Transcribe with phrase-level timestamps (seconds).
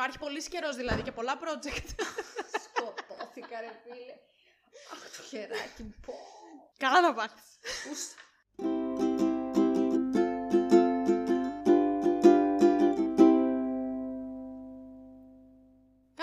[0.00, 1.88] Υπάρχει πολύ καιρός δηλαδή και πολλά project.
[2.64, 4.14] Σκοτώθηκα, ρε φίλε.
[4.92, 5.94] Αχ, το χεράκι μου.
[6.06, 6.14] πω.
[6.76, 8.14] Καλά να πάθεις.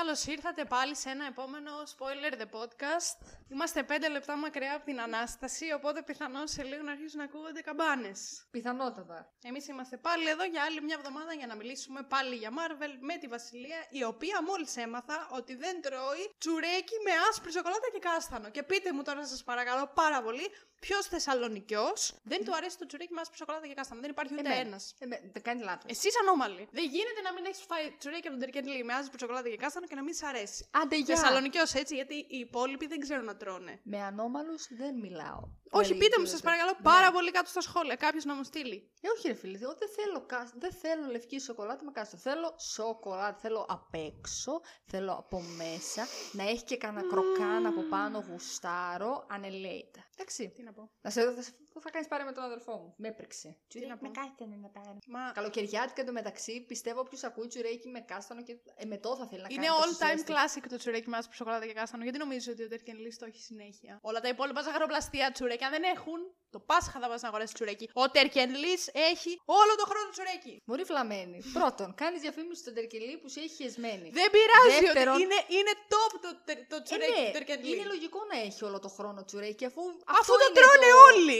[0.07, 0.13] Ους.
[0.17, 3.17] Καλώς ήρθατε πάλι σε ένα επόμενο Spoiler the Podcast.
[3.49, 7.61] Είμαστε πέντε λεπτά μακριά από την ανάσταση, οπότε πιθανώ σε λίγο να αρχίσουν να ακούγονται
[7.61, 8.47] καμπάνες.
[8.51, 9.33] Πιθανότατα.
[9.43, 13.17] Εμείς είμαστε πάλι εδώ για άλλη μια εβδομάδα για να μιλήσουμε πάλι για Marvel με
[13.17, 18.49] τη Βασιλεία, η οποία μόλις έμαθα ότι δεν τρώει τσουρέκι με άσπρη σοκολάτα και κάστανο.
[18.49, 23.13] Και πείτε μου τώρα, σας παρακαλώ πάρα πολύ, ποιος Θεσσαλονικιός δεν του αρέσει το τσουρέκι
[23.13, 24.67] με άσπρη σοκολάτα και κάστανο; Δεν υπάρχει ούτε Εμένα.
[24.67, 24.95] ένας.
[24.99, 25.91] Ε, δεν κάνει λάθος.
[25.91, 26.67] Εσύ ανώμαλη.
[26.71, 29.85] Δεν γίνεται να μην έχεις φάει τσουρέκι από τον Τερκενλή με άσπρη σοκολάτα και κάστανο
[29.87, 30.69] και να μην σ' αρέσει.
[30.71, 31.15] Άντε, γεια.
[31.15, 33.79] Θεσσαλονικιός έτσι, γιατί οι υπόλοιποι δεν ξέρουν να τρώνε.
[33.83, 35.39] Με ανώμαλους δεν μιλάω.
[35.71, 36.47] Όχι, Πολύ πείτε μου, σας γίνεται.
[36.57, 36.83] παρακαλώ, Ναι.
[36.83, 37.95] πάρα πολύ κάτω στα σχόλια.
[37.95, 38.91] Κάποιος να μου στείλει.
[39.01, 42.17] Ε, όχι, ρε φίλε, εγώ δεν θέλω, κάσ- δεν θέλω λευκή σοκολάτα με κάστρο.
[42.17, 48.23] Θέλω σοκολάτα, θέλω απ' έξω, θέλω από μέσα, να έχει και κανένα κροκάν από πάνω
[48.29, 50.05] γουστάρο, ανελέητα.
[50.15, 50.49] Εντάξει.
[50.55, 50.91] Τι να πω.
[51.01, 52.93] Να σε θα, θα κάνεις πάρε με τον αδερφό μου.
[52.97, 53.57] Με έπρεξε.
[53.87, 54.05] να πω.
[54.05, 54.97] με κάστανο να πάρω.
[55.07, 59.47] Μα Καλοκαιριάτικα εντωμεταξύ, πιστεύω όποιος ακούει τσουρέκι με κάστανο και ε, μετό θα θέλει να
[59.51, 59.77] είναι κάνει.
[59.79, 60.33] all τόσο time ζέστη.
[60.33, 62.03] classic το τσουρέκι με άσπρη σοκολάτα και κάστανο.
[62.03, 66.19] Γιατί νομίζω ότι ο Τερκενλή το έχει συνέχεια; Όλα τα υπόλοιπα ζαχαροπλαστεία τσουρέκια δεν έχουν.
[66.49, 67.89] Το Πάσχα θα πας να αγοράσεις τσουρέκι.
[67.93, 70.61] Ο Τερκενλής έχει όλο το χρόνο τσουρέκι.
[70.65, 71.37] Μωρή βλαμμένη.
[71.53, 74.09] Πρώτον, κάνεις διαφήμιση στον Τερκελή που σε έχει χεσμένη.
[74.19, 77.75] Δεν πειράζει Δεύτερον- ότι είναι, είναι top το, τε- το Ε, τσουρέκι ναι, του Τερκενλή.
[77.75, 79.81] είναι λογικό να έχει όλο το χρόνο τσουρέκι αφού.
[80.05, 81.39] Αφού αυτό το είναι τρώνε το- όλοι.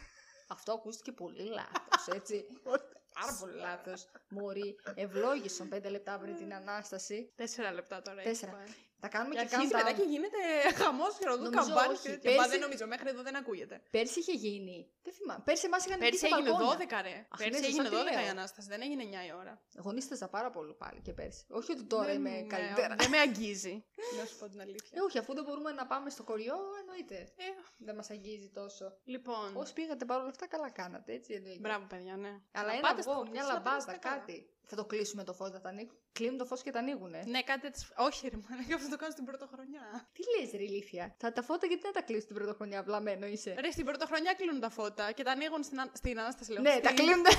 [0.56, 2.36] Αυτό ακούστηκε πολύ λάθος, έτσι.
[3.20, 4.06] Πάρα πολύ λάθος.
[4.28, 7.32] Μωρή, ευλόγησαν πέντε λεπτά πριν την ανάσταση.
[7.36, 8.22] Τέσσερα λεπτά τώρα.
[8.22, 8.64] Τέσσερα.
[8.96, 9.04] Έχει πάει.
[9.04, 9.98] Τα κάνουμε Και και αρχίζει μετά countdown.
[9.98, 10.40] και γίνεται
[10.80, 11.92] χαμός και ροδού Νομίζω καμπάνι.
[11.92, 12.02] όχι.
[12.02, 12.22] και τέτοια.
[12.30, 13.76] Πέρσι- Μα δεν νομίζω, μέχρι εδώ δεν ακούγεται.
[13.96, 14.76] Πέρσι είχε γίνει.
[15.06, 15.42] Δεν θυμάμαι.
[15.48, 16.76] Πέρσι εμάς είχαν Πέρσι βγει στα έγινε μπαλκόνια.
[16.76, 17.16] 12 ρε.
[17.32, 18.34] Αχ, Πέρσι ναι, έγινε σωστά, τι 12 η λέω.
[18.36, 19.54] ανάσταση, δεν έγινε 9 η ώρα.
[19.80, 21.42] Εγώ νίσταζα πάρα πολύ πάλι και πέρσι.
[21.58, 22.94] Όχι ότι τώρα Δεν είμαι με- καλύτερα.
[23.02, 23.74] Δεν με αγγίζει.
[24.18, 24.92] Να σου πω την αλήθεια.
[24.98, 27.18] Ε, όχι, αφού δεν μπορούμε να πάμε στο κοριό, εννοείται.
[27.36, 27.44] Ε,
[27.86, 28.86] Δεν μας αγγίζει τόσο.
[29.04, 29.48] λοιπόν.
[29.56, 31.60] Όσοι πήγατε παρόλα αυτά, καλά κάνατε, έτσι εννοείται.
[31.60, 32.32] Μπράβο, παιδιά, ναι.
[32.52, 34.16] Αλλά Να ένα πάτε στο αυγό, podcast, μια να λαμπάδα, περάσετε καλά.
[34.16, 34.50] κάτι.
[34.68, 35.96] Θα το κλείσουμε το φως, θα τα ανοίγουν.
[36.12, 37.22] Κλείνουν το φως και τα ανοίγουνε.
[37.26, 37.86] Ναι, κάτι έτσι.
[37.96, 40.08] Όχι, ρε, μάνα, αυτό το κάνω στην πρωτοχρονιά.
[40.12, 43.54] Τι λες, ρε ηλίθεια; Θα τα φώτα γιατί να τα κλείσεις την πρωτοχρονιά, βλαμμένο είσαι;
[43.60, 46.52] Ρε, στην πρωτοχρονιά κλείνουν τα φώτα και τα ανοίγουν στην, α- στην ανάσταση.
[46.52, 47.24] Λέω, ναι, Στην- τα κλείνουν.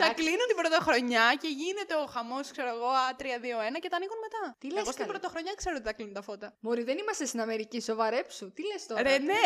[0.00, 4.42] Τα κλείνουν την πρωτοχρονιά και γίνεται ο χαμός, ξέρω εγώ, Α3-2-1 και τα ανοίγουν μετά.
[4.60, 6.48] Τι λες, Εγώ στην καλέ; πρωτοχρονιά ξέρω ότι τα κλείνουν τα φώτα.
[6.64, 8.52] Μωρή, δεν είμαστε στην Αμερική, σοβαρέψου.
[8.56, 9.44] Τι λες τώρα; Ρε, ναι.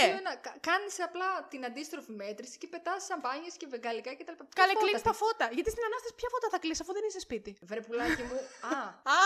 [0.71, 4.33] Κάνεις απλά την αντίστροφη μέτρηση και πετάς σαμπάνιες και βεγγαλικά κτλ.
[4.37, 5.47] Ποια Καλέ, φώτα, κλείνεις τι- τα φώτα.
[5.57, 8.39] Γιατί στην ανάσταση ποια φώτα θα κλείσει αφού δεν είσαι σπίτι; Βρε πουλάκι μου.
[8.75, 8.79] Α,
[9.17, 9.19] Α!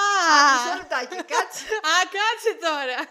[0.52, 1.64] μισό λεπτάκι, κάτσε.
[1.92, 2.98] Α, κάτσε τώρα!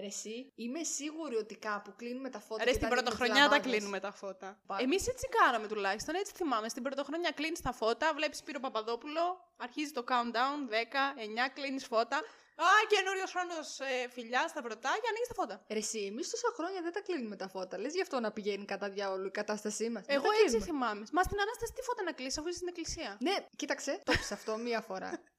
[0.00, 2.64] Ρε, εσύ, είμαι σίγουρη ότι κάπου κλείνουμε τα φώτα.
[2.64, 3.72] Ρε, και στην τα ανοίγουμε πρωτοχρονιά τα φλαμάδες.
[3.72, 4.58] κλείνουμε τα φώτα.
[4.66, 6.68] Πα- Εμείς έτσι κάναμε τουλάχιστον, έτσι θυμάμαι.
[6.68, 9.24] Στην πρωτοχρονιά κλείνεις τα φώτα, βλέπεις Σπύρο Παπαδόπουλο,
[9.56, 12.16] αρχίζει το countdown, 10, 9, κλείνεις φώτα.
[12.56, 15.64] Α, καινούριος χρόνος ε, φιλιά στα πρωτά και ανοίγεις τα φώτα.
[15.68, 17.78] Ρε, εσύ, εμείς τόσα χρόνια δεν τα κλείνουμε τα φώτα.
[17.78, 20.04] Λες γι' αυτό να πηγαίνει κατά διάολο η κατάστασή μας.
[20.06, 21.04] Εγώ έτσι θυμάμαι.
[21.12, 23.16] Μα στην ανάσταση τι φώτα να κλείσει αφού είσαι στην εκκλησία.
[23.20, 25.10] Ναι, κοίταξε, το είπες αυτό μία φορά.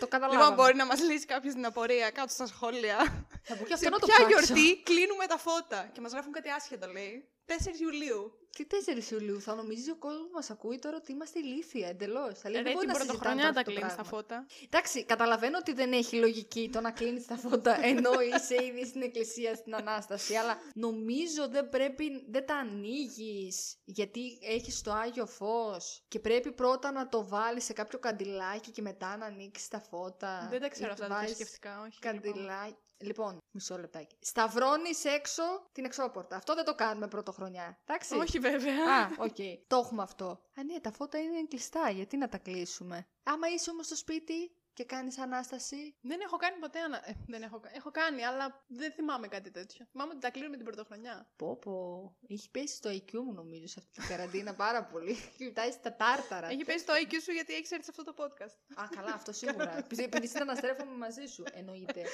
[0.00, 0.42] το καταλάβαμε.
[0.42, 2.96] Λοιπόν, μπορεί να μας λύσει κάποιος την απορία κάτω στα σχόλια.
[3.42, 4.28] Θα πω και αυτό Σε να το ποια ψάξω.
[4.28, 7.28] γιορτή κλείνουμε τα φώτα; Και μας γράφουν κάτι άσχετο, λέει.
[7.46, 8.32] 4 Ιουλίου.
[8.56, 8.66] Τι
[9.08, 12.38] 4 Ιουλίου θα νομίζεις ο κόσμος που μας ακούει τώρα ότι είμαστε ηλίθια εντελώς.
[12.38, 14.18] Θα λέει Ρε, δεν μπορεί την να πρωτοχρονιά συζητάμε τα αυτό το κλείνεις τα πράγμα.
[14.18, 14.46] φώτα.
[14.64, 19.02] Εντάξει, καταλαβαίνω ότι δεν έχει λογική το να κλείνεις τα φώτα ενώ είσαι ήδη στην
[19.02, 20.34] εκκλησία στην ανάσταση.
[20.34, 26.92] Αλλά νομίζω δεν πρέπει, δεν τα ανοίγεις γιατί έχεις το άγιο φως και πρέπει πρώτα
[26.92, 30.46] να το βάλεις σε κάποιο καντιλάκι και μετά να ανοίξεις τα φώτα.
[30.50, 31.98] Δεν τα Ή ξέρω αυτά τα βάζεις θρησκευτικά, όχι.
[32.02, 32.20] λυπάμαι.
[32.20, 32.76] Καντιλάκι.
[33.00, 34.16] Λοιπόν, μισό λεπτάκι.
[34.20, 36.36] Σταυρώνεις έξω την εξώπορτα.
[36.36, 37.78] Αυτό δεν το κάνουμε πρωτοχρονιά.
[37.84, 38.84] Εντάξει; Όχι, βέβαια.
[38.94, 39.36] Α, οκ.
[39.66, 40.26] Το έχουμε αυτό.
[40.58, 41.90] Α, ναι, τα φώτα είναι κλειστά.
[41.90, 45.96] Γιατί να τα κλείσουμε; Άμα είσαι όμως στο σπίτι και κάνεις ανάσταση.
[46.00, 47.08] Δεν έχω κάνει ποτέ ανα...
[47.08, 47.60] ε, δεν έχω...
[47.60, 49.86] κα- έχω κάνει, αλλά δεν θυμάμαι κάτι τέτοιο.
[49.90, 51.30] Θυμάμαι ότι τα κλείνουμε την πρωτοχρονιά.
[51.36, 52.16] Πω, πω.
[52.28, 55.10] Έχει πέσει στο IQ μου, νομίζω, σε αυτή την καραντίνα πάρα πολύ.
[55.10, 56.46] Έχει φτάσει στα τάρταρα.
[56.48, 58.80] Έχει πέσει το IQ σου γιατί έχεις έρθει σε αυτό το podcast.
[58.82, 59.78] Α, καλά, αυτό σίγουρα.
[59.78, 62.04] Επειδή- Επειδή συναναστρέφομαι μαζί σου, εννοείται.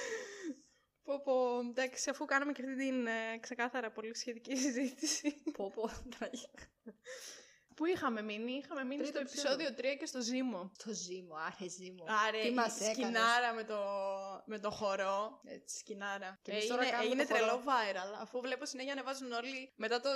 [1.07, 5.43] Πω, πω, εντάξει, αφού κάναμε και αυτή την ε, ξεκάθαρα πολύ σχετική συζήτηση.
[5.53, 5.91] πω, πω.
[6.19, 6.69] τραγικά.
[7.77, 10.73] Πού είχαμε μείνει, είχαμε μείνει Τρίτο στο επεισόδιο 3 και στο Ζήμο.
[10.85, 12.05] Το ζήμο, άρε ζήμο.
[12.27, 13.79] Άρε, Τι η μας έκανες; σκηνάρα με το,
[14.45, 15.41] με το χορό.
[15.45, 15.79] Έτσι.
[15.79, 16.39] Σκηνάρα.
[16.43, 17.47] Και εμείς έγινε τώρα κάνουμε έγινε το χορό.
[17.47, 18.11] τρελό viral.
[18.23, 20.11] Αφού βλέπω συνέχεια ανεβάζουν όλοι μετά το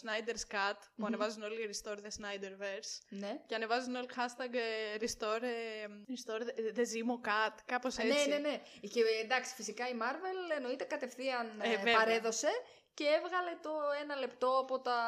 [0.00, 1.06] Snyder's Cut που Μμμ.
[1.06, 2.92] ανεβάζουν όλοι Restore the Snyderverse.
[3.08, 3.40] Ναι.
[3.46, 7.54] Και ανεβάζουν όλοι hashtag ε, Restore, ε, restore the, the Zimo Cut.
[7.66, 8.28] Κάπως έτσι.
[8.28, 8.60] Ναι, ναι, ναι.
[8.80, 11.94] Και εντάξει, φυσικά η Marvel εννοείται κατευθείαν Ε, ε, βέβαια.
[11.96, 12.48] παρέδωσε
[12.98, 13.70] και έβγαλε το
[14.02, 14.98] ένα λεπτό από τα.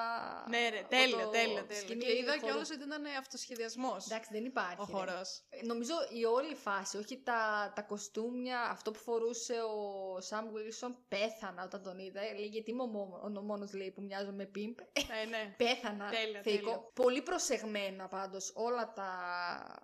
[0.48, 1.80] Ναι, ρε, από τέλεια, το τέλεια, τέλεια.
[1.82, 2.44] σκηνή Και είδα χορού.
[2.46, 4.76] κιόλας ότι ήταν αυτοσχεδιασμός Εντάξει, δεν υπάρχει.
[4.80, 4.92] ο ρε.
[4.92, 5.20] χορό.
[5.48, 10.92] Ε, Νομίζω η όλη φάση, όχι τα, τα κοστούμια, αυτό που φορούσε ο Σαμ Wilson,
[11.08, 12.20] πέθανα όταν τον είδα.
[12.20, 14.78] Ε, Λέει, γιατί είμαι ο, μόνος- ο μόνος λέει που μοιάζω με πιμπ.
[14.92, 15.54] Ε, ναι.
[15.64, 16.08] Πέθανα.
[16.10, 16.64] Τέλεια, θεϊκό.
[16.64, 16.90] τέλεια.
[16.94, 19.08] Πολύ προσεγμένα πάντως όλα τα...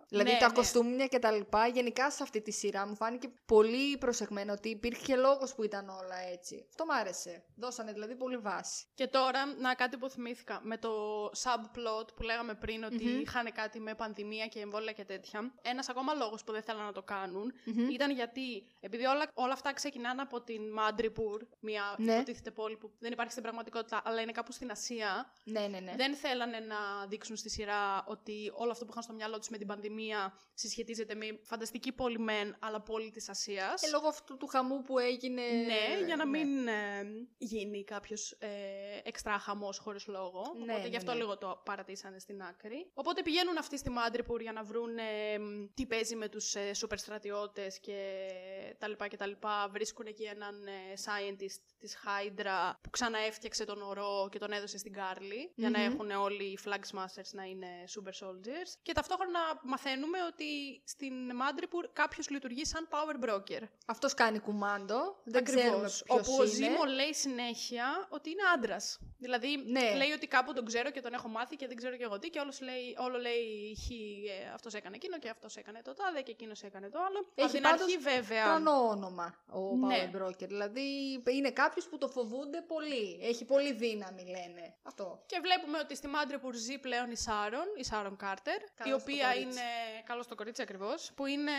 [0.08, 0.54] Δηλαδή Ναι, τα ναι.
[0.54, 1.66] κοστούμια και τα λοιπά.
[1.66, 6.16] Γενικά σε αυτή τη σειρά μου φάνηκε πολύ προσεγμένο ότι υπήρχε λόγος που ήταν όλα
[6.32, 6.66] έτσι.
[6.68, 7.44] Αυτό μ' άρεσε.
[7.56, 8.84] Δώσανε δηλαδή πολύ βάση.
[8.94, 13.20] Και τώρα, να κάτι που θυμήθηκα, με το subplot που λέγαμε πριν ότι Μμμ.
[13.20, 15.54] είχαν κάτι με πανδημία και εμβόλια και τέτοια.
[15.62, 17.88] Ένας ακόμα λόγος που δεν θέλαν να το κάνουν Μμμ.
[17.88, 22.14] ήταν γιατί, επειδή όλα, όλα αυτά ξεκινάνε από την Μάντριπουρ, μια Ναι.
[22.14, 25.32] υποτίθεται πόλη που δεν υπάρχει στην πραγματικότητα, αλλά είναι κάπου στην Ασία.
[25.44, 25.94] Ναι, ναι, ναι.
[25.96, 29.58] Δεν θέλανε να δείξουν στη σειρά ότι όλο αυτό που είχαν στο μυαλό τους με
[29.58, 33.80] την πανδημία συσχετίζεται με φανταστική πόλη μεν, αλλά πόλη της Ασίας.
[33.80, 35.42] Και λόγω αυτού του χαμού που έγινε...
[35.42, 36.38] Ναι, για να ναι.
[36.38, 36.72] μην ε,
[37.38, 38.48] γίνει κάποιος ε,
[39.02, 40.42] εξτρά χαμός χωρίς λόγο.
[40.56, 41.18] Ναι, Οπότε γι' ναι, αυτό ναι.
[41.18, 42.90] λίγο το παρατήσανε στην άκρη.
[42.94, 46.74] Οπότε πηγαίνουν αυτοί στη Μάντριπουρ για να βρουν ε, μ, τι παίζει με τους ε,
[46.74, 47.98] σούπερ στρατιώτε και
[48.78, 49.68] τα λοιπά και τα λοιπά.
[49.72, 50.70] Βρίσκουν εκεί έναν ε,
[51.04, 55.84] scientist της Hydra που ξαναέφτιαξε τον ορό και τον έδωσε στην Κάρλι για να Μμμ.
[55.92, 58.70] έχουν όλοι οι Flag Smashers να είναι super soldiers.
[58.82, 60.44] Και ταυτόχρονα μαθαίνουμε ότι
[60.84, 63.62] στην Μάντριπουρ κάποιος λειτουργεί σαν power broker.
[63.86, 65.20] Αυτός κάνει κουμάντο.
[65.24, 65.64] Δεν Ακριβώς.
[65.64, 66.52] ξέρουμε ποιος Όπου ο είναι.
[66.52, 67.73] Ζήμο λέει συνέχεια
[68.08, 68.98] ότι είναι άντρας.
[69.18, 69.94] Δηλαδή Ναι.
[69.96, 72.28] λέει ότι κάπου τον ξέρω και τον έχω μάθει και δεν ξέρω και εγώ τι.
[72.30, 76.20] Και όλος λέει, όλο λέει χ, ε, αυτός έκανε εκείνο και αυτός έκανε το τάδε
[76.22, 77.18] και εκείνος έκανε το άλλο.
[77.34, 78.44] Έχει Από την πάντως αρχή βέβαια.
[78.44, 80.10] Τρανό όνομα ο Ναι.
[80.12, 80.46] Power Broker.
[80.46, 80.82] Δηλαδή
[81.30, 83.18] είναι κάποιος που το φοβούνται πολύ.
[83.22, 84.74] Έχει πολύ δύναμη, λένε.
[84.82, 85.22] Αυτό.
[85.26, 89.10] Και βλέπουμε ότι στη Μάντρεπουρ ζει πλέον η Σάρον, η Σάρον Κάρτερ, η Καλώς το
[89.10, 89.42] οποία κορίτσι.
[89.60, 89.62] είναι.
[90.04, 91.10] Καλός στο κορίτσι ακριβώς.
[91.14, 91.52] Που είναι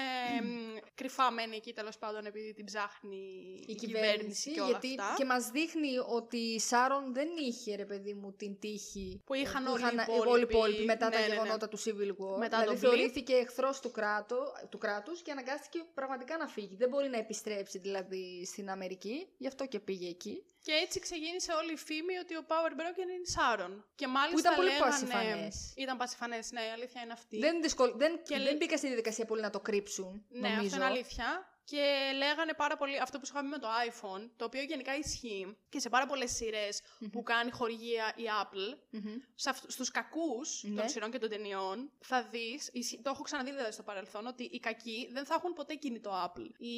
[0.44, 5.14] μ, κρυφά μένει εκεί τέλος πάντων επειδή την ψάχνει Η κυβέρνηση, και όλα γιατί αυτά.
[5.18, 9.64] και μας δείχνει ότι η Σάρον δεν είχε, ρε παιδί μου, την τύχη Που είχαν
[9.64, 10.28] που όλοι οι είχαν υπόλοιποι.
[10.30, 11.34] όλοι οι υπόλοιποι μετά Ναι, τα ναι, ναι.
[11.34, 12.38] γεγονότα του Civil War.
[12.38, 14.38] Μετά δηλαδή τον θεωρήθηκε εχθρός του, κράτου,
[14.70, 16.76] του κράτους και αναγκάστηκε πραγματικά να φύγει.
[16.76, 20.44] Δεν μπορεί να επιστρέψει δηλαδή στην Αμερική, γι' αυτό και πήγε εκεί.
[20.62, 23.86] Και έτσι ξεκίνησε όλη η φήμη ότι ο Power Broker είναι η Σάρον.
[23.96, 24.90] Και μάλιστα Που ήταν πολύ λέγανε...
[24.92, 25.74] πασιφανές.
[25.76, 27.38] Ήταν πασιφανές, ναι, η αλήθεια είναι αυτή.
[27.40, 27.94] Δεν, δυσκολ...
[27.96, 30.66] δεν, Και δεν λέ- μπήκα στη διαδικασία πολύ να το κρύψουν, Ναι, νομίζω.
[30.66, 31.55] αυτό είναι αλήθεια.
[31.66, 35.58] Και λέγανε πάρα πολύ αυτό που σου είχαμε με το iPhone, το οποίο γενικά ισχύει
[35.70, 36.82] και σε πάρα πολλές σειρές
[37.12, 38.78] που κάνει χορηγία η Apple.
[38.90, 39.14] Μμμ.
[39.36, 40.76] Σε αυτ- στους κακούς Ναι.
[40.80, 44.44] των σειρών και των ταινιών θα δεις, ισχύ- το έχω ξαναδεί δηλαδή στο παρελθόν, ότι
[44.44, 46.76] οι κακοί δεν θα έχουν ποτέ κινητό Apple ή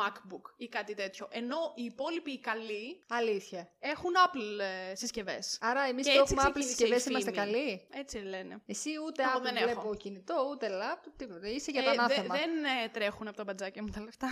[0.00, 1.28] MacBook ή κάτι τέτοιο.
[1.30, 3.72] Ενώ οι υπόλοιποι οι καλοί Αλήθεια.
[3.78, 5.58] έχουν Apple ε, συσκευές.
[5.60, 7.14] Άρα εμείς Και που έτσι έχουμε Apple ξεκίνησε η συσκευές φήμη.
[7.14, 8.62] είμαστε καλοί; Έτσι λένε.
[8.66, 9.94] Εσύ ούτε Εγώ Apple δεν βλέπω έχω.
[9.96, 11.48] κινητό, ούτε laptop, τίποτα.
[11.48, 12.34] Είσαι για Ε, το δε- ανάθεμα.
[12.36, 14.27] δεν ε, τρέχουν από τα μπατζάκια μου τα λεφτά.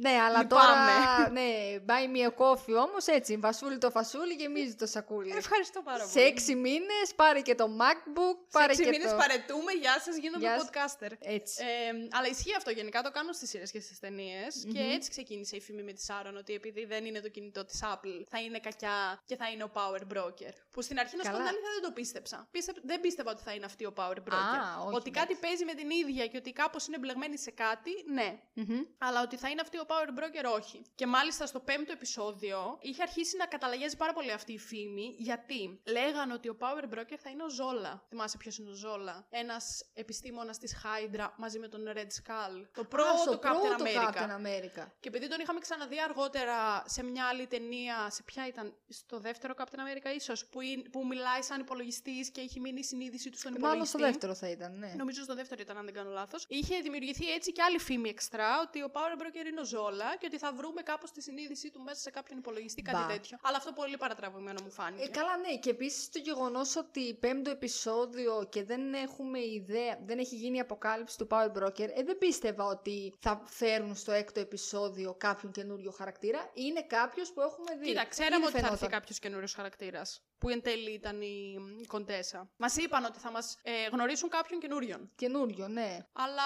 [0.00, 0.62] Ναι, αλλά Λυπάμαι.
[0.62, 1.30] τώρα.
[1.30, 1.50] Ναι,
[1.86, 3.36] buy me a coffee όμως έτσι.
[3.36, 5.32] Βασούλη το φασούλι, γεμίζει το σακούλι.
[5.36, 6.24] Ευχαριστώ πάρα Σε πολύ.
[6.26, 9.16] έξι μήνες πάρε και το MacBook, Σε πάρε έξι και μήνες το.
[9.16, 10.68] παρετούμε, γεια σας, γίνομαι Γεια σας.
[10.68, 11.10] podcaster.
[11.20, 11.64] Έτσι.
[11.64, 15.56] Ε, αλλά ισχύει αυτό γενικά, το κάνουν στις σειρές και στις ταινίες Και έτσι ξεκίνησε
[15.56, 18.58] η φήμη με τη Σάρων ότι επειδή δεν είναι το κινητό της Apple θα είναι
[18.58, 20.52] κακιά και θα είναι ο Power Broker.
[20.70, 21.48] Που στην αρχή να σου πω Καλά.
[21.48, 22.48] την αλήθεια δεν το πίστεψα.
[22.50, 24.58] Πίστευ- δεν πίστευα ότι θα είναι αυτή ο Power Broker.
[24.62, 27.90] Α, όχι, ότι κάτι παίζει με την ίδια και ότι κάπως είναι μπλεγμένη σε κάτι,
[28.12, 28.38] ναι.
[28.54, 28.80] Μμμ.
[28.98, 30.82] Αλλά ότι θα είναι αυτή ο Power Broker, όχι.
[30.94, 35.80] Και μάλιστα στο πέμπτο επεισόδιο είχε αρχίσει να καταλαγιάζει πάρα πολύ αυτή η φήμη, γιατί
[35.86, 38.04] λέγανε ότι ο Power Broker θα είναι ο Ζόλα.
[38.08, 39.26] Θυμάσαι ποιος είναι ο Ζόλα.
[39.30, 42.66] Ένας επιστήμονας της Hydra μαζί με τον Red Skull.
[42.74, 44.14] Το πρώτο Α, στο Captain πρώτο America.
[44.14, 44.86] Captain America.
[45.00, 49.54] Και επειδή τον είχαμε ξαναδεί αργότερα σε μια άλλη ταινία, σε ποια ήταν, στο δεύτερο
[49.58, 53.38] Captain America ίσως, που, είναι- που μιλάει σαν υπολογιστής και έχει μείνει η συνείδησή του
[53.38, 53.76] στον υπολογιστή.
[53.76, 54.92] Μάλλον στο δεύτερο θα ήταν, ναι.
[54.96, 56.44] Νομίζω στο δεύτερο ήταν, αν δεν κάνω λάθος.
[56.48, 60.26] Είχε δημιουργηθεί έτσι και άλλη φήμη εξτρά ότι ο Power Broker είναι ο Ζόλα και
[60.26, 63.06] ότι θα βρούμε κάπως τη συνείδησή του μέσα σε κάποιον υπολογιστή, κάτι Μπα.
[63.06, 63.38] τέτοιο.
[63.42, 65.02] Αλλά αυτό πολύ παρατραβημένο μου φάνηκε.
[65.04, 65.56] Ε, καλά, ναι.
[65.56, 70.60] Και επίσης το γεγονός ότι πέμπτο επεισόδιο και δεν έχουμε ιδέα, δεν έχει γίνει η
[70.60, 75.90] αποκάλυψη του Power Broker, ε, δεν πίστευα ότι θα φέρουν στο έκτο επεισόδιο κάποιον καινούριο
[75.90, 76.50] χαρακτήρα.
[76.54, 77.86] Είναι κάποιος που έχουμε δει.
[77.86, 78.98] Κοίτα, ξέραμε Ήδη ότι θα έρθει φαινόταν.
[78.98, 80.22] κάποιος καινούριος χαρακτήρας.
[80.38, 82.50] Που εν τέλει ήταν η, η Κοντέσα.
[82.56, 85.10] Μας είπαν ότι θα μας ε, γνωρίσουν κάποιον καινούριον.
[85.14, 86.06] Καινούριο, ναι.
[86.12, 86.42] Αλλά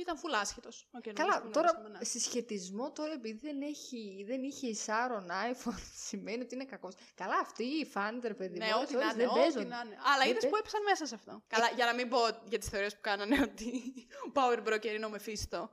[0.00, 0.88] ήταν φουλ άσχετος.
[1.12, 5.78] Καλά, τώρα συσχετισμό τώρα επειδή δεν, έχει, δεν είχε η Σάρον iPhone
[6.08, 6.94] σημαίνει ότι είναι κακός.
[7.14, 9.22] Καλά, αυτοί οι φάντερ, παιδί Ναι, μου, ό,τι ώρες να είναι.
[9.22, 9.68] δεν ό,τι παίζουν.
[9.68, 9.96] να είναι.
[10.04, 11.42] Αλλά Δεν είδες παί- που έπεσαν μέσα σε αυτό.
[11.48, 13.66] Καλά, για να μην πω για τις θεωρίες που κάνανε ότι
[14.28, 15.70] ο Power Broker είναι ο Μεφίστο.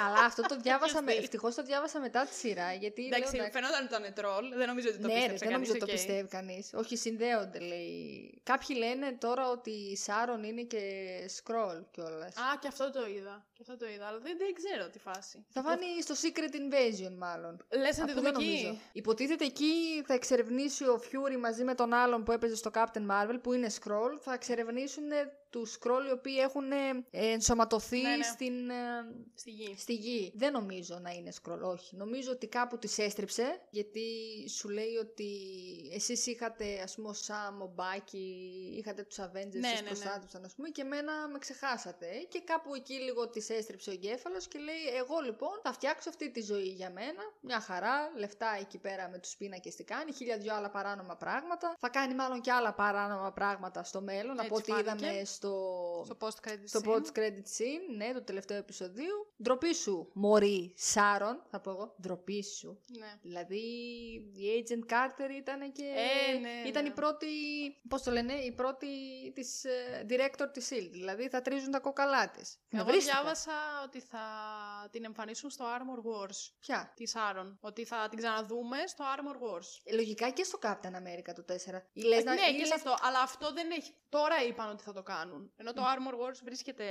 [0.00, 1.02] Καλά, αυτό το διάβασα.
[1.02, 1.10] με...
[1.10, 1.22] στυλ.
[1.22, 2.72] Ευτυχώς το διάβασα μετά τη σειρά.
[2.72, 4.54] Γιατί λέω, Εντάξει, εντάξει, φαινόταν ότι ήταν τρόλ.
[4.54, 6.06] Δεν νομίζω ότι το ναι, ρε, πίστεψε δεν νομίζω ότι κανείς, το οκ.
[6.06, 6.70] πιστεύει κανείς.
[6.74, 8.40] Όχι, συνδέονται, λέει.
[8.42, 10.82] Κάποιοι λένε τώρα ότι η Σάρον είναι και
[11.36, 12.36] scroll κιόλας.
[12.36, 13.46] Α, και αυτό το είδα.
[13.52, 15.44] Και αυτό το είδα, αλλά δεν, δεν ξέρω τι φάση.
[15.48, 17.66] Θα φάνει στο Secret Invasion, μάλλον.
[17.70, 18.62] Λες να τη Αυτό δούμε δεν εκεί.
[18.62, 18.80] νομίζω.
[18.92, 23.38] Υποτίθεται εκεί θα εξερευνήσει ο Fury μαζί με τον άλλον που έπαιζε στο Captain Marvel,
[23.42, 24.18] που είναι Scroll.
[24.20, 25.04] Θα εξερευνήσουν
[25.50, 26.76] του Scroll οι οποίοι έχουν ε,
[27.10, 28.22] ενσωματωθεί Ναι, ναι.
[28.24, 28.74] στην, ε,
[29.34, 29.74] Στη γη.
[29.78, 30.32] στη γη.
[30.34, 31.96] Δεν νομίζω να είναι Scroll, όχι.
[31.96, 34.00] Νομίζω ότι κάπου τη έστριψε, γιατί
[34.48, 35.28] σου λέει ότι
[35.94, 38.26] εσείς είχατε, ας πούμε, ο Sam, ο Μπάκι,
[38.78, 39.86] είχατε τους Avengers, Ναι, ναι, ναι, ναι.
[39.86, 42.06] προστάτευσαν, ας πούμε, και εμένα με ξεχάσατε.
[42.28, 46.30] Και κάπου εκεί λίγο τη έστριψε ο εγκέφαλος και λέει, εγώ λοιπόν θα φτιάξω αυτή
[46.30, 50.38] τη ζωή για μένα, μια χαρά, λεφτά εκεί πέρα με τους πίνακες τι κάνει, χίλια
[50.38, 51.76] δυο άλλα παράνομα πράγματα.
[51.78, 55.06] Θα κάνει μάλλον και άλλα παράνομα πράγματα στο μέλλον, από Έτσι ό,τι φάνηκε.
[55.06, 55.47] είδαμε στο,
[56.02, 56.88] Στο post credit στο scene.
[56.88, 59.26] post credit scene, ναι, το τελευταίο επεισοδίου.
[59.42, 61.94] Ντροπή σου, Μωρή Σάρον, θα πω εγώ.
[62.02, 62.80] Ντροπή σου.
[62.98, 63.12] Ναι.
[63.22, 63.56] Δηλαδή,
[64.34, 65.82] η Agent Carter ήταν και.
[65.82, 66.88] Ε, ναι, ήταν ναι.
[66.88, 67.26] η πρώτη.
[67.88, 68.86] Πώς το λένε, η πρώτη
[69.34, 70.88] της, ε, director της Shield.
[70.90, 72.56] Δηλαδή, θα τρίζουν τα κοκαλά της.
[72.68, 73.52] Εγώ διάβασα
[73.84, 74.18] ότι θα
[74.90, 76.52] την εμφανίσουν στο Armor Wars.
[76.58, 77.58] Ποια; Της Σάρων.
[77.60, 79.66] Ότι θα την ξαναδούμε στο Armor Wars.
[79.84, 81.86] Ε, Λογικά και στο Captain America το 4.
[81.92, 82.94] Ή λες να- ναι, ή και λες- σε αυτό.
[83.00, 83.92] Αλλά αυτό δεν έχει.
[84.08, 85.52] Τώρα είπαν ότι θα το κάνουν.
[85.56, 86.84] Ενώ το Armor Wars βρίσκεται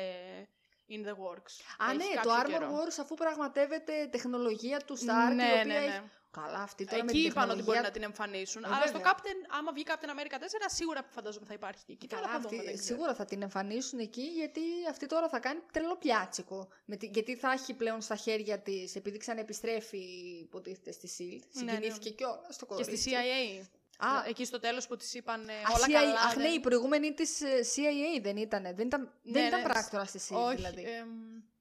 [0.90, 1.54] in the works.
[1.78, 2.72] Α, Έχει ναι, κάποιο το Armor καιρό.
[2.72, 5.34] Wars αφού πραγματεύεται τεχνολογία του Stark.
[5.36, 6.04] Ναι, η οποία ναι, έχει- ναι.
[6.32, 8.64] Καλά, αυτή τώρα με Εκεί την είπαν ότι μπορεί τεχνολογία να την εμφανίσουν.
[8.64, 9.14] Ε, αλλά στο βέβαια.
[9.14, 12.08] Captain, άμα βγει Captain America 4, σίγουρα φαντάζομαι θα υπάρχει και εκεί.
[12.08, 12.88] Καλά, Τώρα θα αυτή- δούμε, δεν ξέρω.
[12.96, 16.68] σίγουρα θα την εμφανίσουν εκεί γιατί αυτή τώρα θα κάνει τρελό πιάτσικο.
[16.86, 19.98] Με τη- γιατί θα έχει πλέον στα χέρια της, επειδή ξαναεπιστρέφει
[20.42, 21.64] υποτίθεται στη SHIELD.
[21.64, 22.98] Ναι, Συγκινήθηκε κιόλας στο Και κορίτσι.
[22.98, 23.66] στη CIA.
[23.98, 26.14] Α, Εκεί στο τέλος που της είπαν ε, Α, όλα CIA, καλά.
[26.14, 27.40] αχ, ναι, δεν- η προηγούμενη της
[27.76, 28.64] CIA δεν ήταν.
[28.76, 30.56] Δεν ήταν, δεν Ναι, ήταν ναι, πράκτορα στη SHIELD, Όχι.
[30.56, 30.82] δηλαδή.
[30.84, 31.08] εμ,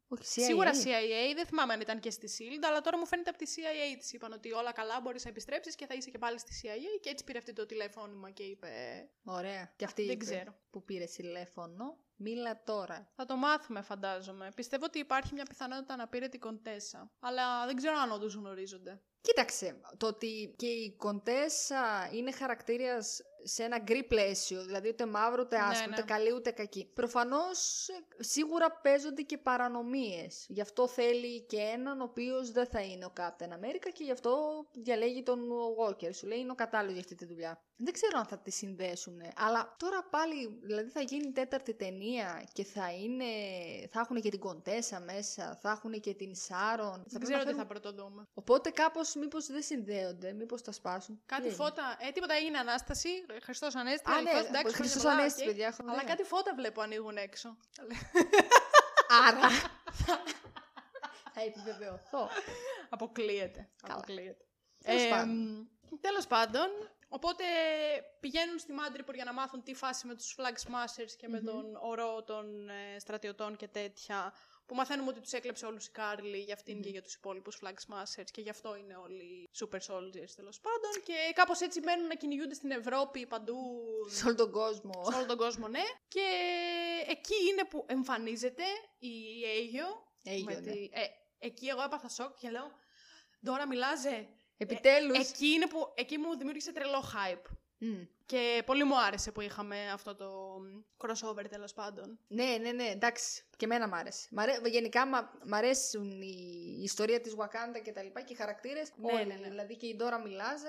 [0.09, 0.45] Όχι, CIA.
[0.45, 3.47] Σίγουρα CIA, δεν θυμάμαι αν ήταν και στη SHIELD, αλλά τώρα μου φαίνεται από τη
[3.55, 6.51] CIA της είπαν ότι όλα καλά, μπορείς να επιστρέψεις και θα είσαι και πάλι στη
[6.63, 7.01] CIA.
[7.01, 8.69] Και έτσι πήρε αυτή το τηλεφώνημα και είπε.
[9.25, 9.73] Ωραία.
[9.77, 10.55] Και αυτή Δεν είπε ξέρω.
[10.71, 11.99] που πήρε τηλέφωνο.
[12.19, 13.13] Μίλα τώρα.
[13.15, 14.53] Θα το μάθουμε, φαντάζομαι.
[14.55, 17.11] Πιστεύω ότι υπάρχει μια πιθανότητα να πήρε την Κοντέσα.
[17.21, 19.01] Αλλά δεν ξέρω αν όντως γνωρίζονται.
[19.21, 25.43] Κοίταξε, το ότι και η Κοντέσα είναι χαρακτήρας σε ένα γκρι πλαίσιο, δηλαδή ούτε μαύρο,
[25.45, 25.93] ούτε Ναι, άσπρο, ναι.
[25.93, 26.91] ούτε καλή, ούτε κακή.
[26.95, 30.47] Προφανώς ε, σίγουρα παίζονται και παρανομίες.
[30.49, 34.11] Γι' αυτό θέλει και έναν ο οποίος δεν θα είναι ο Captain America και γι'
[34.13, 35.41] αυτό διαλέγει τον
[35.79, 36.15] Walker.
[36.15, 37.61] Σου λέει είναι ο κατάλληλος για αυτή τη δουλειά.
[37.79, 42.65] Δεν ξέρω αν θα τη συνδέσουν, αλλά τώρα πάλι, δηλαδή θα γίνει τέταρτη ταινία και
[42.65, 43.25] θα είναι,
[43.91, 47.03] θα έχουν και την Κοντέσα μέσα, θα έχουν και την Σάρον.
[47.07, 48.27] Δεν ξέρω τι φέρουν- θα πρωτοδούμε.
[48.35, 51.23] Οπότε κάπως μήπως δεν συνδέονται, μήπως τα σπάσουν.
[51.27, 51.97] Κάτι Τι έγινε; φώτα.
[52.01, 53.09] Ε, τίποτα έγινε Ανάσταση.
[53.41, 54.11] Χριστός Ανέστη.
[54.11, 55.47] Α, αληθώς, ναι, εντάξει, χρόνια Χριστός πολλά, Ανέστη, οκ.
[55.47, 55.93] παιδιά, χρόνια.
[55.93, 57.57] Αλλά κάτι φώτα βλέπω ανοίγουν έξω.
[59.29, 59.49] Άρα.
[61.35, 62.29] θα επιβεβαιωθώ.
[62.89, 63.69] Αποκλείεται.
[63.83, 63.95] Καλά.
[63.95, 64.45] Αποκλείεται.
[64.85, 65.29] Τέλος Ε, πάντων.
[65.91, 66.67] μ, τέλος πάντων,
[67.09, 67.45] οπότε
[68.21, 71.77] πηγαίνουν στη Μάντριπορ για να μάθουν τι φάση με τους Flag Smashers και με τον
[71.83, 74.33] ορό των ε, στρατιωτών και τέτοια.
[74.67, 77.69] Που μαθαίνουμε ότι τους έκλεψε όλους η Κάρλι για αυτην και για τους υπόλοιπους Flag
[77.87, 80.91] Smashers και γι' αυτό είναι όλοι Super Soldiers τέλος πάντων.
[81.05, 83.57] Και κάπως έτσι μένουν να κυνηγούνται στην Ευρώπη παντού
[84.09, 84.93] Σε όλο τον κόσμο.
[85.11, 85.83] σε όλο τον κόσμο, ναι.
[86.09, 86.27] Και
[87.09, 88.63] εκεί είναι που εμφανίζεται
[88.99, 89.87] η Αίγιο.
[90.25, 90.71] Αίγιο, με ναι.
[90.73, 91.05] τη- ε,
[91.39, 92.71] εκεί εγώ έπαθα σοκ και λέω,
[93.45, 94.29] τώρα μιλάζε.
[94.57, 95.19] Επιτέλους.
[95.31, 97.43] Εκεί, είναι που, εκεί μου δημιούργησε τρελό hype.
[97.79, 98.03] Μμ.
[98.27, 100.57] Και πολύ μου άρεσε που είχαμε αυτό το
[100.99, 102.19] crossover τέλος πάντων.
[102.29, 103.45] Ναι, ναι, ναι, εντάξει.
[103.57, 104.29] Και εμένα μ' άρεσε.
[104.31, 106.35] Μ' αρέ- Γενικά μα- μ' αρέσουν η...
[106.79, 108.93] η ιστορία της Wakanda και τα λοιπά και οι χαρακτήρες.
[108.97, 109.27] Ναι, όλοι.
[109.27, 109.49] ναι, ναι.
[109.49, 110.69] Δηλαδή και η Ντόρα Μιλάζε.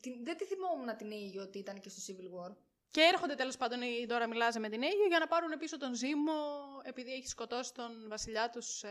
[0.00, 2.54] την- Δεν τη θυμόμουν την Αίγιο ότι ήταν και στο Civil War.
[2.90, 5.94] Και έρχονται τέλος πάντων η Ντόρα Μιλάζε με την Αίγιο για να πάρουν πίσω τον
[5.94, 6.32] Ζήμο
[6.82, 8.88] επειδή έχει σκοτώσει τον βασιλιά τους ε,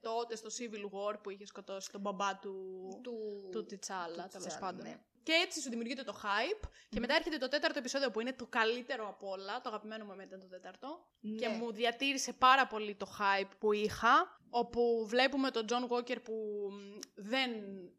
[0.00, 2.54] τότε στο Civil War που είχε σκοτώσει τον μπαμπά του,
[3.02, 4.86] Του, του Τιτσάλα του τέλος T'Challa, πάντων.
[4.86, 5.00] ναι.
[5.26, 6.68] Και έτσι σου δημιουργείται το hype.
[6.88, 9.60] Και μετά έρχεται το τέταρτο επεισόδιο που είναι το καλύτερο από όλα.
[9.60, 11.06] Το αγαπημένο μου εμένα ήταν το τέταρτο.
[11.38, 11.56] Και Ναι.
[11.56, 14.40] μου διατήρησε πάρα πολύ το hype που είχα.
[14.50, 16.34] Όπου βλέπουμε τον John Walker που
[16.70, 17.50] μ, δεν,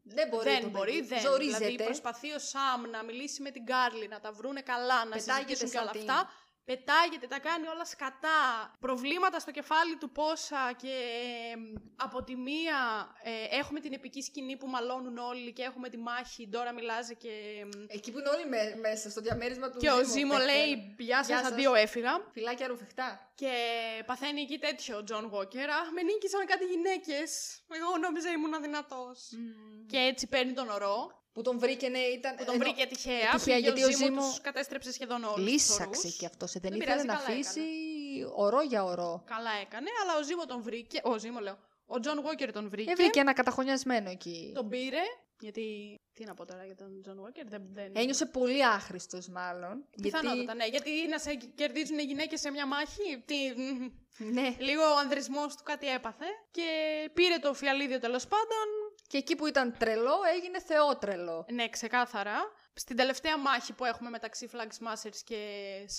[0.02, 0.44] Δεν μπορεί.
[0.50, 1.06] δεν το μπορεί, παιδί.
[1.06, 1.20] δεν.
[1.20, 1.64] Ζορίζεται.
[1.66, 5.54] Δηλαδή προσπαθεί ο Σαμ να μιλήσει με την Κάρλι, να τα βρούνε καλά, να Πετάγεται
[5.54, 6.30] συζητήσουν και όλα σαν αυτά.
[6.70, 8.40] Πετάγεται, τα κάνει όλα σκατά.
[8.80, 12.78] Προβλήματα στο κεφάλι του πόσα και ε, από τη μία
[13.22, 17.16] ε, έχουμε την επική σκηνή που μαλώνουν όλοι και έχουμε τη μάχη, η Ντόρα μιλάζει
[17.16, 17.30] και,
[17.88, 20.46] Εκεί που είναι όλοι με- μέσα στο διαμέρισμα του και ο Ζήμου, Ζήμο πέφτει.
[20.52, 21.52] λέει «Γεια Γεια σας, σας».
[21.52, 22.20] αντίο έφυγα».
[22.32, 23.32] Φυλάκια ρουφιχτά.
[23.34, 23.52] Και
[24.06, 25.68] παθαίνει εκεί τέτοιο ο Τζον Walker.
[25.78, 27.60] «Α, με νίκησαν κάτι γυναίκες.
[27.68, 29.28] Εγώ νόμιζα ήμουν ο δυνατός».
[29.86, 32.34] Και έτσι παίρνει τον ορό, Που τον βρήκε, ναι, ήταν.
[32.36, 33.30] που τον ενώ- βρήκε τυχαία.
[33.30, 36.16] τυχαία, πήγε γιατί ο ο Ζίμο Ζίμο τους κατέστρεψε σχεδόν όλους τους Λύσαξε ορούς.
[36.16, 36.50] κι αυτός.
[36.50, 37.60] Σε δεν Δεν ήθελε πειράζει, να καλά αφήσει
[38.36, 39.22] ορό για ορό.
[39.26, 41.00] Καλά έκανε, αλλά ο Ζίμο τον βρήκε.
[41.04, 41.58] Ο Ζίμο λέω.
[41.86, 42.90] Ο Τζον Walker τον βρήκε.
[42.90, 44.52] Ε, βρήκε ένα καταχωνιασμένο εκεί.
[44.54, 45.00] Τον πήρε.
[45.40, 45.94] Γιατί.
[46.12, 47.62] Τι να πω τώρα για τον Τζον Walker, δεν.
[47.72, 47.92] δεν...
[47.96, 49.84] Ένιωσε πολύ άχρηστος, μάλλον.
[50.02, 50.66] Πιθανότατα, ναι.
[50.66, 53.22] Γιατί να σε κερδίζουν οι γυναίκες σε μια μάχη.
[53.24, 53.34] Τι...
[54.24, 54.54] Ναι.
[54.58, 56.24] Λίγο ο ανδρισμός του κάτι έπαθε.
[56.50, 56.64] Και
[57.14, 58.66] πήρε το φιαλίδιο τέλος πάντων.
[59.08, 61.46] Και εκεί που ήταν τρελό, έγινε θεότρελό.
[61.52, 62.36] Ναι, ξεκάθαρα.
[62.74, 65.40] Στην τελευταία μάχη που έχουμε μεταξύ Flag Smashers και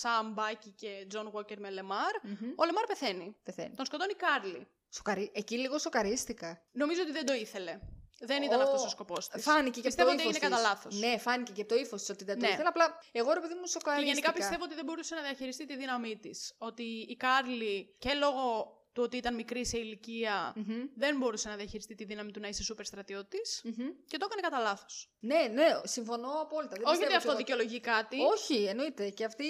[0.02, 2.50] Sam Bucky και John Walker με Lemar, Μμμ.
[2.50, 3.36] ο Lemar πεθαίνει.
[3.42, 3.74] Πεθαίνει.
[3.74, 4.66] Τον σκοτώνει Κάρλι.
[4.94, 5.30] Σοκαρι...
[5.34, 6.62] Εκεί λίγο σοκαρίστηκα.
[6.72, 7.78] Νομίζω ότι δεν το ήθελε.
[8.22, 9.42] Δεν ήταν Ω, αυτός ο σκοπός της.
[9.42, 10.70] Φάνηκε και Πιστεύω από το ότι ύφος είναι κατά της.
[10.72, 10.98] λάθος.
[11.00, 12.52] Ναι, φάνηκε και από το ύφος της ότι δεν το Ναι.
[12.52, 12.68] ήθελε.
[12.68, 14.12] Απλά εγώ ρε παιδί μου Και σοκαρίστηκα.
[14.12, 16.54] γενικά πιστεύω ότι δεν μπορούσε να διαχειριστεί τη δύναμή της.
[16.58, 21.56] Ότι η Κάρλι και λόγω του ότι ήταν μικρή σε ηλικία Μμμ, δεν μπορούσε να
[21.56, 23.86] διαχειριστεί τη δύναμη του να είσαι σούπερ στρατιώτη μμμ.
[24.06, 25.10] και το έκανε κατά λάθος.
[25.20, 26.74] Ναι, ναι, συμφωνώ απόλυτα.
[26.76, 28.16] Δεν Όχι πιστεύω ότι αυτό ότι- δικαιολογεί κάτι.
[28.20, 29.08] Όχι, εννοείται.
[29.10, 29.44] Και αυτή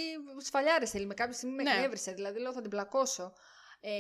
[0.45, 1.07] σφαλιάρε θέλει.
[1.07, 1.71] Με κάποια στιγμή με Ναι.
[1.71, 2.13] εκνεύρισε.
[2.13, 3.33] Δηλαδή λέω θα την πλακώσω.
[3.83, 3.91] Ε,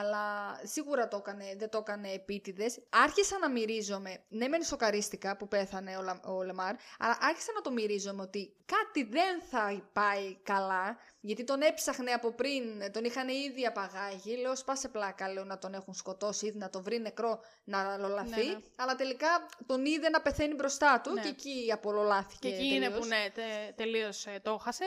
[0.00, 2.80] αλλά σίγουρα το έκανε, δεν το έκανε επίτηδες.
[2.90, 4.22] Άρχισα να μυρίζομαι.
[4.28, 8.52] Ναι, μεν σοκαρίστηκα που πέθανε ο, Λα- ο Λεμάρ, αλλά άρχισα να το μυρίζομαι ότι
[8.66, 10.96] κάτι δεν θα πάει καλά.
[11.20, 14.36] Γιατί τον έψαχνε από πριν, τον είχαν ήδη απαγάγει.
[14.36, 18.46] Λέω, σπάσε πλάκα, λέω να τον έχουν σκοτώσει, ήδη να τον βρει νεκρό να λολαθεί.
[18.46, 18.58] Ναι, ναι.
[18.76, 21.20] Αλλά τελικά τον είδε να πεθαίνει μπροστά του Ναι.
[21.22, 22.48] και εκεί απολολάθηκε.
[22.48, 23.00] Και εκεί είναι τελείως.
[23.00, 23.42] που ναι, τε,
[23.76, 24.08] τελείω
[24.42, 24.84] το έχασε.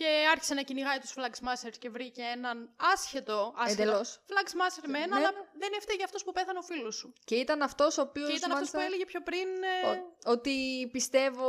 [0.00, 3.54] Και άρχισε να κυνηγάει τους Flag Smashers και βρήκε έναν άσχετο.
[3.56, 4.20] άσχετο Εντελώς.
[4.28, 5.44] Flag Smasher με ένα, Ναι, αλλά ναι.
[5.58, 7.12] δεν έφταιγε αυτός που πέθανε ο φίλος σου.
[7.24, 9.48] Και ήταν αυτός ο οποίος Και ήταν αυτός μάλιστα, που έλεγε πιο πριν.
[9.84, 11.48] ε, ο- ότι πιστεύω,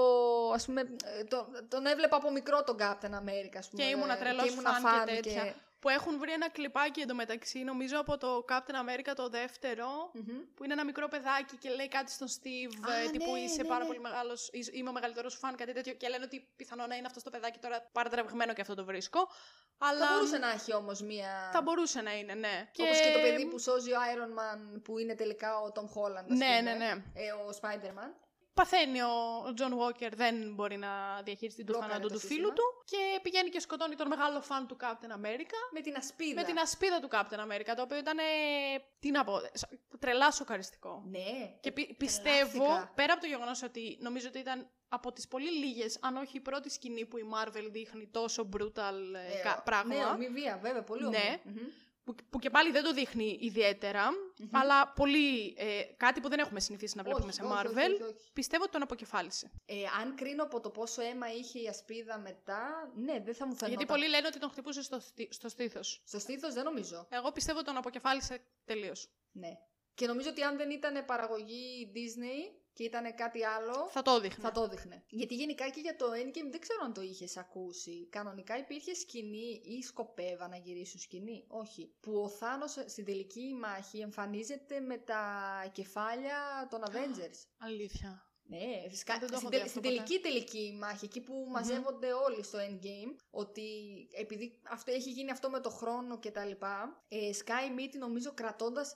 [0.54, 0.82] ας πούμε,
[1.20, 3.84] ε, τον, τον έβλεπα από μικρό τον Captain America, ας πούμε.
[3.84, 5.56] Και ήμουνα ε, τρελός και ήμουνα φαν και fan τέτοια.
[5.80, 10.38] Που έχουν βρει ένα κλιπάκι εντωμεταξύ, νομίζω από το Captain America το δεύτερο, Μμμ.
[10.56, 13.62] που είναι ένα μικρό παιδάκι και λέει κάτι στον Steve, Α, ε, τύπου ναι, είσαι
[13.62, 13.86] ναι, πάρα ναι.
[13.88, 17.06] πολύ μεγάλος, είσαι- είμαι ο μεγαλύτερος φαν, κάτι τέτοιο, και λένε ότι πιθανό να είναι
[17.08, 19.30] αυτός το παιδάκι τώρα παρατραβηγμένο και αυτό το βρίσκω.
[19.78, 21.50] Αλλά Θα μπορούσε να έχει όμως μία...
[21.54, 22.70] θα μπορούσε να είναι, ναι.
[22.80, 26.26] Όπως και το παιδί που σώζει ο Iron Man που είναι τελικά ο Tom Holland,
[26.32, 26.62] ας Ναι, πούμε.
[26.62, 26.92] ναι, ναι.
[27.14, 28.12] Ε, ο Spider-Man.
[28.62, 29.08] Παθαίνει ο,
[29.48, 32.40] ο John Walker, δεν μπορεί να διαχειριστεί το Μπλόκαρε θάνατο το του σύστημα.
[32.42, 36.34] φίλου του και πηγαίνει και σκοτώνει τον μεγάλο φαν του Captain America Με την ασπίδα.
[36.42, 38.24] με την ασπίδα του Captain America, το οποίο ήταν, ε,
[39.00, 41.04] τι να πω, σα- τρελά σοκαριστικό.
[41.10, 41.58] Ναι.
[41.60, 42.92] Και πι- πιστεύω, τρελάθηκα.
[42.96, 46.40] πέρα από το γεγονός ότι νομίζω ότι ήταν από τις πολύ λίγες, αν όχι η
[46.40, 50.60] πρώτη σκηνή που η Marvel δείχνει τόσο brutal ε, Ε, κα- ο- πράγμα, Ναι, ομοιβία,
[50.62, 51.08] βέβαια, πολύ Ναι.
[51.08, 51.40] ομοιβία.
[52.08, 52.16] Μμμ.
[52.16, 54.10] που, που και πάλι δεν το δείχνει ιδιαίτερα,
[54.52, 57.94] αλλά πολύ, ε, κάτι που δεν έχουμε συνηθίσει να βλέπουμε Όχι, σε όχι, Marvel, όχι,
[57.94, 58.32] όχι, όχι.
[58.34, 59.52] πιστεύω ότι τον αποκεφάλισε.
[59.66, 63.56] Ε, αν κρίνω από το πόσο αίμα είχε η ασπίδα μετά, ναι, δεν θα μου
[63.56, 63.70] φαινόταν.
[63.70, 66.02] Γιατί πολλοί λένε ότι τον χτυπούσε στο, στι- στο στήθος.
[66.06, 67.08] Στο στήθος δεν νομίζω.
[67.10, 69.10] Εγώ πιστεύω ότι τον αποκεφάλισε τελείως.
[69.32, 69.58] Ναι.
[69.94, 74.44] Και νομίζω ότι αν δεν ήταν παραγωγή Disney και ήταν κάτι άλλο, Θα το έδειχνε.
[74.44, 75.04] θα το έδειχνε.
[75.10, 78.08] Γιατί γενικά και για το Endgame δεν ξέρω αν το είχες ακούσει.
[78.10, 81.94] Κανονικά υπήρχε σκηνή ή σκοπεύα να γυρίσουν σκηνή; Όχι.
[82.00, 85.22] Που ο Θάνος στην τελική μάχη εμφανίζεται με τα
[85.72, 87.46] κεφάλια των Avengers.
[87.58, 88.22] Αλήθεια.
[88.50, 89.18] Ναι, φυσικά.
[89.20, 89.96] Δεν το έχω στην, δει τελ- αυτό στην ποτέ.
[89.96, 93.64] τελική τελική μάχη, εκεί που μαζεύονται όλοι στο endgame, ότι
[94.18, 98.34] επειδή αυτό, έχει γίνει αυτό με το χρόνο και τα λοιπά, ε, σκάει μύτη νομίζω
[98.34, 98.96] κρατώντας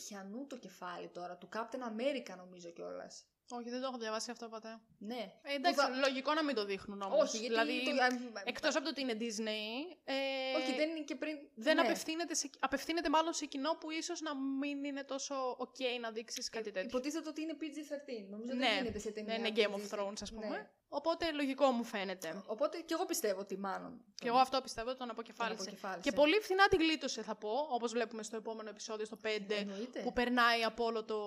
[0.00, 3.24] πιανού το κεφάλι τώρα, του Captain America νομίζω κιόλας.
[3.50, 4.80] Όχι, δεν το έχω διαβάσει αυτό ποτέ.
[5.00, 5.32] Ναι.
[5.42, 7.22] Ε, εντάξει, Που θα- λογικό να μην το δείχνουν όμως.
[7.22, 10.14] Όχι, γιατί δηλαδή, το, α, εκτός από το ότι είναι Disney, ε,
[10.62, 11.36] όχι, δεν είναι και πριν.
[11.54, 11.80] δεν ναι.
[11.80, 16.48] απευθύνεται, σε, απευθύνεται μάλλον σε κοινό που ίσως να μην είναι τόσο ok να δείξεις
[16.48, 16.88] κάτι τέτοιο.
[16.88, 18.26] Υποτίθεται ότι είναι PG-13.
[18.30, 19.34] Νομίζω Ναι, δεν γίνεται σε ταινία.
[19.36, 19.98] Δεν είναι Game of PG-13.
[19.98, 20.48] Thrones, ας πούμε.
[20.48, 20.68] Ναι.
[20.90, 22.42] Οπότε λογικό μου φαίνεται.
[22.46, 24.00] Οπότε και εγώ πιστεύω ότι μάλλον.
[24.14, 25.62] Και εγώ αυτό πιστεύω ότι τον τον αποκεφάλισε.
[25.62, 26.00] αποκεφάλισε.
[26.10, 30.00] Και πολύ φθηνά τη γλίτωσε, θα πω, όπως βλέπουμε στο επόμενο επεισόδιο, στο 5, Εννοείται.
[30.00, 31.18] που περνάει από όλο το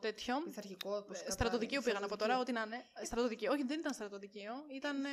[0.00, 0.40] τέτοιο.
[0.44, 2.60] Πειθαρχικό, πώς Ε, Στρατοδικείο πήγα να πω τώρα, στρατοδικείο.
[2.62, 3.06] ό,τι να είναι.
[3.18, 4.64] Στρατοδικείο, όχι, δεν ήταν στρατοδικείο.
[4.68, 5.04] Ήταν.
[5.04, 5.08] ε,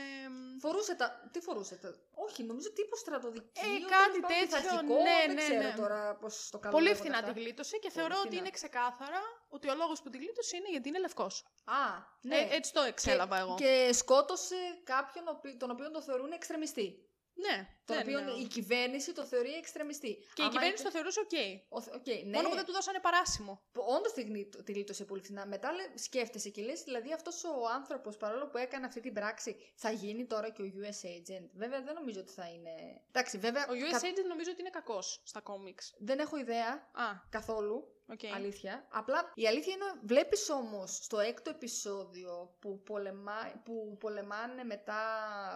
[0.59, 1.29] Φορούσε τα.
[1.31, 1.95] Τι φορούσε τα.
[2.13, 3.51] Όχι, νομίζω τύπο στρατοδικείο.
[3.53, 5.73] Ε, τέλος κάτι πάντων, τέτοιο, πειθαρχικό, ναι, δεν ναι, ξέρω ναι.
[5.77, 6.75] τώρα πώς το κάνω.
[6.75, 8.41] πολύ φθηνά τη γλίτωσε και θεωρώ ότι φθηνά.
[8.41, 11.45] είναι ξεκάθαρα ότι ο λόγος που τη γλίτωσε είναι γιατί είναι λευκός.
[11.65, 11.81] Α,
[12.21, 12.35] ναι.
[12.37, 13.55] Ε, έτσι το εξέλαβα και, εγώ.
[13.55, 17.09] Και σκότωσε κάποιον ο οποίος- τον οποίο τον θεωρούν εξτρεμιστή.
[17.37, 20.17] Ναι, Τον δεν οποίο είναι- η κυβέρνηση το θεωρεί εξτρεμιστή.
[20.33, 21.29] Και η κυβέρνηση το θεωρούσε οκ.
[21.29, 21.91] το.
[21.95, 22.35] Οκ, ναι.
[22.37, 23.61] Μόνο που δεν του δώσανε παράσημο.
[23.97, 25.45] Όντως τη, γλίτω- τη γλίτωσε πολύ φθηνά.
[25.45, 29.55] Μετά λέ, σκέφτεσαι και λες, δηλαδή αυτός ο άνθρωπος παρόλο που έκανε αυτή την πράξη
[29.75, 33.01] θα γίνει τώρα και ο US agent; Βέβαια δεν νομίζω ότι θα είναι.
[33.07, 33.63] Εντάξει, βέβαια.
[33.69, 35.93] Ο US κα- Agent νομίζω ότι είναι κακός στα κόμιξ.
[35.99, 37.89] Δεν έχω ιδέα Α, καθόλου.
[38.07, 38.19] Οκ.
[38.35, 38.87] Αλήθεια.
[38.91, 45.01] Απλά η αλήθεια είναι, βλέπεις όμως στο έκτο επεισόδιο που, πολεμά, που πολεμάνε μετά,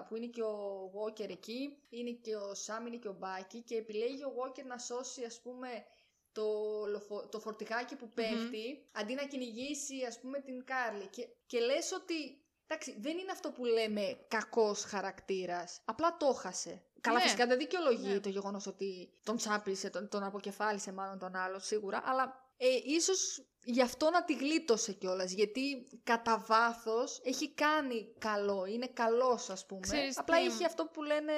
[0.09, 3.75] που είναι και ο Walker εκεί, είναι και ο Σαμ, είναι και ο Μπάκι και
[3.75, 5.83] επιλέγει ο Walker να σώσει ας πούμε
[6.31, 6.43] το,
[6.87, 11.07] λοφο- το φορτηγάκι που πέφτει, αντί να κυνηγήσει ας πούμε την Κάρλι.
[11.07, 16.83] Και, και λες ότι, εντάξει, δεν είναι αυτό που λέμε κακός χαρακτήρας, απλά το χάσε.
[17.01, 17.23] Καλά, Ναι.
[17.23, 18.19] φυσικά δεν δικαιολογεί Ναι.
[18.19, 23.45] το γεγονός ότι τον τσάπησε, τον, τον αποκεφάλισε μάλλον τον άλλο σίγουρα, αλλά Ε, ίσως
[23.63, 25.31] γι' αυτό να τη γλίτωσε κιόλας.
[25.31, 28.65] Γιατί κατά βάθος έχει κάνει καλό.
[28.65, 29.79] Είναι καλός, ας πούμε.
[29.81, 31.33] Ξέρεις Απλά τι- είχε αυτό που λένε.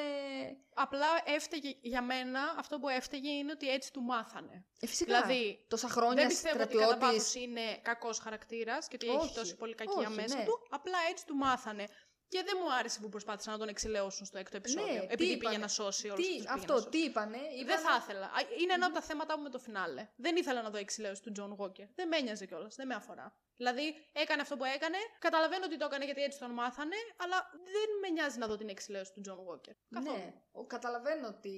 [0.74, 4.66] Απλά έφταιγε για μένα, αυτό που έφταιγε είναι ότι έτσι του μάθανε.
[4.80, 5.22] Ε, φυσικά.
[5.22, 7.18] Δηλαδή, τόσα χρόνια Δεν πιστεύω ότι κατά στρατιώτης.
[7.18, 10.44] βάθος είναι κακός χαρακτήρας και ότι έχει Όχι, τόση πολύ κακία όχι, μέσα ναι.
[10.46, 10.60] του.
[10.70, 11.88] Απλά έτσι του μάθανε.
[12.34, 14.94] Και δεν μου άρεσε που προσπάθησαν να τον εξιλεώσουν στο έκτο επεισόδιο.
[14.94, 17.96] Ναι, τι επειδή πήγε είπανε; να σώσει όλους Τι, αυτό, τι είπανε; Δεν είπανε- θα
[18.02, 18.26] ήθελα.
[18.26, 20.10] Α, Είναι ένα από τα θέματα μου με το φινάλε.
[20.16, 21.86] Δεν ήθελα να δω εξιλέωση του John Walker.
[21.96, 22.76] Δεν με ένοιαζε κιόλας.
[22.76, 23.36] Δεν με αφορά.
[23.58, 24.98] Δηλαδή, έκανε αυτό που έκανε.
[25.20, 26.96] Καταλαβαίνω ότι το έκανε γιατί έτσι τον μάθανε.
[27.18, 29.74] Αλλά δεν με νοιάζει να δω την εξιλέωση του John Walker.
[29.90, 30.18] Καθόλου.
[30.18, 31.52] Ναι, ο, καταλαβαίνω τι,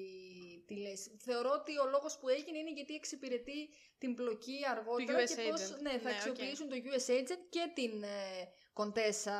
[0.67, 1.11] τι λες.
[1.19, 5.61] Θεωρώ ότι ο λόγος που έγινε είναι γιατί εξυπηρετεί την πλοκή αργότερα US και πώς
[5.61, 5.79] agent.
[5.81, 8.07] ναι, θα Ναι, αξιοποιήσουν το US Agent και την ε,
[8.73, 9.33] Κοντέσα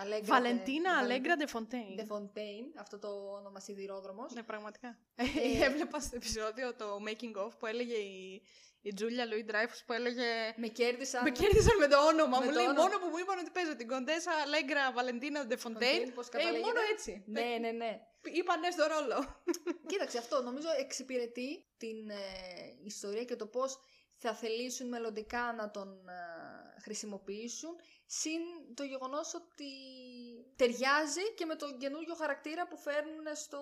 [0.00, 0.34] Αλέγκρα.
[0.34, 1.96] Βαλεντίνα Αλέγκρα Ντεφοντέιν.
[1.96, 4.32] De Fontaine, αυτό το όνομα σιδηρόδρομος.
[4.32, 4.98] Ναι, πραγματικά.
[5.14, 5.24] Ε,
[5.66, 8.42] Έβλεπα στο επεισόδιο το Making of που έλεγε η,
[8.82, 10.24] η Τζούλια Λουί Ντράιφους που έλεγε.
[10.56, 11.22] Με κέρδισαν.
[11.22, 12.38] Με κέρδισαν με το όνομα.
[12.38, 12.82] Με μου το λέει όνομα.
[12.82, 16.08] μόνο που μου είπαν ότι παίζω την Κοντέσα Αλέγκρα Βαλεντίνα Ντεφοντέιν.
[16.08, 16.66] Fontaine, πώς Ε, καταλήγεται.
[16.66, 17.24] μόνο έτσι.
[17.26, 18.00] Ναι, ναι, ναι.
[18.32, 19.42] Είπα ναι στο ρόλο.
[19.86, 22.16] Κοίταξε, αυτό νομίζω εξυπηρετεί την ε,
[22.84, 23.78] ιστορία και το πώς
[24.22, 27.74] θα θελήσουν μελλοντικά να τον ε, χρησιμοποιήσουν
[28.06, 28.40] συν
[28.74, 29.72] το γεγονός ότι
[30.56, 33.60] ταιριάζει και με τον καινούριο χαρακτήρα που φέρνουν στο,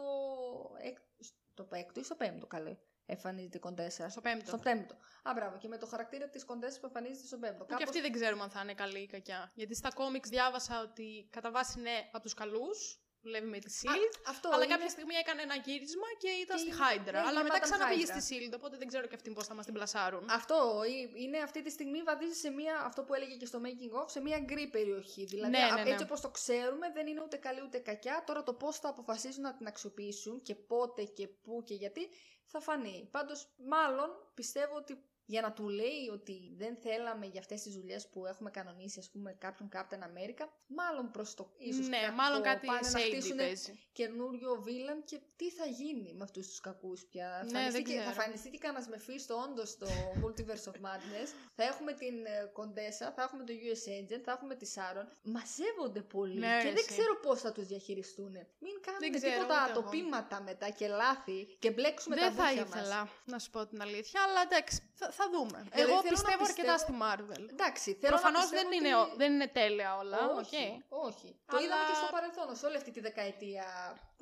[0.82, 2.76] εκ, στο έκτο ή στο πέμπτο καλέ.
[3.10, 4.08] Εμφανίζεται η Κοντέσα.
[4.08, 4.46] Στο πέμπτο.
[4.46, 4.94] Στο πέμπτο.
[5.22, 5.58] Α, μπράβο.
[5.58, 7.58] Και με το χαρακτήρα της Κοντέσα που εμφανίζεται στο πέμπτο.
[7.58, 9.52] Που και Κάπως- αυτή δεν ξέρουμε αν θα είναι καλή ή κακιά.
[9.54, 13.02] Γιατί στα κόμιξ διάβασα ότι κατά βάση είναι από τους καλούς.
[13.28, 14.14] Δουλεύει με τη Α, Shield.
[14.32, 17.12] αυτό αλλά είναι- κάποια στιγμή έκανε ένα γύρισμα και ήταν Και στη είναι- Hydra.
[17.14, 18.20] έγινε αλλά μετά Madame ξαναπήγε Hydra.
[18.20, 18.52] στη Shield.
[18.58, 20.24] Οπότε δεν ξέρω και αυτοί πώς θα μας την πλασάρουν.
[20.40, 23.92] Αυτό ε, είναι αυτή τη στιγμή βαδίζει σε μία, αυτό που έλεγε και στο making
[24.00, 25.24] of, σε μία γκρι περιοχή.
[25.24, 25.90] Δηλαδή, Ναι, ναι, α- ναι.
[25.90, 28.16] έτσι όπως το ξέρουμε, δεν είναι ούτε καλή ούτε κακιά.
[28.26, 32.08] Τώρα το πώς θα αποφασίσουν να την αξιοποιήσουν και πότε και πού και γιατί
[32.44, 33.08] θα φανεί.
[33.10, 38.08] Πάντως, μάλλον πιστεύω ότι για να του λέει ότι δεν θέλαμε για αυτές τις δουλειές
[38.08, 42.42] που έχουμε κανονίσει, ας πούμε, κάποιον Captain America, μάλλον προς το ίσως ναι, κακό, μάλλον
[42.42, 43.78] κάτι πάνε να shady χτίσουν παίζει.
[43.92, 47.40] καινούριο βίλαν και τι θα γίνει με αυτούς τους κακούς πια.
[47.44, 48.10] Ναι, θα, εμφανιστεί δεν και, θα ξέρω.
[48.10, 49.86] εμφανιστεί και κανένας Μεφίστο όντως στο
[50.22, 51.28] Multiverse of Madness.
[51.56, 55.08] θα έχουμε την ε, Κοντέσα, θα έχουμε το US Agent, θα έχουμε τη Σάρον.
[55.22, 56.86] Μαζεύονται πολύ Ναι, και ρε, δεν εσύ.
[56.86, 58.32] ξέρω πώς θα τους διαχειριστούν.
[58.58, 59.78] Μην κάνουμε ξέρω, τίποτα ούτε εγώ.
[59.80, 62.74] ατοπήματα μετά και λάθη και μπλέξουμε Δεν τα θα δόντια μας.
[62.80, 64.82] ήθελα να σου πω την αλήθεια, αλλά εντάξει,
[65.18, 65.58] θα, θα δούμε.
[65.72, 67.42] Δηλαδή, Εγώ θέλω να πιστεύω αρκετά στη πιστεύω- Marvel.
[67.56, 68.76] Εντάξει, θέλω Προφανώς να πιστεύω δεν, ότι...
[68.80, 70.18] είναι, ο- δεν είναι τέλεια όλα.
[70.40, 71.06] Όχι, οκ.
[71.08, 71.28] όχι.
[71.50, 73.66] Το Αλλά- είδαμε και στο παρελθόν, σε όλη αυτή τη δεκαετία.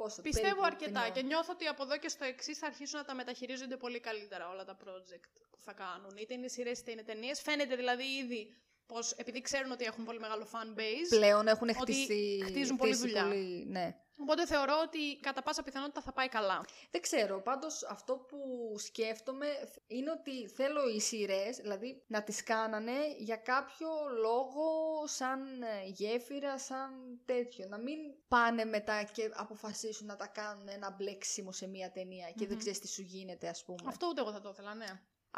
[0.00, 1.12] Πόσο, Πιστεύω περίπου, αρκετά ταινιών.
[1.16, 4.44] και νιώθω ότι από εδώ και στο εξής θα αρχίσουν να τα μεταχειρίζονται πολύ καλύτερα
[4.52, 6.16] όλα τα project που θα κάνουν.
[6.20, 7.40] Είτε είναι σειρές είτε είναι ταινίες.
[7.46, 8.54] Φαίνεται δηλαδή ήδη
[8.86, 11.08] πως επειδή ξέρουν ότι έχουν πολύ μεγάλο fan base.
[11.08, 12.42] Πλέον έχουν ότι χτίσει.
[12.44, 13.22] χτίζουν πολλή χτίσει δουλειά.
[13.24, 13.96] πολύ- ναι.
[14.18, 16.60] Οπότε θεωρώ ότι κατά πάσα πιθανότητα θα πάει καλά.
[16.90, 18.38] Δεν ξέρω, πάντως αυτό που
[18.78, 19.46] σκέφτομαι
[19.86, 23.88] είναι ότι θέλω οι σειρές, δηλαδή να τις κάνανε για κάποιο
[24.22, 24.66] λόγο
[25.06, 26.90] σαν ε, γέφυρα, σαν
[27.24, 27.66] τέτοιο.
[27.68, 32.44] Να μην πάνε μετά και αποφασίσουν να τα κάνουν ένα μπλέξιμο σε μία ταινία και
[32.44, 32.58] δεν Μμμ.
[32.58, 33.82] ξέρεις τι σου γίνεται ας πούμε.
[33.86, 34.86] Αυτό ούτε εγώ θα το ήθελα, ναι.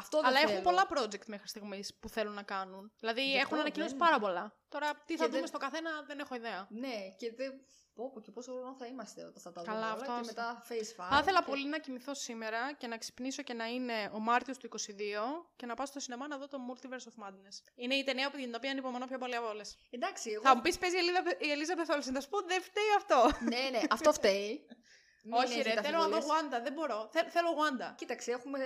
[0.01, 0.63] Αυτό δεν Αλλά έχουν θέλω.
[0.63, 2.93] πολλά project μέχρι στιγμής που θέλουν να κάνουν.
[3.01, 4.57] Δηλαδή Γι' αυτό έχουν ανακοινώσει δεν- πάρα πολλά.
[4.69, 6.67] Τώρα τι θα Και δούμε δεν- στο καθένα δεν έχω ιδέα.
[6.71, 7.53] Ναι, και δεν...
[7.95, 10.19] Πω, πω, και πόσο χρόνο θα είμαστε όταν θα τα Καλά, δούμε όλα αυτό και
[10.21, 10.33] άστα.
[10.33, 11.09] μετά face five.
[11.11, 14.57] Θα ήθελα και- πολύ να κοιμηθώ σήμερα και να ξυπνήσω και να είναι ο Μάρτιος
[14.59, 17.57] του 22 και να πάω στο σινεμά να δω το Multiverse of Madness.
[17.75, 19.77] Είναι η ταινία που την οποία ανυπομονώ πιο πολύ από όλες.
[19.91, 20.43] Εντάξει, εγώ...
[20.43, 22.11] Θα μου πεις παίζει η Ελίζα- η Ελίζα Πεθόλση.
[22.11, 23.31] Να σου πω δεν φταίει αυτό.
[23.45, 24.67] ναι, ναι, αυτό φταίει.
[25.31, 26.59] Μην Όχι, ρε, έχετε θέλω να δω αμφιβολίες.
[26.59, 26.63] Wanda.
[26.67, 27.09] Δεν μπορώ.
[27.13, 27.89] Θε- θέλω Wanda.
[27.97, 28.59] Κοίταξε, έχουμε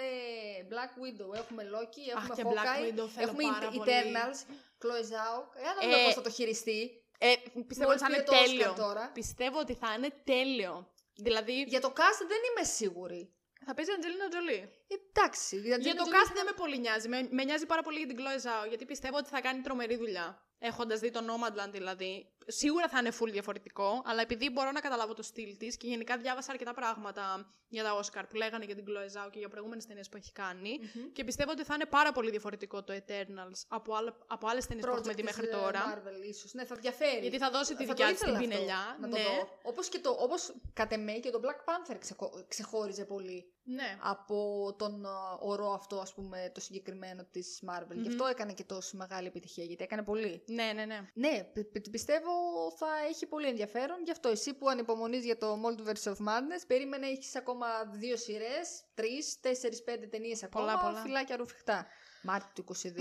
[0.72, 3.90] Black Widow, έχουμε Loki, έχουμε και Hawkeye, Black Widow θέλω έχουμε πάρα πολύ.
[3.90, 4.38] Eternals,
[4.82, 5.38] Chloe Zhao.
[5.56, 6.80] Ε, να Ε, δούμε πώς θα το χειριστεί.
[7.18, 7.34] Ε,
[7.66, 8.72] πιστεύω ότι θα Μόλις είναι πήρε το Oscar τέλειο.
[8.84, 9.10] τώρα.
[9.14, 10.90] Πιστεύω ότι θα είναι τέλειο.
[11.14, 13.32] Δηλαδή Για το cast δεν είμαι σίγουρη.
[13.66, 14.70] θα παίζει η Αντζελίνα Τζολί.
[15.08, 15.56] Εντάξει.
[15.56, 17.08] Για, Για το cast δεν με πολύ νοιάζει.
[17.08, 19.96] Με, με νοιάζει πάρα πολύ για την Chloe Zhao, γιατί πιστεύω ότι θα κάνει τρομερή
[19.96, 20.46] δουλειά.
[20.58, 22.31] Έχοντας δει το Nomadland δηλαδή.
[22.46, 26.16] Σίγουρα θα είναι full διαφορετικό, αλλά επειδή μπορώ να καταλάβω το στυλ της και γενικά
[26.16, 29.86] διάβασα αρκετά πράγματα για τα Oscar που λέγανε για την Chloe Zhao και για προηγούμενες
[29.86, 30.78] ταινίες που έχει κάνει.
[30.94, 31.12] Μμμ.
[31.12, 34.86] Και πιστεύω ότι θα είναι πάρα πολύ διαφορετικό το Eternals από, άλλα, από άλλες ταινίες
[34.86, 35.80] που έχουμε Project δει της, μέχρι ε, τώρα.
[35.94, 36.52] Marvel, ίσως.
[36.54, 37.20] Ναι, θα διαφέρει.
[37.20, 38.96] Γιατί θα δώσει τη Θα δικιά το της την ήθελα αυτό, πινελιά.
[39.00, 39.22] Να το ναι.
[39.22, 39.58] δω.
[39.62, 43.98] Όπως, και το, όπως κατ' εμέ και το Black Panther ξεχω- ξεχώριζε πολύ ναι.
[44.00, 47.94] από τον α, ορό αυτό, ας πούμε, το συγκεκριμένο της Marvel.
[47.96, 50.44] Γι' αυτό έκανε και τόσο μεγάλη επιτυχία, γιατί έκανε πολύ.
[50.46, 51.00] Ναι, ναι, ναι.
[51.14, 52.30] Ναι, πι- πι- πιστεύω
[52.76, 54.02] θα έχει πολύ ενδιαφέρον.
[54.04, 58.84] Γι' αυτό εσύ που ανυπομονείς για το Multiverse of Madness, περίμενε έχεις ακόμα δύο σειρές,
[58.94, 60.64] τρεις, τέσσερις, πέντε ταινίες ακόμα.
[60.66, 61.00] Πολλά, πολλά.
[61.00, 61.86] Φυλάκια ρουφιχτά.
[62.22, 63.00] Μάρτιο του 22.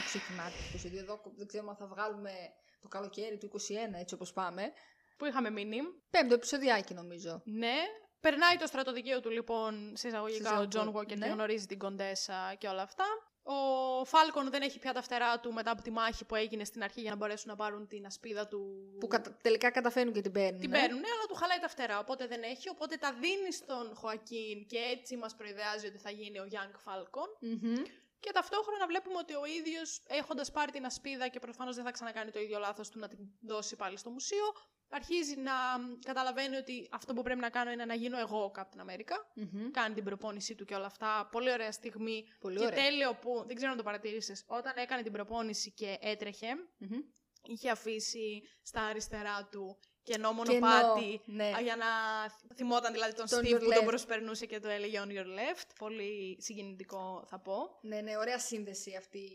[0.00, 0.98] Α, εξιόχι Μάρτιο του 22.
[0.98, 2.32] Εδώ δεν ξέρουμε αν θα βγάλουμε
[2.80, 4.72] το καλοκαίρι του 21, έτσι όπως πάμε.
[5.16, 7.42] Που είχαμε μείνει; Πέμπτο επεισοδιάκι νομίζω.
[7.44, 7.74] Ναι.
[8.22, 11.26] Περνάει το στρατοδικείο του λοιπόν σε εισαγωγικά ο Σε εισαγωγικά, John Walker ναι.
[11.26, 13.04] και γνωρίζει την Κοντέσα και όλα αυτά.
[13.42, 16.82] Ο Falcon δεν έχει πια τα φτερά του μετά από τη μάχη που έγινε στην
[16.82, 18.60] αρχή για να μπορέσουν να πάρουν την ασπίδα του.
[19.00, 20.60] Που κατα- τελικά καταφέρνουν και την παίρνουν.
[20.60, 20.78] Την ε.
[20.80, 21.98] παίρνουν, αλλά του χαλάει τα φτερά.
[21.98, 22.68] Οπότε δεν έχει.
[22.68, 27.28] Οπότε τα δίνει στον Χωακίν και έτσι μας προϊδεάζει ότι θα γίνει ο Young Falcon.
[27.40, 27.82] Μμμ.
[28.20, 32.30] Και ταυτόχρονα βλέπουμε ότι ο ίδιος, έχοντας πάρει την ασπίδα και προφανώς δεν θα ξανακάνει
[32.30, 34.52] το ίδιο λάθος του να την δώσει πάλι στο μουσείο,
[34.92, 35.52] αρχίζει να
[36.04, 39.16] καταλαβαίνει ότι αυτό που πρέπει να κάνω είναι να γίνω εγώ ο Captain America.
[39.34, 39.70] Μμμ.
[39.70, 41.28] Κάνει την προπόνησή του και όλα αυτά.
[41.32, 42.24] Πολύ ωραία στιγμή.
[42.40, 42.84] Πολύ και ωραία.
[42.84, 46.46] τέλειο που, δεν ξέρω αν το παρατήρησε, όταν έκανε την προπόνηση και έτρεχε,
[46.78, 46.98] Μμμ.
[47.42, 51.44] είχε αφήσει στα αριστερά του κενό Κενό, μονοπάτι ναι.
[51.56, 51.86] α, για να
[52.54, 53.74] θυμόταν δηλαδή τον Τον Steve your που left.
[53.74, 55.68] τον προσπερνούσε και το έλεγε on your left.
[55.78, 57.78] Πολύ συγκινητικό θα πω.
[57.80, 59.30] Ναι, ναι, ωραία σύνδεση αυτή.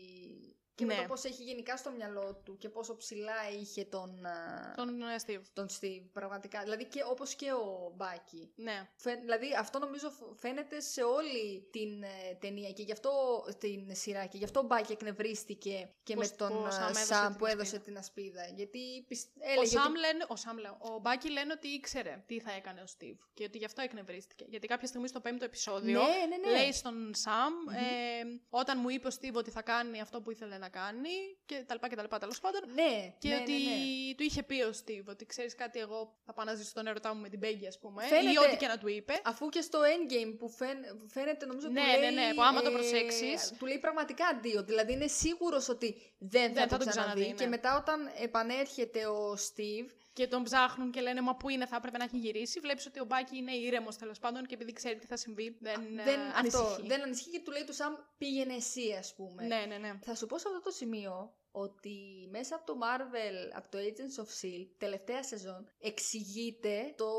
[0.78, 1.00] Και με Ναι.
[1.00, 5.04] το πώς έχει γενικά στο μυαλό του και πόσο ψηλά είχε τον, α, Τον ε,
[5.26, 5.42] Steve.
[5.52, 6.62] τον Steve, πραγματικά.
[6.62, 8.50] Δηλαδή και όπως και ο Μπάκι.
[8.54, 8.88] Ναι.
[8.96, 13.94] Φαι- Δηλαδή αυτό νομίζω φ- φαίνεται σε όλη την ε, ταινία και γι' αυτό την
[13.94, 16.88] σειρά και γι' αυτό ο Μπάκι εκνευρίστηκε και Πως- με τον που ο ε, Sam
[16.88, 17.80] έδωσε Σαμ την που έδωσε ασπίδα.
[17.84, 18.46] την ασπίδα.
[18.56, 19.98] Γιατί πισ- Ο έλεγε Σαμ ότι...
[19.98, 23.44] λένε, ο Σαμ λέω, ο Μπάκι λένε ότι ήξερε τι θα έκανε ο Steve και
[23.44, 24.44] ότι γι' αυτό εκνευρίστηκε.
[24.48, 26.58] Γιατί κάποια στιγμή στο πέμπτο επεισόδιο Ναι, ναι, ναι.
[26.60, 30.58] λέει στον Σαμ ε, όταν μου είπε ο Steve ότι θα κάνει αυτό που ήθελε
[30.58, 31.10] να κάνει
[31.46, 32.60] και τα λοιπά και τα λοιπά τέλος πάντων.
[32.74, 34.14] Ναι, Και ναι, ότι ναι, ναι.
[34.16, 37.14] του είχε πει ο Steve ότι ξέρεις κάτι, εγώ θα πάω να ζήσω τον έρωτά
[37.14, 38.04] μου με την Πέγγι, ας πούμε.
[38.04, 39.20] Ή Φαίνεται- ό,τι και να του είπε.
[39.24, 42.42] Αφού και στο endgame που φαίν- που φαίνεται νομίζω Ναι, του ναι, λέει, ναι, που
[42.42, 44.62] άμα το προσέξεις- του λέει πραγματικά αντίο.
[44.62, 47.10] Δηλαδή είναι σίγουρος ότι δεν θα, Δεν το θα τον ξαναδεί.
[47.12, 47.34] ξαναδεί, ναι.
[47.34, 51.76] Και μετά όταν επανέρχεται ο Steve, Και τον ψάχνουν και λένε Μα πού είναι, θα
[51.76, 52.60] έπρεπε να έχει γυρίσει.
[52.60, 55.86] Βλέπεις ότι ο Μπάκι είναι ήρεμος τέλος πάντων και επειδή ξέρει τι θα συμβεί, δεν,
[56.04, 56.88] δεν, ε, αυτό, ανησυχεί.
[56.88, 59.46] δεν ανησυχεί και του λέει του Σαμ πήγαινε εσύ ας πούμε.
[59.46, 59.98] Ναι, ναι, ναι.
[60.02, 64.22] Θα σου πω σε αυτό το σημείο ότι μέσα από το Marvel, από το Agents
[64.22, 67.10] of S.H.I.E.L.D., τελευταία σεζόν, εξηγείται το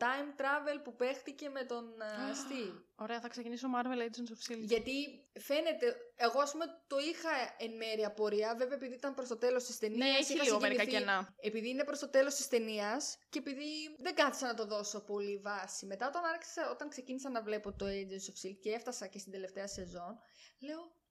[0.00, 2.82] time travel που παίχτηκε με τον ε, Steve.
[2.96, 4.66] Ωραία, θα ξεκινήσω Marvel Agents of S.H.I.E.L.D.
[4.66, 4.92] Γιατί
[5.40, 9.64] φαίνεται, εγώ ας πούμε το είχα εν μέρει απορία, βέβαια επειδή ήταν προς το τέλος
[9.64, 10.08] της ταινίας.
[10.08, 11.04] Ναι, έχει είχα λίγο μερικά συγκινηθεί.
[11.06, 11.34] κενά.
[11.40, 15.38] Επειδή είναι προς το τέλος της ταινίας και επειδή δεν κάθισα να το δώσω πολύ
[15.38, 15.86] βάση.
[15.86, 18.56] Μετά όταν, άρχισα, όταν ξεκίνησα να βλέπω το Agents of S.H.I.E.L.D.
[18.60, 20.18] και έφτασα και στην τελευταία σεζόν,
[20.58, 21.03] λέω, α, λέω,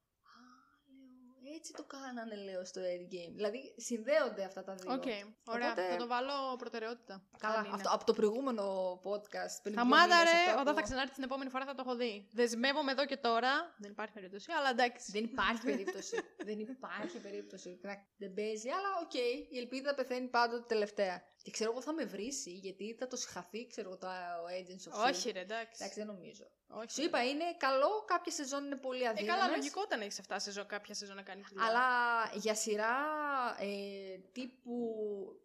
[1.55, 3.31] έτσι το κάνανε λέω στο Endgame.
[3.35, 4.93] Δηλαδή συνδέονται αυτά τα δύο.
[4.93, 5.03] Οκ,
[5.45, 5.71] ωραία.
[5.71, 7.23] Οπότε- Θα το βάλω προτεραιότητα.
[7.37, 7.73] Καλά, Αν είναι.
[7.75, 8.63] αυτό, από το προηγούμενο
[9.03, 9.55] podcast.
[9.63, 11.83] πριν Θα δύο μήνες, μάνταρε, αυτό όταν που- θα ξανάρθει την επόμενη φορά θα το
[11.85, 12.27] έχω δει.
[12.31, 13.73] Δεσμεύομαι εδώ και τώρα.
[13.77, 15.11] Δεν υπάρχει περίπτωση, αλλά εντάξει.
[15.11, 16.15] Δεν υπάρχει περίπτωση.
[16.47, 17.79] δεν υπάρχει περίπτωση.
[17.81, 19.13] Να- Δεν παίζει, αλλά οκ.
[19.49, 21.23] η ελπίδα πεθαίνει πάντοτε τελευταία.
[21.43, 24.87] Και ξέρω εγώ θα με βρήσει, γιατί θα το σιχαθεί, ξέρω εγώ, το ο Agents
[24.89, 25.13] of S.H.I.E.L.D.
[25.13, 25.77] Όχι, ρε, εντάξει.
[25.79, 26.43] Εντάξει, δεν νομίζω.
[26.67, 27.05] Όχι, Σου ρε.
[27.07, 29.41] είπα, είναι καλό, κάποια σεζόν είναι πολύ Ε, αδύναμες.
[29.41, 31.65] καλά, λογικό όταν έχεις αυτά σεζόν, κάποια σεζόν να κάνει δουλειά.
[31.67, 31.85] Αλλά
[32.33, 32.95] για σειρά
[33.59, 34.75] ε, τύπου.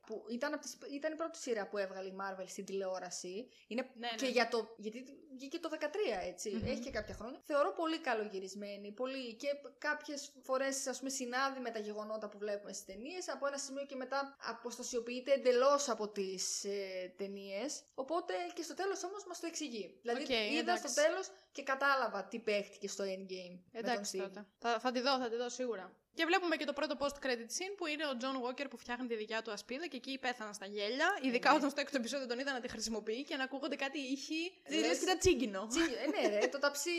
[0.07, 3.49] Που ήταν, από τις, ήταν η πρώτη σειρά που έβγαλε η Marvel στην τηλεόραση.
[3.67, 4.31] Είναι Ναι, και ναι.
[4.31, 4.75] για το.
[4.79, 5.05] Γιατί
[5.38, 6.66] βγήκε το 13, έτσι Μμμ.
[6.66, 7.40] Έχει και κάποια χρόνια.
[7.44, 8.92] Θεωρώ πολύ καλογυρισμένη.
[8.92, 9.48] Πολύ, και
[9.79, 13.29] κάποιες φορές, ας πούμε, συνάδει με τα γεγονότα που βλέπουμε στις ταινίες.
[13.29, 17.83] Από ένα σημείο και μετά αποστασιοποιείται εντελώς από τις ε, ταινίες.
[17.94, 19.98] Οπότε και στο τέλος όμως μας το εξηγεί.
[20.03, 20.88] Δηλαδή Οκ, είδα εντάξει.
[20.88, 23.59] στο τέλος και κατάλαβα τι παίχτηκε στο Endgame.
[23.72, 24.22] με τον Εντάξει Steve.
[24.22, 24.46] τότε.
[24.59, 25.96] Θα, θα τη δω, θα τη δω σίγουρα.
[26.18, 29.14] Και βλέπουμε και το πρώτο post-credit scene που είναι ο John Walker που φτιάχνει τη
[29.16, 31.09] δικιά του ασπίδα και εκεί πέθανα στα γέλια.
[31.22, 31.57] Ειδικά ναι.
[31.57, 34.40] όταν στο έκτο επεισόδιο τον είδα να τη χρησιμοποιεί και να ακούγονται κάτι ήχοι.
[34.68, 35.66] Λες- Λες και ήταν τσίγκινο.
[35.70, 36.90] Τσι, ε, ναι, ρε, το ταψί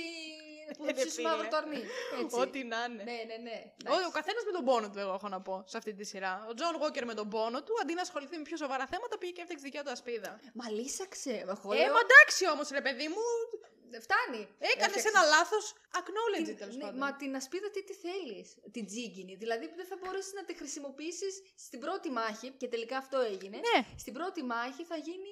[0.77, 1.49] που Ε, θα ρε, ψήσει μαύρο φίλε.
[1.49, 1.81] το αρνί.
[2.21, 2.39] Έτσι.
[2.39, 3.03] Ό,τι να είναι.
[3.03, 3.57] Ναι, ναι, ναι.
[3.93, 6.33] Ο, ο καθένας με τον πόνο του, εγώ έχω να πω σε αυτή τη σειρά.
[6.49, 9.31] Ο John Walker με τον πόνο του, αντί να ασχοληθεί με πιο σοβαρά θέματα, πήγε
[9.31, 10.39] και έφτιαξε τη δικιά του ασπίδα.
[10.53, 11.33] Μα λύσαξε.
[11.53, 13.23] Εγώ Ε, λέω, μα εντάξει όμως, ρε παιδί μου,
[14.07, 14.41] φτάνει.
[14.59, 15.05] έκανες Έφτιαξες.
[15.05, 15.65] ένα λάθος.
[15.99, 16.97] Acknowledge Την- it τέλος ναι, πάντων.
[16.97, 19.35] Μα την ασπίδα τι τη θέλεις, την τσίγκινη.
[19.35, 21.33] Δηλαδή δεν θα μπορέσεις να τη χρησιμοποιήσεις
[21.65, 23.57] στην πρώτη μάχη, και τελικά αυτό έγινε.
[23.57, 25.29] Ναι, Στην πρώτη μάχη θα γίνει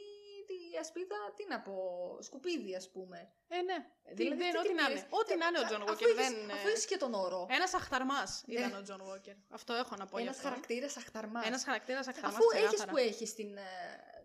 [0.73, 1.75] η ασπίδα, τι να πω,
[2.21, 3.31] σκουπίδι ας πούμε.
[3.47, 3.77] ε, ναι.
[4.15, 4.99] Δηλαδή, δεν, τι ό,τι την να πήρες.
[5.01, 5.07] είναι.
[5.19, 6.01] Ό,τι Ε, να είναι ο α- Τζον αφού Walker.
[6.01, 6.51] έχεις- Δεν...
[6.51, 7.45] Αφού έχεις και τον όρο.
[7.49, 8.77] Ένας αχταρμάς ήταν Ναι.
[8.77, 9.35] ο John Walker.
[9.49, 10.17] Αυτό έχω να πω.
[10.17, 11.45] Ένας χαρακτήρας αχταρμάς.
[11.47, 12.33] Ένας χαρακτήρας αχταρμάς.
[12.35, 13.63] Αφού έχει που έχεις την, ε,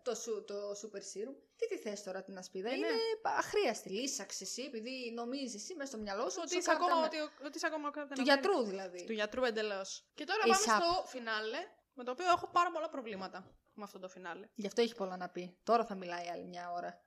[0.03, 2.69] το, σου, το super serum, τι τη θες τώρα την ασπίδα.
[2.69, 2.95] Ε, είναι; Ναι.
[3.37, 3.89] αχρείαστη.
[3.89, 7.17] Λύσαξε εσύ, επειδή νομίζεις εσύ μέσα στο μυαλό σου Ότι ο είσαι ακόμα, Captain ότι,
[7.19, 8.23] ο- ότι είσαι ακόμα ο Captain Του America.
[8.23, 9.03] γιατρού δηλαδή.
[9.05, 10.05] Του γιατρού εντελώς.
[10.13, 10.47] Και τώρα ASAP.
[10.49, 11.57] πάμε στο φινάλε,
[11.93, 14.49] με το οποίο έχω πάρα πολλά προβλήματα με αυτό το φινάλε.
[14.55, 15.57] Γι' αυτό έχει πολλά να πει.
[15.63, 17.02] Τώρα θα μιλάει άλλη μια ώρα.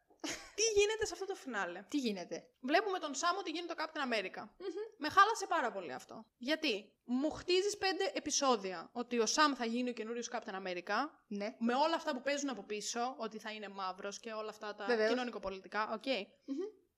[0.55, 4.48] Τι γίνεται σε αυτό το φινάλε; Τι γίνεται; Βλέπουμε τον Σάμ ότι γίνεται Captain America.
[4.96, 6.26] Με χάλασε πάρα πολύ αυτό.
[6.38, 11.09] Γιατί; Μου χτίζεις πέντε επεισόδια ότι ο Σάμ θα γίνει ο καινούριος Captain America.
[11.26, 11.57] Ναι.
[11.59, 14.85] Με όλα αυτά που παίζουν από πίσω, ότι θα είναι μαύρος και όλα αυτά τα
[14.87, 15.09] Βεβαίως.
[15.11, 15.90] κοινωνικοπολιτικά.
[15.92, 16.05] Οκ.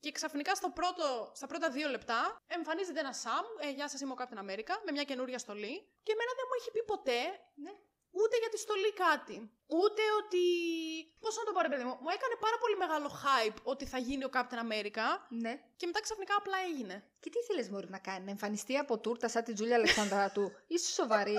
[0.00, 3.44] Και ξαφνικά στο πρώτο, στα πρώτα δύο λεπτά εμφανίζεται ένα Σαμ.
[3.61, 5.88] Ε, γεια σας, είμαι ο Captain America, με μια καινούρια στολή.
[6.02, 7.20] Και εμένα δεν μου έχει πει ποτέ
[7.54, 7.70] Ναι.
[8.11, 9.50] ούτε για τη στολή κάτι.
[9.81, 10.44] Ούτε ότι.
[11.24, 13.98] Πώς να το πω, ρε παιδί μου, μου έκανε πάρα πολύ μεγάλο hype ότι θα
[14.07, 15.07] γίνει ο Captain America
[15.44, 15.52] Ναι.
[15.78, 16.96] και μετά ξαφνικά απλά έγινε.
[17.22, 20.44] Και τι ήθελε Μωρή να κάνει, να εμφανιστεί από τούρτα σαν την Τζούλια Αλεξανδράτου.
[20.72, 21.38] Είσαι σοβαρή.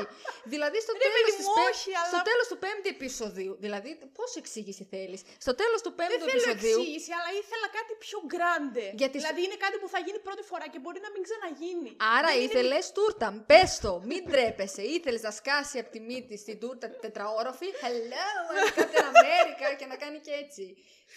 [0.54, 3.54] δηλαδή στο Ρε, τέλος παιδί της μου, πέ- όχι, αλλά- στο τέλος του πέμπτου επεισοδίου.
[3.65, 6.78] Δηλαδή, πόση εξήγηση θέλεις; Στο τέλος του Δεν πέμπτου θέλω επεισοδίου.
[6.80, 8.86] εξήγηση, αλλά ήθελα κάτι πιο grande.
[9.02, 11.92] Γιατί στο- Δηλαδή είναι κάτι που θα γίνει πρώτη φορά και μπορεί να μην ξαναγίνει.
[12.18, 13.28] Άρα Δεν είναι- ήθελες τούρτα.
[13.52, 14.84] Πες το, μην τρέπεσαι.
[14.98, 17.70] Ήθελες να σκάσει από τη μύτη στην τούρτα τη τετραόροφη.
[17.86, 20.65] Hello, I'm Captain America και να κάνει και έτσι.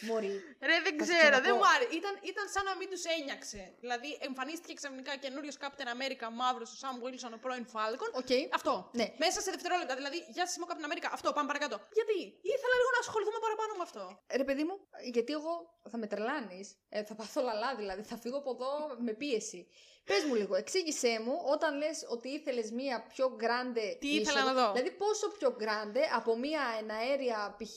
[0.08, 0.34] Μωρή.
[0.68, 1.44] Ρε, δεν Θα σου ξέρω, ξαναπώ.
[1.46, 1.90] δεν μου άρεσε.
[2.00, 3.62] Ήταν, ήταν σαν να μην τους ένοιαξε.
[3.84, 8.10] Δηλαδή, εμφανίστηκε ξαφνικά καινούριος Captain America μαύρος, ο Sam Wilson, ο πρώην Falcon.
[8.20, 8.32] Οκ.
[8.58, 8.72] Αυτό.
[9.00, 9.06] Ναι.
[9.24, 9.94] Μέσα σε δευτερόλεπτα.
[10.00, 11.08] Δηλαδή, γεια σα, είμαι ο Captain America.
[11.16, 11.76] Αυτό, πάμε παρακάτω.
[11.98, 12.18] Γιατί;
[12.54, 14.02] Ήθελα λίγο να ασχοληθούμε παραπάνω με αυτό.
[14.40, 14.76] Ρε παιδί μου,
[15.14, 15.54] γιατί εγώ
[15.92, 16.66] θα με τρελάνεις.
[16.88, 18.02] Ε, θα πάθω λαλά δηλαδή.
[18.10, 18.70] Θα φύγω από εδώ
[19.06, 19.60] με πίεση.
[20.04, 23.96] Πες μου λίγο, εξήγησέ μου όταν λες ότι ήθελες μία πιο γκράντε.
[24.00, 27.70] Τι ήθελα να δω; Δηλαδή, πόσο πιο γκράντε από μία εναέρια π.χ.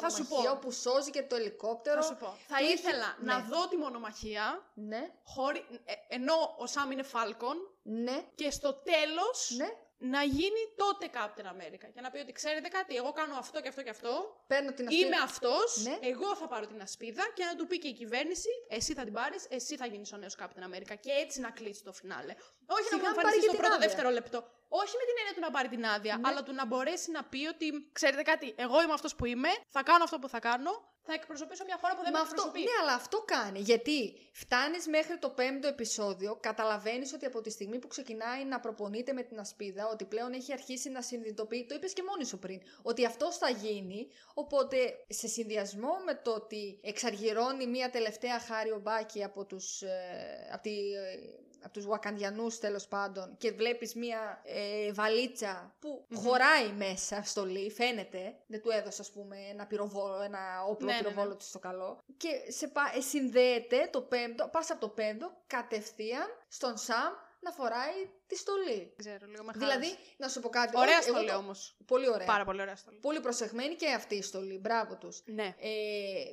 [0.00, 0.58] Θα σου μονομαχία πω.
[0.58, 2.02] που σώζει και το ελικόπτερο.
[2.02, 2.26] Θα σου πω.
[2.48, 3.44] Θα το είχε- ήθελα να Ναι.
[3.48, 4.70] δω τη μονομαχία.
[4.74, 5.64] Ναι, Χωρί...
[5.84, 9.68] ε, ενώ ο Σάμ είναι Falcon ναι, και στο τέλος ναι.
[9.98, 11.88] Να γίνει τότε Captain America.
[11.92, 14.12] Για να πει ότι ξέρετε κάτι, εγώ κάνω αυτό και αυτό και αυτό.
[14.46, 15.22] Παίρνω την Είμαι ασπίδα.
[15.22, 15.98] αυτός, Ναι.
[16.08, 19.12] εγώ θα πάρω την ασπίδα και να του πει και η κυβέρνηση, εσύ θα την
[19.12, 20.94] πάρεις, εσύ θα γίνεις ο νέος Captain America.
[21.00, 22.34] Και έτσι να κλείσει το φινάλε.
[22.66, 23.86] Όχι Σιγά να μου μην πάρει εμφανιστεί και στο την πρώτο άδεια.
[23.88, 24.38] δεύτερο λεπτό.
[24.82, 26.28] Όχι με την έννοια του να πάρει την άδεια, Ναι.
[26.28, 29.82] αλλά του να μπορέσει να πει ότι ξέρετε κάτι, εγώ είμαι αυτός που είμαι, θα
[29.82, 30.72] κάνω αυτό που θα κάνω,
[31.06, 32.60] θα εκπροσωπήσω μια χώρα που δεν Μα με αυτό, εκπροσωπεί.
[32.60, 33.60] ναι, αλλά αυτό κάνει.
[33.60, 33.98] Γιατί
[34.32, 39.22] φτάνεις μέχρι το πέμπτο επεισόδιο, καταλαβαίνεις ότι από τη στιγμή που ξεκινάει να προπονείται με
[39.22, 43.06] την ασπίδα, ότι πλέον έχει αρχίσει να συνειδητοποιεί, το είπες και μόνη σου πριν, ότι
[43.06, 44.08] αυτό θα γίνει.
[44.34, 44.76] Οπότε
[45.08, 50.62] σε συνδυασμό με το ότι εξαργυρώνει μία τελευταία χάρη ο Μπάκη από τους, ε, από
[50.62, 51.18] τη, ε,
[51.64, 56.18] από τους Βακανδιανούς τέλος πάντων και βλέπεις μία ε, βαλίτσα που Μμμ.
[56.18, 60.98] χωράει μέσα στολή, φαίνεται, δεν του έδωσε ας πούμε ένα πυροβόλο, ένα όπλο Ναι, ναι,
[61.00, 61.08] ναι.
[61.08, 65.32] πυροβόλο της στο καλό και σε πα, ε, συνδέεται το πέμπτο, πας από το πέμπτο
[65.46, 67.12] κατευθείαν στον Σαμ
[67.44, 68.76] να φοράει τη στολή.
[68.78, 69.98] Δεν ξέρω, λίγο με Δηλαδή, χάλασε.
[70.16, 70.76] να σου πω κάτι.
[70.76, 71.76] Ωραία όχι, εγώ στολή το- όμως.
[71.86, 72.26] Πολύ ωραία.
[72.26, 72.98] Πάρα πολύ ωραία στολή.
[72.98, 74.58] Πολύ προσεγμένη και αυτή η στολή.
[74.58, 75.22] Μπράβο τους.
[75.26, 75.54] Ναι.
[75.60, 75.70] Ε,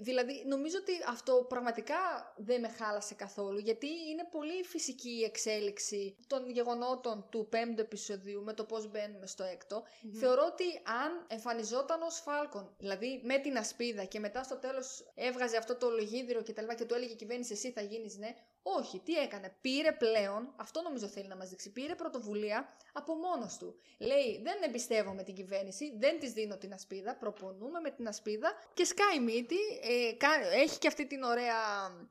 [0.01, 1.97] δηλαδή, νομίζω ότι αυτό πραγματικά
[2.37, 8.43] δεν με χάλασε καθόλου, γιατί είναι πολύ φυσική η εξέλιξη των γεγονότων του πέμπτου επεισοδίου
[8.43, 9.83] με το πώς μπαίνουμε στο έκτο.
[10.19, 10.63] Θεωρώ ότι
[11.03, 15.89] αν εμφανιζόταν ως Φάλκον, δηλαδή με την ασπίδα και μετά στο τέλος έβγαζε αυτό το
[15.89, 19.13] λογίδριο και τα λοιπά και του έλεγε η κυβέρνηση εσύ θα γίνεις ναι, όχι, τι
[19.13, 19.55] έκανε.
[19.61, 23.79] Πήρε πλέον, αυτό νομίζω θέλει να μας δείξει, πήρε πρωτοβουλία από μόνος του.
[23.99, 28.83] Λέει δεν εμπιστεύομαι την κυβέρνηση, δεν της δίνω την ασπίδα, προπονούμαι με την ασπίδα και
[28.85, 29.55] σκάει μύτη.
[29.81, 31.55] Ε, κα- έχει και αυτή την ωραία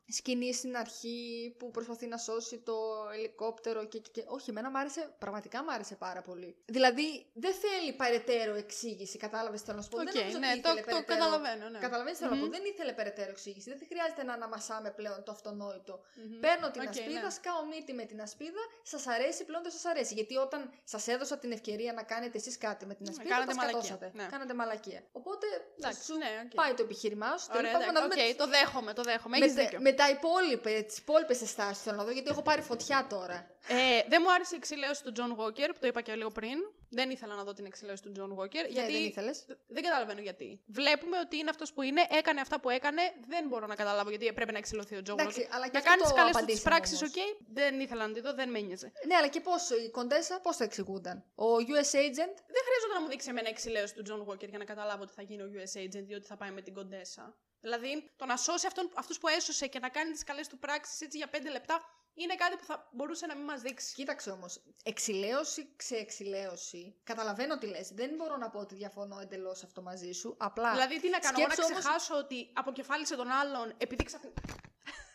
[0.08, 2.74] σκηνή στην αρχή που προσπαθεί να σώσει το
[3.14, 6.56] ελικόπτερο και, και, και- όχι, εμένα μ' άρεσε, πραγματικά μ' άρεσε πάρα πολύ.
[6.66, 9.98] Δηλαδή δεν θέλει περαιτέρω εξήγηση, κατάλαβες θέλω να σου πω.
[10.00, 11.68] Οκ, δεν νομίζω ναι, ότι το, ήθελε το περαιτέρω- καταλαβαίνω.
[11.68, 11.78] Ναι.
[11.78, 12.50] Καταλαβαίνεις τι θέλω να Μμμ.
[12.50, 12.56] πω.
[12.56, 13.70] Δεν ήθελε περαιτέρω εξήγηση.
[13.70, 16.00] Δεν χρειάζεται να αναμασάμε πλέον το αυτονόητο.
[16.14, 16.39] Μμμ.
[16.40, 17.30] Παίρνω την Οκ, ασπίδα, ναι.
[17.30, 20.14] σκάω μύτη με την ασπίδα, σας αρέσει, πλέον δεν σας αρέσει.
[20.14, 23.56] Γιατί όταν σας έδωσα την ευκαιρία να κάνετε εσείς κάτι με την ασπίδα, κάνατε τα
[23.56, 24.10] μαλακία, σκατώσατε.
[24.14, 24.26] ναι.
[24.30, 25.00] Κάνατε μαλακία.
[25.12, 25.46] Οπότε
[25.78, 26.54] Εντάξει, σου ναι, οκ.
[26.54, 27.46] πάει το επιχείρημά σου.
[27.50, 29.38] Ωραία, Τέλος πάντων, εντάξει, να δούμε οκ, το δέχομαι, το δέχομαι.
[29.38, 29.80] με, Έχεις τε- δίκιο.
[29.80, 33.50] με τα υπόλοιπε, τις υπόλοιπες ενστάσεις θέλω να δω, γιατί έχω πάρει φωτιά τώρα.
[33.68, 36.58] Ε, δεν μου άρεσε η εξιλέωση του John Walker, που το είπα και λίγο πριν.
[36.92, 38.50] Δεν ήθελα να δω την εξιλέωση του John Walker.
[38.50, 38.72] Γιατί...
[38.72, 39.44] γιατί δεν ήθελες.
[39.68, 40.60] δεν καταλαβαίνω γιατί.
[40.66, 43.02] Βλέπουμε ότι είναι αυτός που είναι, έκανε αυτά που έκανε.
[43.28, 45.54] Δεν μπορώ να καταλάβω γιατί πρέπει να εξιλεωθεί ο John Εντάξει, Walker.
[45.54, 47.14] αλλά και Να αυτό κάνεις τι το καλές του τις απαντήσαμε πράξεις, όμως.
[47.16, 47.52] οκ.
[47.52, 48.92] Δεν ήθελα να τη δω, δεν με ένοιαζε.
[49.06, 53.00] Ναι, αλλά και πώς, η Κοντέσα πώς θα εξηγούνταν; Ο US Agent, Δεν χρειάζεται να
[53.00, 55.72] μου δείξει εμένα εξηλαίωση του John Walker για να καταλάβω ότι θα γίνει ο US
[55.80, 57.36] Agent ή ότι θα πάει με την Κοντέσα.
[57.60, 61.00] Δηλαδή, το να σώσει αυτόν, αυτούς που έσωσε και να κάνει τις καλές του πράξεις
[61.00, 61.80] έτσι για πέντε λεπτά
[62.22, 63.94] είναι κάτι που θα μπορούσε να μην μας δείξει.
[63.94, 69.82] Κοίταξε όμως, εξηλαίωση ξεεξηλαίωση, καταλαβαίνω τι λες, δεν μπορώ να πω ότι διαφωνώ εντελώς αυτό
[69.82, 73.28] μαζί σου, απλά Δηλαδή, τι να κάνω, εγώ να σκέψου όμως- ξεχάσω ότι αποκεφάλισε τον
[73.30, 74.42] άλλον επειδή ξαφνικά.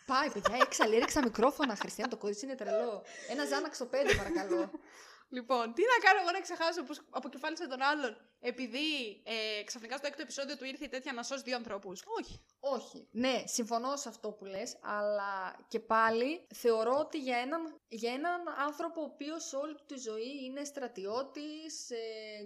[0.05, 3.03] Πάει, παιδιά, έξαλλη, έριξα μικρόφωνα, Χριστιαν, το κορίτσι είναι τρελό.
[3.29, 4.71] Ένα ζάναξ στο πέντε, παρακαλώ.
[5.35, 8.87] Λοιπόν, τι να κάνω εγώ να ξεχάσω πως αποκεφάλισε τον άλλον επειδή
[9.23, 12.41] ε, ξαφνικά στο έκτο επεισόδιο του ήρθε η τέτοια να σώσει δύο ανθρώπους; Όχι.
[12.59, 13.07] Όχι.
[13.11, 18.41] Ναι, συμφωνώ σε αυτό που λες, αλλά και πάλι θεωρώ ότι για έναν, για έναν
[18.67, 21.97] άνθρωπο ο οποίος όλη του τη ζωή είναι στρατιώτης, ε,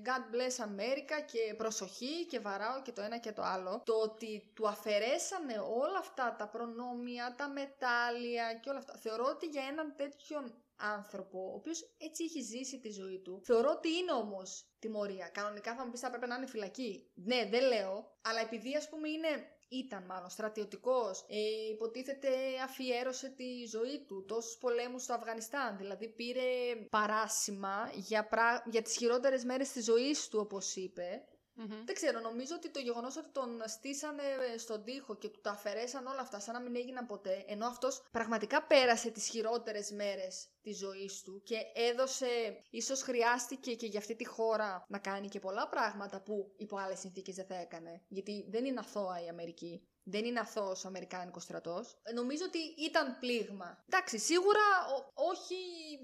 [0.06, 4.52] God bless America και προσοχή και βαράω και το ένα και το άλλο, το ότι
[4.56, 9.94] του αφαιρέσανε όλα αυτά τα προνόμια, τα μετάλλια και όλα αυτά, θεωρώ ότι για έναν
[9.98, 13.42] τέτοιον άνθρωπο, ο οποίος έτσι έχει ζήσει τη ζωή του.
[13.44, 15.28] Θεωρώ ότι είναι όμως τιμωρία.
[15.28, 17.12] Κανονικά θα μου πεις θα έπρεπε να είναι φυλακή.
[17.14, 19.54] Ναι, δεν λέω, αλλά επειδή ας πούμε είναι.
[19.72, 22.30] Ήταν μάλλον στρατιωτικός, ε, υποτίθεται
[22.64, 28.64] αφιέρωσε τη ζωή του, τόσους πολέμους στο Αφγανιστάν, δηλαδή πήρε παράσημα για, πρα...
[28.72, 31.24] για τις χειρότερες μέρες της ζωής του όπως είπε,
[31.60, 31.86] Μμμ.
[31.86, 34.24] Δεν ξέρω, νομίζω ότι το γεγονός ότι τον στήσανε
[34.58, 38.02] στον τοίχο και του τα αφαιρέσαν όλα αυτά σαν να μην έγιναν ποτέ, ενώ αυτός
[38.12, 42.28] πραγματικά πέρασε τις χειρότερες μέρες της ζωής του και έδωσε,
[42.70, 47.00] ίσως χρειάστηκε και για αυτή τη χώρα να κάνει και πολλά πράγματα που υπό άλλες
[47.00, 48.02] συνθήκες δεν θα έκανε.
[48.08, 49.84] Γιατί δεν είναι αθώα η Αμερική.
[50.04, 52.02] Δεν είναι αθώος ο Αμερικάνικος στρατός.
[52.14, 53.84] Νομίζω ότι ήταν πλήγμα.
[53.86, 54.60] Εντάξει, σίγουρα
[54.98, 55.56] ο- όχι.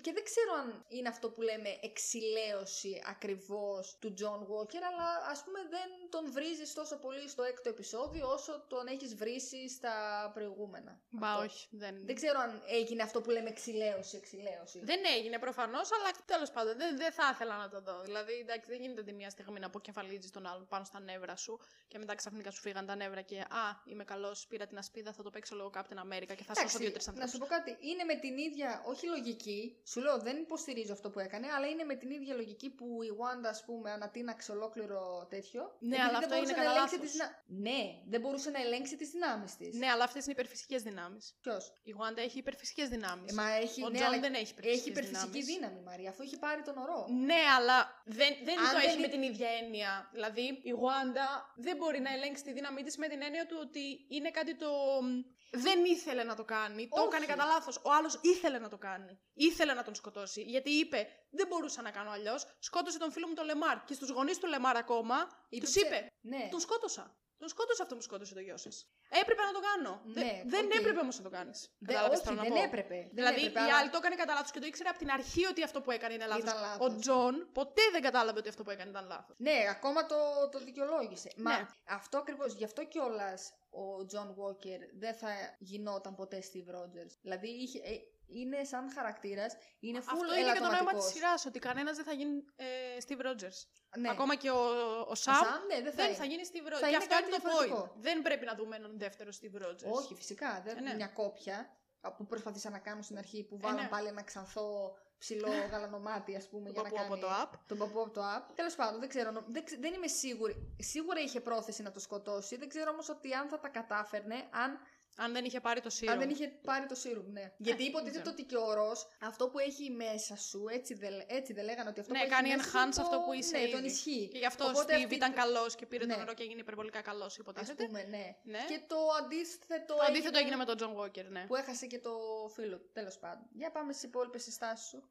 [0.01, 5.43] Και δεν ξέρω αν είναι αυτό που λέμε εξηλαίωση ακριβώς του John Walker, αλλά ας
[5.43, 9.93] πούμε δεν τον βρίζεις τόσο πολύ στο έκτο επεισόδιο όσο τον έχεις βρήσει στα
[10.33, 11.01] προηγούμενα.
[11.09, 11.43] Μπα, Αυτό.
[11.45, 11.67] όχι.
[11.71, 12.05] Δεν...
[12.05, 14.44] Δεν ξέρω αν έγινε αυτό που λέμε εξηλαίωση, εξηλαίωση.
[14.81, 18.01] Δεν έγινε προφανώς, αλλά τέλος πάντων δεν, δεν θα ήθελα να το δω.
[18.01, 21.59] Δηλαδή, εντάξει, δεν γίνεται τη μία στιγμή να αποκεφαλίζεις τον άλλον πάνω στα νεύρα σου
[21.87, 25.23] και μετά ξαφνικά σου φύγαν τα νεύρα και Α, είμαι καλός, πήρα την ασπίδα, θα
[25.23, 27.29] το παίξω λόγω Captain America και θα σώσω Εντάξει, δύο-τρει να ανθρώπου.
[27.31, 27.77] σου πω κάτι.
[27.79, 31.83] Είναι με την ίδια, όχι λογική, σου λέω δεν υποστηρίζω αυτό που έκανε, αλλά είναι
[31.83, 35.75] με την ίδια λογική που η Wanda, ας πούμε, ανατείναξε ολόκληρο τέτοιο.
[35.79, 37.09] Ναι, επειδή αλλά δεν αυτό μπορούσε είναι να κατά ελέγξει λάθος.
[37.09, 39.73] τις δυνα- Ναι, δεν μπορούσε να ελέγξει τις δυνάμεις της.
[39.75, 41.35] Ναι, αλλά αυτές είναι υπερφυσικές δυνάμεις.
[41.41, 43.31] Ποιος; Η Wanda έχει υπερφυσικές δυνάμεις.
[43.31, 45.45] Ε, μα έχει, Ο ναι, Τζον αλλά δεν έχει υπερφυσικές έχει υπερφυσική δυνάμεις.
[45.45, 47.05] δύναμη, Μαρία, αφού έχει πάρει τον ορό.
[47.29, 50.09] Ναι, αλλά δεν, δεν Αν το δεν έχει είναι- με την ίδια έννοια.
[50.13, 54.05] Δηλαδή, η Wanda δεν μπορεί να ελέγξει τη δύναμή της με την έννοια του ότι
[54.09, 54.69] είναι κάτι το.
[55.01, 55.07] μ,
[55.51, 56.87] Δεν ήθελε να το κάνει.
[56.87, 57.07] Το Όχι.
[57.07, 57.75] έκανε κατά λάθος.
[57.83, 59.19] Ο άλλος ήθελε να το κάνει.
[59.33, 60.41] Ήθελε να τον σκοτώσει.
[60.41, 62.45] Γιατί είπε: Δεν μπορούσα να κάνω αλλιώς.
[62.59, 63.83] Σκότωσε τον φίλο μου τον Λεμάρ.
[63.83, 65.15] Και στους γονείς του Λεμάρ ακόμα
[65.61, 66.47] τους Είπε, είπε: Ναι.
[66.51, 67.17] Τον σκότωσα.
[67.37, 68.87] Τον σκότωσα αυτόν που σκότωσε το γιο σας.
[69.21, 70.01] Έπρεπε να το κάνω.
[70.05, 70.73] Ναι, Δε- δεν οκ.
[70.75, 71.75] έπρεπε όμως να το κάνεις.
[71.77, 72.95] Δεν, όχι, δεν έπρεπε.
[72.95, 75.09] Δεν Δηλαδή, έπρεπε, η αλλά άλλη το έκανε κατά λάθος και το ήξερε από την
[75.11, 76.39] αρχή ότι αυτό που έκανε είναι λάθος.
[76.39, 76.87] Ήταν λάθος.
[76.87, 79.35] Ο Τζον ποτέ δεν κατάλαβε ότι αυτό που έκανε ήταν λάθος.
[79.39, 80.15] Ναι, ακόμα το,
[80.51, 81.31] το δικαιολόγησε.
[81.37, 81.65] Μα Ναι.
[81.87, 85.27] αυτό ακριβώς, γι' αυτό κιόλας ο John Walker δεν θα
[85.59, 87.11] γινόταν ποτέ Steve Rogers.
[87.21, 91.11] Δηλαδή είχε, ε, είναι σαν χαρακτήρας, είναι full Αυτό είναι και το νόημα της ελαττωματικός.
[91.13, 92.65] σειράς, ότι κανένας δεν θα γίνει ε,
[93.07, 93.57] Steve Rogers.
[93.99, 94.09] Ναι.
[94.09, 96.15] Ακόμα και ο, ο Ο Sam, Sam, ναι, δεν θα, δεν είναι.
[96.15, 96.79] θα γίνει Steve Rogers.
[96.79, 97.91] Θα Και είναι αυτό κάτι είναι το διαφορετικό.
[97.93, 98.01] point.
[98.01, 99.91] Δεν πρέπει να δούμε έναν δεύτερο Steve Rogers.
[99.91, 100.61] Όχι, φυσικά.
[100.65, 100.93] Δεν Ε, ναι.
[100.93, 101.69] μια κόπια
[102.17, 103.87] που προσπαθήσαν να κάνουν στην αρχή που Ε, βάλαν ναι.
[103.89, 107.13] πάλι ένα ξανθό ψηλό γαλανομάτι, ας πούμε, για Τον να παππού κάνει.
[107.13, 107.59] από το app.
[107.67, 108.51] Τον παππού από το app.
[108.55, 109.31] Τέλος πάντων, δεν ξέρω.
[109.31, 110.75] νο- Δεν, ξε- δεν είμαι σίγουρη.
[110.79, 112.55] Σίγουρα είχε πρόθεση να το σκοτώσει.
[112.57, 114.79] Δεν ξέρω όμως ότι αν θα τα κατάφερνε, αν
[115.17, 116.07] Αν δεν είχε πάρει το serum.
[116.07, 117.51] Αν δεν είχε πάρει το serum, ναι.
[117.57, 118.31] Γιατί δεν υποτίθεται ξέρω.
[118.31, 121.99] ότι και ο ορός, αυτό που έχει μέσα σου, έτσι δεν, έτσι δεν λέγανε ότι
[121.99, 123.71] αυτό Ναι, που έχει κάνει μέσα σου enhance το- αυτό που είσαι Ναι, ήδη.
[123.71, 124.27] τον ισχύει.
[124.31, 126.13] Και γι' αυτό ο Οπότε Steve αυτή- ήταν καλός και πήρε Ναι.
[126.13, 127.85] τον ορό και έγινε υπερβολικά καλός, Ας υποτίθεται.
[127.85, 128.35] πούμε, ναι.
[128.43, 128.63] Ναι.
[128.67, 131.45] Και το αντίθετο, Το αντίθετο έγινε με τον John Walker, ναι.
[131.47, 132.13] που έχασε και το
[132.53, 133.45] φίλο του, τέλος πάντων.
[133.53, 135.03] Για πάμε στις υπόλοιπες ενστάσεις σου.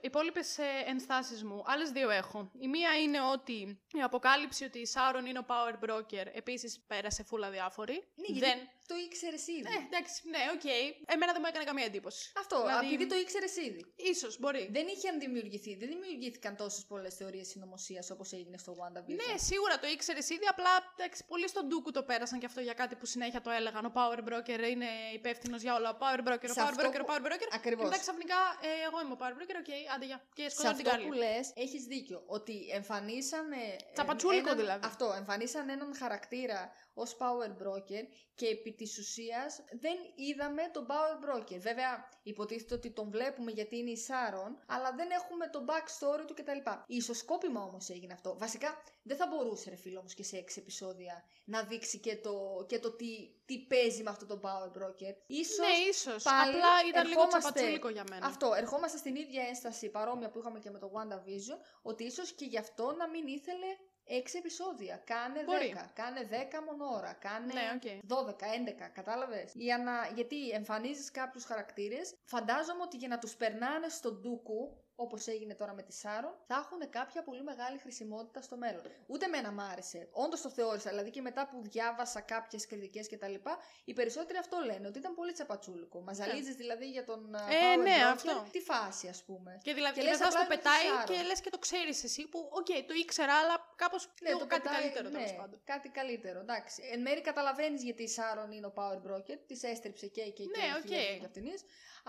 [0.00, 1.62] Υπόλοιπες ενστάσεις μου.
[1.66, 2.50] Άλλες δύο έχω.
[2.58, 7.22] Η μία είναι ότι η αποκάλυψη ότι η Σάρον είναι ο Power Broker επίσης πέρασε
[7.22, 7.92] φούλα διάφορη.
[8.14, 8.68] Ναι, γιατί δεν.
[8.88, 9.68] Το ήξερες ήδη.
[9.74, 10.64] Ε, εντάξει, ναι, οκ.
[11.14, 12.32] Εμένα δεν μου έκανε καμία εντύπωση.
[12.42, 13.82] Αυτό, Δηλαδή- επειδή το ήξερες ήδη.
[14.12, 14.68] Ίσως, μπορεί.
[14.76, 19.18] Δεν είχαν δημιουργηθεί, δεν δημιουργήθηκαν τόσες πολλές θεωρίες συνωμοσίας όπως έγινε στο WandaVision.
[19.26, 20.46] Ναι, σίγουρα το ήξερες ήδη.
[20.46, 23.84] Απλά εντάξει, πολλοί στο ντούκου το πέρασαν και αυτό για κάτι που συνέχεια το έλεγαν.
[23.84, 25.90] Ο Power Broker είναι υπεύθυνος για όλα.
[25.90, 27.48] Ο Power Broker, ο Σε Power αυτό Broker, ο που- Power Broker.
[27.52, 27.82] Ακριβώς.
[27.84, 30.18] Και μετά ξαφνικά ε, εγώ είμαι ο Power Broker, OK, άντε γεια.
[30.34, 31.06] Και Σε σκοτώνω την αυτό Κάρλι.
[31.08, 32.22] που λες, έχεις δίκιο.
[32.26, 33.56] Ότι εμφανίσανε.
[33.56, 34.86] ε, Τσαπατσούλικο έναν- δηλαδή.
[34.86, 38.02] Αυτό, εμφανίσαν έναν χαρακτήρα ως Power Broker
[38.34, 41.58] και επί της ουσίας δεν είδαμε τον Power Broker.
[41.58, 46.34] Βέβαια, υποτίθεται ότι τον βλέπουμε γιατί είναι η Σάρον, αλλά δεν έχουμε το backstory του
[46.34, 46.58] κτλ.
[46.86, 48.36] Ίσως σκόπιμα όμως έγινε αυτό.
[48.38, 52.64] Βασικά, δεν θα μπορούσε, ρε φίλο όμως, και σε έξι επεισόδια να δείξει και το,
[52.68, 55.14] και το τι, τι παίζει με αυτό το Power Broker.
[55.26, 56.22] Ίσως Ναι, ίσως.
[56.22, 58.26] πάλι Απλά ήταν λίγο ερχόμαστε- τσαπατσούλικο για μένα.
[58.26, 62.44] αυτό, ερχόμαστε στην ίδια ένσταση παρόμοια που είχαμε και με το WandaVision, ότι ίσως και
[62.44, 63.66] γι' αυτό να μην ήθελε
[64.06, 64.96] 6 επεισόδια.
[65.04, 65.74] Κάνε 10, Μπορεί.
[65.94, 67.82] κάνε 10 μονόωρα, κάνε Ναι, οκ.
[68.06, 73.88] 12, 11, κατάλαβες; Για να, γιατί εμφανίζεις κάποιους χαρακτήρες, φαντάζομαι ότι για να τους περνάνε
[73.88, 78.56] στο ντούκου, όπως έγινε τώρα με τη Σάρον, θα έχουν κάποια πολύ μεγάλη χρησιμότητα στο
[78.56, 78.82] μέλλον.
[79.06, 80.08] Ούτε εμένα μ' άρεσε.
[80.12, 83.34] Όντως το θεώρησα, δηλαδή και μετά που διάβασα κάποιες κριτικές κτλ.,
[83.84, 86.00] οι περισσότεροι αυτό λένε, ότι ήταν πολύ τσαπατσούλικο.
[86.00, 87.34] Μας ζαλίζει δηλαδή για τον.
[87.34, 88.46] Ε, Power ναι, Broker, αυτό.
[88.52, 89.58] Τι φάση, ας πούμε.
[89.62, 91.06] Και δηλαδή Και και λες μετά απλά στο είναι τη πετάει Σάρον.
[91.16, 94.46] και λες και το ξέρεις εσύ που, οκ, το ήξερα, αλλά κάπως Ναι, λίγο το
[94.46, 95.60] κάτι πετάει, καλύτερο ναι, τέλος πάντων.
[95.64, 96.82] Κάτι καλύτερο, εντάξει.
[96.92, 100.58] Εν μέρει καταλαβαίνεις γιατί η Σάρον είναι ο Power Broker, της έστριψε και και και
[100.58, 100.82] Ναι, η οκ.
[100.82, 101.44] χιλιάδες και αυτήν.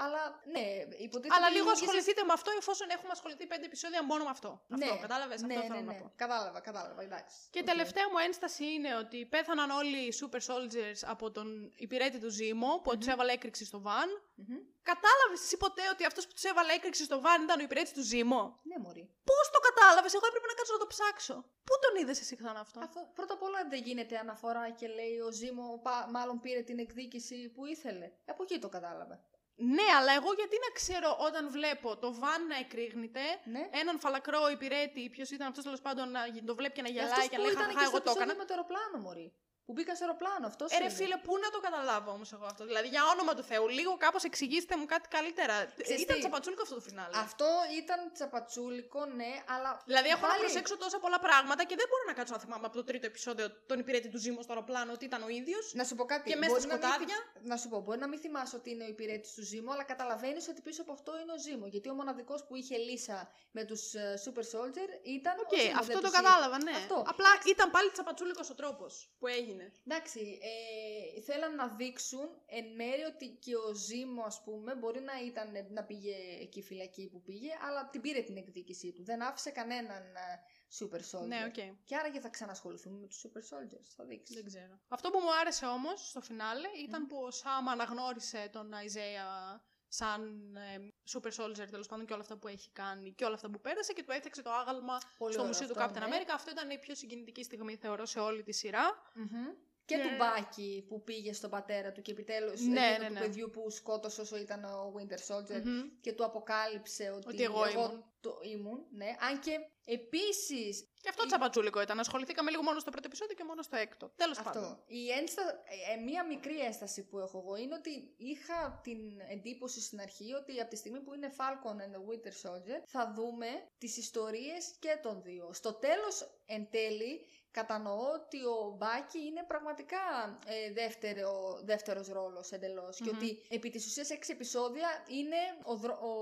[0.04, 0.22] Αλλά
[0.56, 0.66] ναι,
[1.06, 1.36] υποτίθεται.
[1.36, 4.52] Αλλά ότι λίγο δημιούργησε- ασχοληθείτε με αυτό εφόσον έχουμε ασχοληθεί πέντε επεισόδια μόνο με αυτό.
[4.74, 5.94] Αυτό, Ναι, κατάλαβες, ναι, αυτό ναι, θέλω ναι.
[5.94, 6.12] να πω.
[6.16, 7.36] Κατάλαβα, κατάλαβα, εντάξει.
[7.54, 7.66] Και Οκ.
[7.72, 11.48] τελευταία μου ένσταση είναι ότι πέθαναν όλοι οι super soldiers από τον
[11.86, 12.98] υπηρέτη του Ζήμο που Μμμ.
[13.00, 14.10] τους έβαλε έκρηξη στο βαν.
[14.36, 14.58] Μμμ.
[14.92, 18.02] Κατάλαβες εσύ ποτέ ότι αυτός που τους έβαλε έκρηξη στο βαν ήταν ο υπηρέτης του
[18.02, 19.10] Ζήμο; Ναι, Μωρή.
[19.24, 21.36] Πώς το κατάλαβες, Εγώ έπρεπε να κάτσω να το ψάξω.
[21.68, 25.20] Πού τον είδες εσύ ξανά αυτό; Αυτό, πρώτα απ' όλα δεν γίνεται αναφορά και λέει
[25.20, 28.12] ο Ζήμο πα- μάλλον πήρε την εκδίκηση που ήθελε.
[28.26, 29.16] Από εκεί το κατάλαβα.
[29.58, 33.68] Ναι, αλλά εγώ γιατί να ξέρω όταν βλέπω το βαν να εκρήγνεται, Ναι.
[33.72, 37.24] έναν φαλακρό υπηρέτη, ποιος ήταν αυτός τέλος πάντων, να το βλέπει και να γελάει Αυτός
[37.30, 38.32] και που να λέει ήταν Χαχά, και στο εγώ το έκανα.
[38.32, 39.34] επεισόδιο με το αεροπλάνο, Μωρή.
[39.66, 42.66] Που μπήκα στο αεροπλάνο, αυτός Ε, ρε φίλε, πού να το καταλάβω όμως εγώ αυτό;
[42.66, 45.56] Δηλαδή, για όνομα του Θεού, λίγο κάπως εξηγήστε μου κάτι καλύτερα.
[45.82, 47.18] Ξέρεις ήταν τι; τσαπατσούλικο αυτό το φινάλε.
[47.18, 47.48] Αυτό
[47.82, 49.82] ήταν τσαπατσούλικο, ναι, αλλά.
[49.86, 52.66] Δηλαδή, έχω να πάλι- προσέξω τόσα πολλά πράγματα και δεν μπορώ να κάτσω να θυμάμαι
[52.66, 55.74] από το τρίτο επεισόδιο τον υπηρέτη του Ζήμου στο αεροπλάνο ότι ήταν ο ίδιος.
[55.74, 56.30] Να σου πω κάτι.
[56.30, 57.16] Και μέσα μπορεί στα να μην σκοτάδια.
[57.34, 59.84] θυ- Να σου πω, μπορεί να μην θυμάσαι ότι είναι ο υπηρέτης του Ζήμου, αλλά
[59.84, 61.66] καταλαβαίνεις ότι πίσω από αυτό είναι ο Ζήμο.
[61.68, 63.18] Γιατί ο μοναδικός που είχε λύσσα
[63.52, 63.82] με τους
[64.26, 65.34] Super Soldier ήταν.
[65.40, 66.72] Οκ, ο Ζήμο, αυτό δεν το τους κατάλαβα, ναι.
[66.72, 67.04] Αυτό.
[67.08, 69.55] Απλά ήταν πάλι τσαπατσούλικος ο τρόπος που έγινε.
[69.88, 75.14] Εντάξει, ε, θέλαν να δείξουν εν μέρει ότι και ο Ζήμο, ας πούμε, μπορεί να,
[75.26, 79.04] ήταν, να πήγε εκεί φυλακή που πήγε, αλλά την πήρε την εκδίκησή του.
[79.04, 80.40] Δεν άφησε κανέναν ε,
[80.80, 81.28] Super Soldier.
[81.28, 81.84] Ναι, οκ.
[81.84, 84.34] Και άραγε θα ξανασχοληθούμε με τους Super Soldiers, θα δείξει.
[84.34, 84.80] Δεν ξέρω.
[84.88, 89.62] Αυτό που μου άρεσε όμως στο φινάλε ήταν που ο Σάμ αναγνώρισε τον Αϊζάια
[89.96, 90.22] σαν
[90.56, 93.60] ε, super soldier τέλος πάντων και όλα αυτά που έχει κάνει και όλα αυτά που
[93.62, 96.16] πέρασε και του έφτιαξε το άγαλμα Πολύ στο ωραίο μουσείο του αυτό, Captain ναι.
[96.16, 96.32] America.
[96.34, 99.12] Αυτό ήταν η πιο συγκινητική στιγμή θεωρώ σε όλη τη σειρά.
[99.14, 99.48] Μμμ.
[99.86, 103.14] Και, Και- του Μπάκι που πήγε στον πατέρα του και επιτέλους Ναι, εκείνο ναι, του
[103.14, 103.20] ναι.
[103.20, 105.82] παιδιού που σκότωσε όσο ήταν ο Winter Soldier Μμμ.
[106.02, 108.04] και του αποκάλυψε ότι, Ότι εγώ ήμουν.
[108.20, 108.86] το ήμουν.
[108.92, 109.16] Ναι.
[109.30, 112.00] Αν και επίσης Και αυτό τσαπατσούλικο ήταν.
[112.00, 114.12] Ασχοληθήκαμε λίγο μόνο στο πρώτο επεισόδιο και μόνο στο έκτο.
[114.16, 114.64] Τέλος πάντων.
[114.64, 114.84] Αυτό.
[114.88, 115.42] Η ένστα...
[115.42, 120.34] ε, ε, μία μικρή ένσταση που έχω εγώ είναι ότι είχα την εντύπωση στην αρχή
[120.34, 124.76] ότι από τη στιγμή που είναι Falcon and the Winter Soldier θα δούμε τις ιστορίες
[124.80, 125.54] και των δύο.
[125.54, 127.26] Στο τέλος εν τέλει
[127.60, 130.04] κατανοώ ότι ο Μπάκι είναι πραγματικά
[130.46, 133.18] ε, δεύτερο, δεύτερος ρόλος εντελώς και Μμμ.
[133.18, 136.14] ότι επί της ουσίας έξι επεισόδια είναι ο, δρο- ο,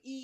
[0.00, 0.18] η...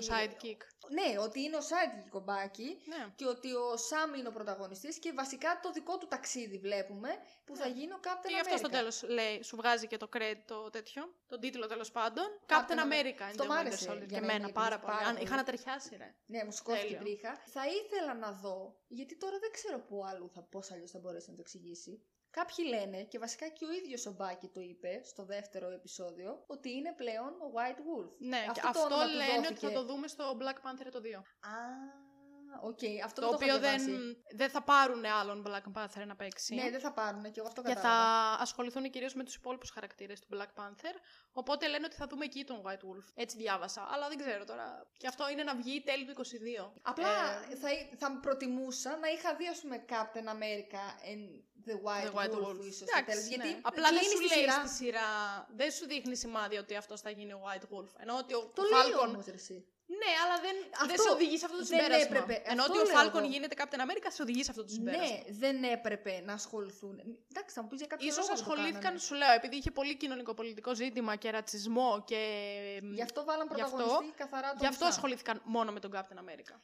[0.00, 0.60] Ο sidekick.
[0.98, 3.12] Ναι, ότι είναι ο sidekick ο Μπάκι Ναι.
[3.16, 7.08] και ότι ο Σάμ είναι ο πρωταγωνιστής και βασικά το δικό του ταξίδι βλέπουμε
[7.44, 8.70] που θα γίνει ο Captain Και γι' αυτό στο America.
[8.70, 12.24] τέλος λέει, σου βγάζει και το credit το τέτοιο, τον τίτλο τέλος πάντων.
[12.46, 12.92] Captain Captain America.
[12.92, 13.96] America Αυτό είναι μ' το Winter άρεσε, Soldier.
[13.96, 14.94] για Και μένα, εμένα γιατί πάρα μου πολύ.
[14.96, 15.26] πάρα Αν- πολύ.
[15.26, 16.14] Είχα να ταιριάσει, ρε.
[16.26, 17.02] Ναι, μου σηκώθηκε η Τέλειο.
[17.04, 17.32] τρίχα.
[17.46, 21.30] Θα ήθελα να δω, γιατί τώρα δεν ξέρω πού άλλου θα, πώς αλλιώς θα μπορέσει
[21.30, 22.02] να το εξηγήσει.
[22.30, 26.70] Κάποιοι λένε, και βασικά και ο ίδιος ο Μπάκι το είπε στο δεύτερο επεισόδιο, ότι
[26.70, 28.10] είναι πλέον ο White Wolf.
[28.18, 29.66] Ναι, και Αυτό το αυτό όνομα του λένε ότι δόθηκε.
[29.66, 31.14] θα το δούμε στο Black Panther το 2.
[31.40, 31.56] Α,
[32.62, 34.16] οκ, αυτό Το δεν οποίο το έχω δεν, διαβάσει.
[34.30, 36.54] δεν θα πάρουν άλλον Black Panther να παίξει.
[36.54, 38.36] Ναι, δεν θα πάρουν και εγώ αυτό και κατάλαβα.
[38.36, 40.94] θα ασχοληθούν κυρίως με τους υπόλοιπους χαρακτήρες του Black Panther.
[41.32, 43.04] Οπότε λένε ότι θα δούμε εκεί τον White Wolf.
[43.14, 43.88] Έτσι διάβασα.
[43.92, 44.86] Αλλά δεν ξέρω τώρα.
[44.96, 46.72] Και αυτό είναι να βγει τέλη του 22.
[46.82, 47.08] Απλά
[47.50, 47.68] Ε, θα,
[47.98, 51.24] θα προτιμούσα να είχα δει, ας πούμε, Captain America and
[51.68, 52.58] the White, The White Wolf, Wolf.
[52.60, 53.26] ίσως στο Εντάξει, τέλος.
[53.26, 53.58] Γιατί ναι.
[53.62, 54.66] Απλά δεν κλείνει σου στη λέει σειρά.
[54.66, 55.08] στη σειρά.
[55.56, 57.88] Δεν σου δείχνει σημάδι ότι αυτός θα γίνει ο White Wolf.
[57.98, 59.08] Ενώ ότι ο Το ο λέει Falcon.
[59.08, 59.66] όμως, ρε, εσύ.
[60.00, 60.56] Ναι, αλλά δεν,
[60.86, 62.16] δεν Αυτό σε οδηγεί σε αυτό το δεν συμπέρασμα.
[62.18, 62.34] έπρεπε.
[62.50, 63.26] Ενώ Αυτό ότι ο λέω Falcon εγώ.
[63.32, 65.16] γίνεται Captain America, σε οδηγεί σε αυτό το συμπέρασμα.
[65.16, 66.94] Ναι, δεν έπρεπε να ασχοληθούν.
[67.30, 69.00] Εντάξει, θα μου πεις για κάποιο Ίσως λόγο δεν το ασχολήθηκαν, κάνανε.
[69.00, 72.20] σου λέω, επειδή είχε πολύ κοινωνικο-πολιτικό ζήτημα και ρατσισμό και.
[72.98, 74.88] Γι' αυτό βάλαν Γι' αυτό- πρωταγωνιστή καθαρά τον Γι' αυτό Sam.
[74.88, 76.54] ασχολήθηκαν μόνο με τον Captain America.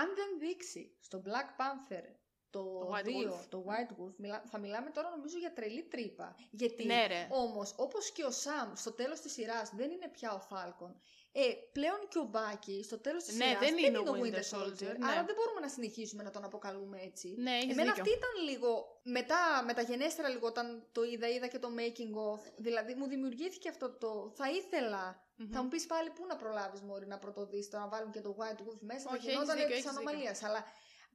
[0.00, 2.02] Αν δεν δείξει στο Black Panther
[2.50, 3.44] το, Το White 2, Wolf.
[3.48, 6.34] το White Wolf, μιλά, θα μιλάμε τώρα νομίζω για τρελή τρύπα.
[6.50, 7.26] Γιατί Ναι, ρε.
[7.30, 10.92] όμως, όπως και ο Sam στο τέλος της σειράς δεν είναι πια ο Falcon,
[11.36, 14.44] ε, πλέον και ο Μπάκι στο τέλος της Ναι, σειράς δεν είναι ο ο Winter
[14.54, 15.06] Soldier, ναι.
[15.08, 17.34] άρα δεν μπορούμε να συνεχίσουμε να τον αποκαλούμε έτσι.
[17.38, 18.02] Ναι, έχεις Εμένα δίκιο.
[18.02, 22.94] αυτή ήταν λίγο, μετά, μεταγενέστερα λίγο όταν το είδα, είδα και το making of, δηλαδή
[22.94, 25.50] μου δημιουργήθηκε αυτό το, θα ήθελα Μμμ.
[25.52, 28.36] θα μου πεις πάλι πού να προλάβεις μωρή να πρωτοδείς το να βάλουν και το
[28.38, 29.10] White Wolf μέσα.
[29.12, 30.36] Όχι, θα γινόταν έχεις δίκιο, τη έχεις ανομαλία.
[30.42, 30.64] Αλλά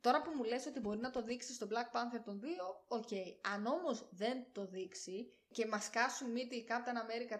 [0.01, 3.11] τώρα που μου λες ότι μπορεί να το δείξει στο Black Panther το δύο, οκ.
[3.53, 7.37] Αν όμως δεν το δείξει και μας σκάσουν μύτη Captain America 4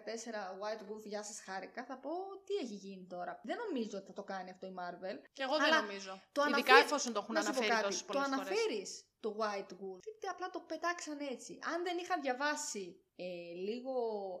[0.60, 2.10] White Wolf, γεια σας χάρηκα, θα πω
[2.44, 3.40] τι έχει γίνει τώρα.
[3.44, 5.16] Δεν νομίζω ότι θα το κάνει αυτό η Marvel.
[5.32, 6.12] Και εγώ δεν Αλλά νομίζω.
[6.32, 8.38] το Ειδικά αναφέρει- εφόσον το έχουν Να σου πω αναφέρει κάτι, τόσες το πολλές φορές.
[8.48, 10.00] αναφέρεις το White Wolf.
[10.20, 11.58] Τι απλά το πετάξαν έτσι.
[11.72, 12.84] Αν δεν είχαν διαβάσει
[13.16, 13.24] ε,
[13.68, 13.94] λίγο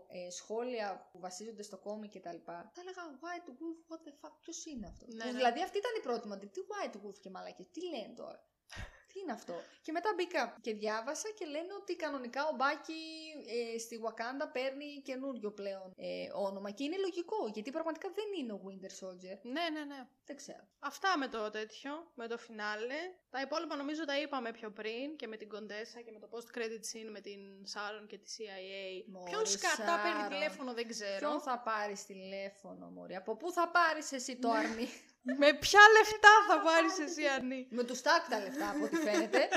[0.08, 4.12] ε, σχόλια που βασίζονται στο κόμικ και τα λοιπά, θα έλεγα White Wolf, what the
[4.20, 5.36] fuck, ποιος είναι αυτός; Ναι, Που ναι.
[5.36, 8.40] Δηλαδή αυτή ήταν η πρώτη μου αντί- Τι White Wolf και μαλακές, τι λένε τώρα;
[9.12, 13.00] Τι είναι αυτό; Και μετά μπήκα και διάβασα και λένε ότι κανονικά ο Μπάκι
[13.74, 16.70] ε, στη Wakanda παίρνει καινούριο πλέον ε, όνομα.
[16.70, 19.38] Και είναι λογικό, γιατί πραγματικά δεν είναι ο Winter Soldier.
[19.42, 20.00] Ναι, ναι, ναι.
[20.24, 20.64] Δεν ξέρω.
[20.78, 23.00] Αυτά με το τέτοιο, με το φινάλε.
[23.30, 26.82] Τα υπόλοιπα νομίζω τα είπαμε πιο πριν και με την Κοντέσα και με το post-credit
[26.90, 27.40] scene με την
[27.72, 29.04] Sharon και τη CIA.
[29.12, 30.28] Μωρή Ποιον σκατά παίρνει Sharon.
[30.28, 31.18] τηλέφωνο δεν ξέρω.
[31.18, 34.88] Ποιον θα πάρεις τηλέφωνο, Μωρή; Από πού θα πάρεις εσύ το αρνί;
[35.22, 37.66] με ποια λεφτά θα πάρεις εσύ Αρνή.
[37.70, 39.48] Με του Stark τα λεφτά από ό,τι φαίνεται.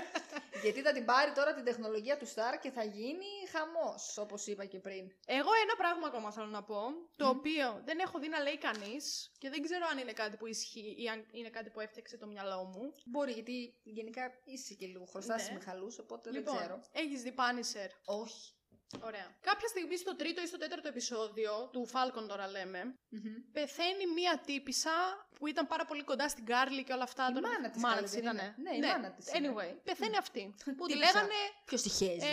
[0.63, 4.65] γιατί θα την πάρει τώρα την τεχνολογία του Stark και θα γίνει χαμός, όπως είπα
[4.65, 5.11] και πριν.
[5.25, 6.81] Εγώ ένα πράγμα ακόμα θέλω να πω,
[7.15, 10.45] το οποίο δεν έχω δει να λέει κανείς και δεν ξέρω αν είναι κάτι που
[10.45, 12.93] ισχύει ή αν είναι κάτι που έφτιαξε το μυαλό μου.
[13.05, 15.39] Μπορεί, γιατί γενικά είσαι και λίγο χρωστά Ναι.
[15.41, 16.81] στις Μιχαλούς, οπότε λοιπόν, δεν ξέρω.
[16.91, 17.89] έχεις δει Punisher.
[18.05, 18.53] Όχι.
[19.01, 19.35] Ωραία.
[19.41, 23.21] Κάποια στιγμή στο τρίτο ή στο τέταρτο επεισόδιο του Falcon τώρα λέμε, Μμμ.
[23.51, 24.91] πεθαίνει μία τύπησα
[25.39, 27.27] που ήταν πάρα πολύ κοντά στην Κάρλι και όλα αυτά.
[27.29, 28.55] Η Τον- μάνα της μάνα Κάρλι της δεν ήτανε.
[28.57, 28.69] είναι.
[28.69, 29.53] Ναι, η μάνα της είναι.
[29.53, 30.53] Anyway, πεθαίνει αυτή.
[30.77, 31.11] που τη Τύπησα.
[31.13, 31.33] λέγανε
[31.65, 32.25] Ποιος τυχαίζει.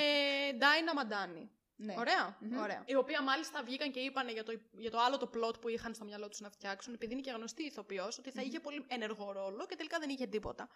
[0.49, 1.51] ε, Ντάινα Μαντάνη.
[1.83, 1.95] Ναι.
[1.99, 2.37] Ωραία.
[2.41, 2.59] Μμμ.
[2.59, 2.83] Ωραία.
[2.87, 5.95] Η οποία μάλιστα βγήκαν και είπαν για το, για το άλλο το plot που είχαν
[5.95, 9.33] στο μυαλό τους να φτιάξουν, επειδή είναι και γνωστή ηθοποιός, ότι θα είχε πολύ ενεργό
[9.33, 10.68] ρόλο και τελικά δεν είχε τίποτα.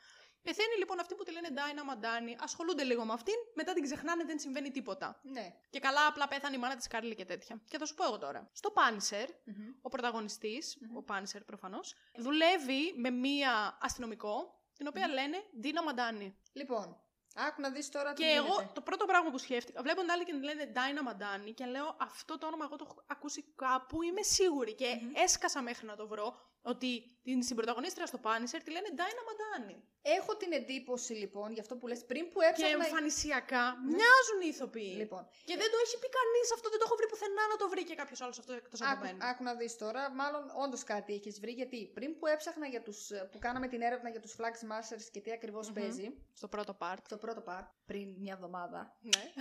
[0.42, 4.24] Πεθαίνει λοιπόν αυτή που τη λένε Ντάινα Μαντάνη, ασχολούνται λίγο με αυτήν, μετά την ξεχνάνε,
[4.24, 5.20] δεν συμβαίνει τίποτα.
[5.22, 5.54] Ναι.
[5.70, 7.60] Και καλά, απλά πέθανε η μάνα της Κάρλι και τέτοια.
[7.68, 8.50] Και θα σου πω εγώ τώρα.
[8.52, 9.74] Στο Πάνισερ, Μμμ.
[9.82, 16.36] ο πρωταγωνιστής, ο Πάνισερ προφανώς, δουλεύει με μία αστυνομικό, την οποία λένε Ντίνα Μαντάνη.
[16.52, 17.03] Λοιπόν,
[17.34, 18.46] άκου να δεις τώρα τι Και γίνεται.
[18.46, 21.64] εγώ το πρώτο πράγμα που σκέφτηκα, βλέπω την άλλη και την λένε Ντάινα Μαντάνη και
[21.64, 24.74] λέω αυτό το όνομα εγώ το έχω ακούσει κάπου, είμαι σίγουρη.
[24.74, 26.90] Και έσκασα μέχρι να το βρω ότι
[27.22, 29.76] την συμπροταγωνίστρια στο Πάνισερ τη λένε Ντάινα Μαντάνη.
[30.18, 32.84] Έχω την εντύπωση λοιπόν, γι' αυτό που λες πριν που Και έψαχνα...
[32.84, 33.64] εμφανισιακά
[33.96, 34.94] μοιάζουν οι ηθοποιοί.
[34.96, 37.68] Λοιπόν, Και δεν το έχει πει κανείς αυτό, δεν το έχω βρει πουθενά να το
[37.68, 39.26] βρει και κάποιος άλλος αυτό εκτός από άκου, μένα.
[39.30, 43.10] άκου να δεις τώρα, μάλλον όντως κάτι έχεις βρει, γιατί πριν που έψαχνα για τους,
[43.30, 47.00] που κάναμε την έρευνα για τους Flag Smashers και τι ακριβώς παίζει, Στο πρώτο part.
[47.04, 49.22] στο πρώτο part, πριν μια εβδομάδα, Ναι.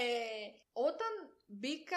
[0.00, 1.96] ε, όταν μπήκα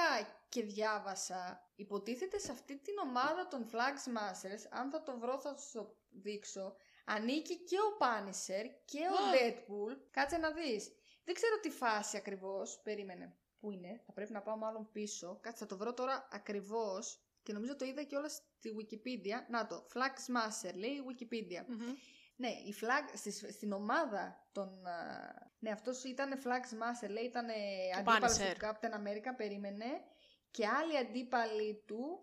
[0.50, 5.58] και διάβασα, υποτίθεται σε αυτή την ομάδα των Flag Smashers, αν θα το βρω θα
[5.58, 6.76] σου το δείξω,
[7.06, 9.32] ανήκει και ο Punisher και ο Α.
[9.34, 9.98] Deadpool.
[10.12, 10.92] Κάτσε να δεις.
[11.24, 13.38] Δεν ξέρω τι φάση ακριβώς, περίμενε.
[13.60, 15.40] Πού είναι, θα πρέπει να πάω μάλλον πίσω.
[15.42, 17.20] Κάτσε, θα το βρω τώρα ακριβώς.
[17.44, 19.50] Και νομίζω το είδα και όλα στη Wikipedia.
[19.50, 21.66] Να το, Flag Smasher λέει η Wikipedia.
[21.68, 21.94] Μμμ.
[22.36, 24.84] Ναι, η flag, στη, στην ομάδα των...
[25.60, 27.48] α, ναι, αυτός ήταν Flag Smasher, λέει, ήταν
[27.98, 28.54] αντίπαλος Punisher.
[28.60, 29.86] του Captain America, περίμενε.
[30.52, 32.20] Και άλλοι αντίπαλοι του...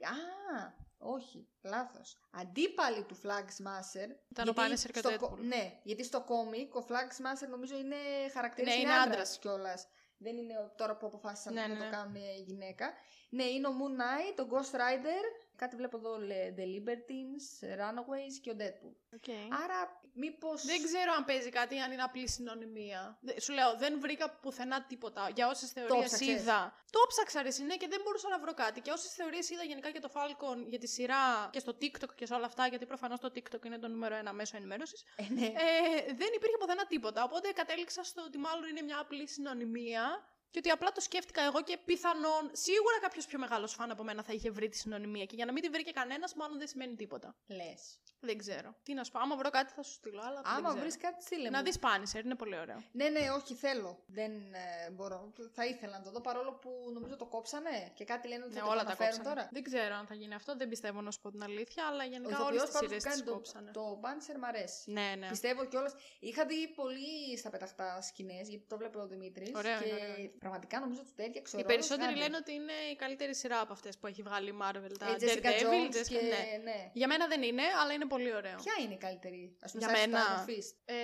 [0.00, 2.20] Α, όχι, λάθος.
[2.30, 4.08] Αντίπαλοι του Flag Smasher...
[4.28, 5.18] Ήταν ο γιατί Punisher και ο στο Deadpool.
[5.18, 7.96] κο- Ναι, γιατί στο κόμικ ο Flag Smasher νομίζω είναι
[8.32, 9.38] χαρακτήρας, Ναι, είναι είναι άντρας άντρας.
[9.38, 9.88] κιόλας.
[10.18, 11.90] Δεν είναι ο- τώρα που αποφάσισαν Ναι, να ναι, το ναι.
[11.90, 12.92] κάνουν ε, γυναίκα.
[13.30, 15.22] Ναι, είναι ο Moon Knight, ο Ghost Rider,
[15.58, 17.46] κάτι βλέπω εδώ, λέει, The Libertines,
[17.80, 18.94] Runaways και ο Deadpool.
[19.14, 19.28] OK.
[19.64, 20.64] Άρα, μήπως...
[20.64, 23.18] Δεν ξέρω αν παίζει κάτι, αν είναι απλή συνωνυμία.
[23.20, 25.30] Δε- Σου λέω, δεν βρήκα πουθενά τίποτα.
[25.34, 26.74] Για όσες θεωρίες ψάξες; είδα.
[26.90, 28.80] Το ψάξα, ρε, ναι, και δεν μπορούσα να βρω κάτι.
[28.80, 32.26] Και όσες θεωρίες είδα γενικά για το Falcon, για τη σειρά και στο TikTok και
[32.26, 35.04] σε όλα αυτά, γιατί προφανώς το TikTok είναι το νούμερο ένα μέσο ενημέρωσης.
[35.16, 35.46] Ε, ναι.
[35.46, 37.24] Ε, δεν υπήρχε πουθενά τίποτα.
[37.24, 40.36] Οπότε κατέληξα στο ότι μάλλον είναι μια απλή συνωνυμία.
[40.50, 44.22] Και ότι απλά το σκέφτηκα εγώ και πιθανόν, σίγουρα κάποιος πιο μεγάλος φαν από μένα
[44.22, 45.24] θα είχε βρει τη συνωνυμία.
[45.24, 47.34] Και για να μην τη βρει και κανένας, μάλλον δεν σημαίνει τίποτα.
[47.46, 47.98] Λες.
[48.20, 48.74] Δεν ξέρω.
[48.82, 50.20] Τι να σου πω, άμα βρω κάτι θα σου στείλω.
[50.20, 50.80] Αλλά δεν Άμα ξέρω.
[50.80, 51.64] βρεις κάτι, στείλε Να μου.
[51.64, 52.82] δεις Punisher, είναι πολύ ωραίο.
[52.92, 54.02] Ναι, ναι, όχι, θέλω.
[54.06, 55.32] Δεν ε, μπορώ.
[55.52, 58.58] Θα ήθελα να το δω παρόλο που νομίζω το κόψανε και κάτι λένε ότι Ναι,
[58.60, 59.34] θα το όλα τα αναφέρουν κόψανε.
[59.34, 59.48] τώρα.
[59.52, 62.06] Δεν ξέρω αν θα γίνει αυτό, δεν πιστεύω να σου πω την αλήθεια, αλλά Ο
[62.06, 63.70] γενικά όλες ηθοποιός τις πάντως σειρές που κάνει τι το, κόψανε.
[63.70, 64.90] το Punisher μ' αρέσει.
[64.90, 65.28] Ναι, ναι.
[65.28, 65.94] Πιστεύω κιόλας.
[66.18, 69.50] Είχα δει πολύ στα πεταχτά σκηνές, γιατί το βλέπω ο Δημήτρης.
[69.54, 70.30] Ωραίο και είναι, ωραίο.
[70.38, 72.18] Πραγματικά νομίζω του τέριαξε ο Οι ρόλος περισσότεροι γάντι.
[72.20, 74.92] λένε ότι είναι η καλύτερη σειρά από αυτές που έχει βγάλει η Marvel.
[74.98, 76.20] Τα Ε, Jessica Daredevil, Jones Jessica- και...
[76.20, 76.60] ναι.
[76.64, 76.90] ναι.
[76.92, 78.56] Για μένα δεν είναι, αλλά είναι πολύ ωραίο.
[78.56, 80.24] Ποια είναι η καλύτερη, ας πούμε, Για σαν μένα.
[80.24, 80.76] στο Iron Fist.
[80.84, 80.94] Ε,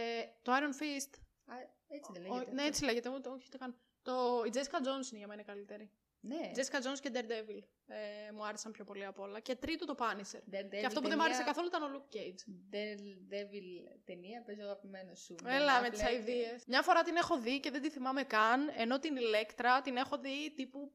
[0.43, 1.11] το Iron Fist.
[1.47, 1.55] Α,
[1.89, 2.53] έτσι δεν Ο- λέγεται.
[2.53, 3.77] ναι, έτσι λέγεται, ούτε, όχι, ούτε καν.
[4.03, 5.91] Το, η Jessica Jones είναι για μένα η καλύτερη.
[6.27, 6.51] Ναι.
[6.55, 9.41] Jessica Jones και Daredevil ε, μου άρεσαν πιο πολύ από όλα.
[9.41, 10.55] Και τρίτο το Punisher.
[10.55, 12.41] Daredevil και αυτό που δεν μου άρεσε ταινία- καθόλου ήταν ο Luke Cage.
[12.75, 15.35] Daredevil ταινία, παίζει ο αγαπημένος σου.
[15.47, 16.05] Έλα Ben με τις Affleck.
[16.07, 16.59] αειδίε.
[16.67, 20.19] Μια φορά την έχω δει και δεν τη θυμάμαι καν, ενώ την ηλέκτρα την έχω
[20.19, 20.93] δει τύπου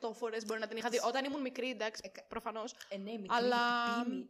[0.00, 0.98] 100 φορές μπορεί να την είχα δει.
[1.06, 2.74] Όταν ήμουν μικρή, εντάξει, Εκα- προφανώς.
[2.88, 4.28] Ε, ναι, μικρή, Αλλά- πίνει.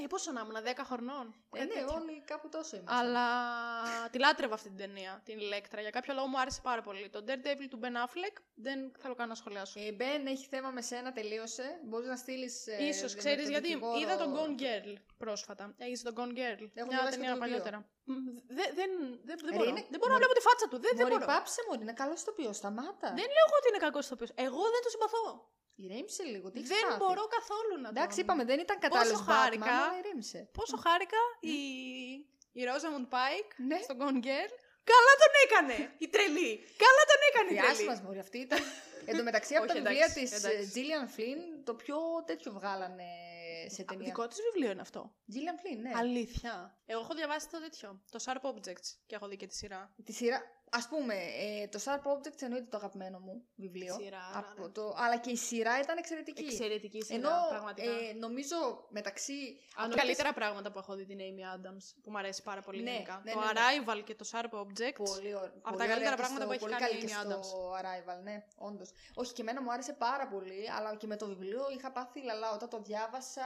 [0.00, 1.34] Ε, πόσο να ήμουν, 10 χρονών.
[1.52, 1.96] Ε, κάτι ναι, τέτοιο.
[1.96, 2.96] όλοι κάπου τόσο είμαστε.
[2.98, 3.26] Αλλά
[4.12, 5.80] τη λάτρευα αυτή την ταινία, την ηλέκτρα.
[5.80, 7.08] Για κάποιο λόγο μου άρεσε πάρα πολύ.
[7.08, 9.80] Το Daredevil του Ben Affleck δεν θέλω καν να σχολιάσω.
[9.80, 11.80] Ε, Μπεν, έχει θέμα με σένα, τελείωσε.
[11.84, 12.66] Μπορείς να στείλεις.
[12.66, 15.74] Ε, Ίσως, με ξέρεις, τον γιατί δικηγόρο- είδα τον Gone Girl πρόσφατα.
[15.78, 16.60] Έχεις τον Gone Girl.
[16.74, 17.62] Έχω μια διαβάσει και ταινία το βιβλίο.
[17.62, 17.78] παλιότερα.
[18.04, 18.12] Μ,
[18.58, 18.90] Δεν, δεν,
[19.28, 19.68] δεν, δεν Ρε, μπορώ.
[19.70, 20.78] είναι- Δεν μπορώ να Μωρή- βλέπω τη φάτσα του.
[20.84, 21.26] Δεν, δεν Μωρή, μπορώ.
[21.32, 22.50] πάψε μου, είναι καλός το οποίο.
[22.60, 23.08] Σταμάτα.
[23.20, 24.30] Δεν λέω εγώ ότι είναι κακός ηθοποιός.
[24.46, 25.24] Εγώ δεν το συμπαθώ.
[25.84, 26.46] Ηρέμησε λίγο.
[26.50, 28.24] Τι έχεις Δεν πάθει; μπορώ καθόλου να Εντάξει, τον...
[28.24, 29.64] είπαμε, δεν ήταν κατάλληλος Πόσο χάρηκα.
[29.66, 30.40] Batman, αλλά ηρέμησε.
[30.58, 31.56] Πόσο χάρηκα η,
[32.58, 33.78] η Rosamund Pike Ναι.
[33.86, 34.52] στο Gone Girl.
[34.92, 36.50] Καλά τον έκανε η τρελή.
[36.84, 37.88] Καλά τον έκανε η Διάσημα τρελή.
[37.88, 38.58] μας, μωρή, αυτή ήταν.
[39.10, 40.72] Εν τω μεταξύ, από τα Όχι, βιβλία εντάξει, τη εντάξει.
[40.74, 43.04] Gillian Flynn, το πιο τέτοιο βγάλανε
[43.68, 44.04] σε ταινία.
[44.04, 45.14] Δικό της βιβλίο είναι αυτό.
[45.32, 45.90] Gillian Flynn, ναι.
[45.96, 46.78] Αλήθεια.
[46.86, 48.02] Εγώ έχω διαβάσει το τέτοιο.
[48.10, 49.94] Το Sharp Objects και έχω δει και τη σειρά.
[50.04, 50.42] Τη σειρά.
[50.70, 53.94] Α πούμε, ε, το Sharp Objects εννοείται το αγαπημένο μου βιβλίο.
[53.94, 54.68] Σειρά, Από ναι.
[54.68, 56.42] το, αλλά και η σειρά ήταν εξαιρετική.
[56.44, 57.82] Εξαιρετική σειρά, Ενώ πραγματικά.
[57.90, 58.56] ε, νομίζω
[58.88, 59.60] μεταξύ.
[59.74, 62.60] Από από τα καλύτερα πράγματα που έχω δει την Amy Adams, που μου αρέσει πάρα
[62.60, 63.20] πολύ Ναι, γενικά.
[63.24, 63.52] ναι, το ναι, ναι.
[63.60, 65.04] Arrival και το Sharp Objects.
[65.14, 65.52] Πολύ ωραία.
[65.62, 67.80] Από τα καλύτερα πράγματα που έχει πολύ κάνει καλή η και Amy στο Adams.
[67.80, 68.90] Arrival, ναι, όντως.
[69.14, 72.52] Όχι, και εμένα μου άρεσε πάρα πολύ, αλλά και με το βιβλίο είχα πάθει λαλά.
[72.52, 73.42] Όταν το διάβασα,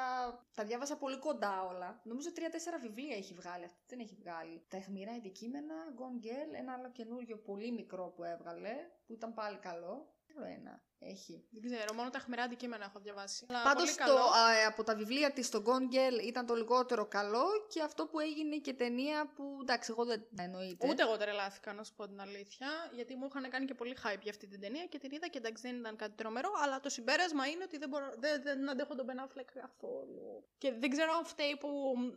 [0.55, 2.01] τα διάβασα πολύ κοντά όλα.
[2.05, 3.81] Νομίζω τρία-τέσσερα βιβλία έχει βγάλει αυτή.
[3.87, 4.63] Δεν έχει βγάλει.
[4.69, 8.75] Τα αιχμηρά αντικείμενα, Gone Girl, ένα άλλο καινούριο καινούριο πολύ μικρό που έβγαλε,
[9.07, 10.15] που ήταν πάλι καλό.
[10.31, 11.45] Άλλο ένα έχει.
[11.51, 13.47] Δεν ξέρω, μόνο τα χμηρά αντικείμενα έχω διαβάσει.
[13.49, 14.25] Αλλά Πάντως πολύ το, καλό.
[14.31, 18.07] α, ε, από τα βιβλία της το Gone Girl ήταν το λιγότερο καλό και αυτό
[18.07, 20.89] που έγινε και ταινία που εντάξει εγώ δεν εννοείται.
[20.89, 24.21] Ούτε εγώ τρελάθηκα, να σου πω την αλήθεια, γιατί μου είχαν κάνει και πολύ hype
[24.23, 26.89] για αυτή την ταινία και την είδα και εντάξει δεν ήταν κάτι τρομερό, αλλά το
[26.89, 30.45] συμπέρασμα είναι ότι δεν, μπορώ, δεν, δεν αντέχω τον Ben Affleck καθόλου.
[30.59, 31.69] Και δεν ξέρω αν φταίει που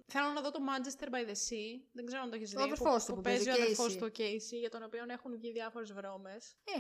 [0.08, 2.64] θέλω να δω το Manchester by the Sea, δεν ξέρω αν το έχεις Ο δει,
[2.64, 3.98] αδερφός του που παίζει, παίζει ο αδερφός Casey.
[3.98, 6.56] του ο Casey, για τον οποίο έχουν βγει διάφορες βρώμες.
[6.64, 6.80] Ε,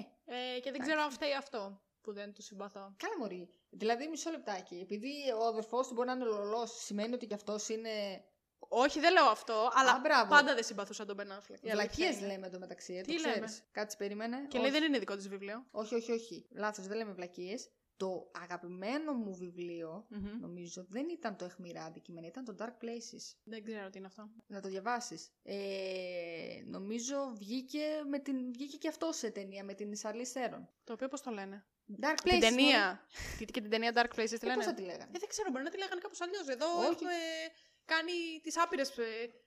[0.56, 2.94] Ε, και δεν ξέρω αν φταίει αυτό που δεν του συμπαθώ.
[2.98, 3.50] Καλά μωρή.
[3.70, 4.76] Δηλαδή μισό λεπτάκι.
[4.82, 8.24] Επειδή ο αδερφός του μπορεί να είναι λολός, σημαίνει ότι κι αυτός είναι
[8.68, 10.30] Όχι, δεν λέω αυτό, αλλά Α, μπράβο.
[10.30, 11.28] πάντα δεν συμπαθούσα τον Ben Affleck.
[11.62, 12.28] η αλήθεια Βλακίες είναι.
[12.28, 13.36] λέμε το μεταξύ, ε, Τι το ξέρεις.
[13.36, 14.38] λέμε; Κάτσε, περίμενε.
[14.48, 14.70] Και όχι.
[14.70, 15.66] λέει δεν είναι δικό της βιβλίο.
[15.72, 16.48] όχι, όχι, όχι.
[16.52, 17.70] Λάθος, δεν λέμε βλακίες.
[17.98, 20.40] Το αγαπημένο μου βιβλίο, Μμμ.
[20.40, 23.36] νομίζω, δεν ήταν το αιχμηρά αντικείμενα, ήταν το Dark Places.
[23.44, 24.30] Δεν ξέρω τι είναι αυτό.
[24.48, 25.32] Να το διαβάσεις.
[25.44, 30.70] Ε, νομίζω βγήκε, με την, βγήκε και αυτό σε ταινία με την Σαρλίζ Θερόν.
[30.84, 31.66] Το οποίο πώς το λένε;
[32.02, 32.30] Dark Places.
[32.30, 33.06] Την ταινία.
[33.38, 35.28] Τι- και την ταινία Dark Places τη Ε, λένε; πώς θα τη λέγανε; Ε, δεν
[35.30, 36.48] ξέρω, μπορεί να τη λέγανε κάπως αλλιώς.
[36.48, 36.90] Εδώ Όχι.
[36.92, 37.14] έχουμε
[37.86, 38.12] κάνει
[38.44, 39.04] τις άπειρες ε,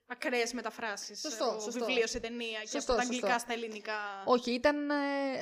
[0.07, 1.21] ακραίες μεταφράσεις.
[1.21, 1.85] Σωστό, από σωστό.
[1.85, 3.15] βιβλίος σε ταινία και Σωστό, από τα σωστό.
[3.27, 3.99] αγγλικά στα ελληνικά.
[4.25, 4.91] Όχι, ήταν.
[4.91, 4.95] ε,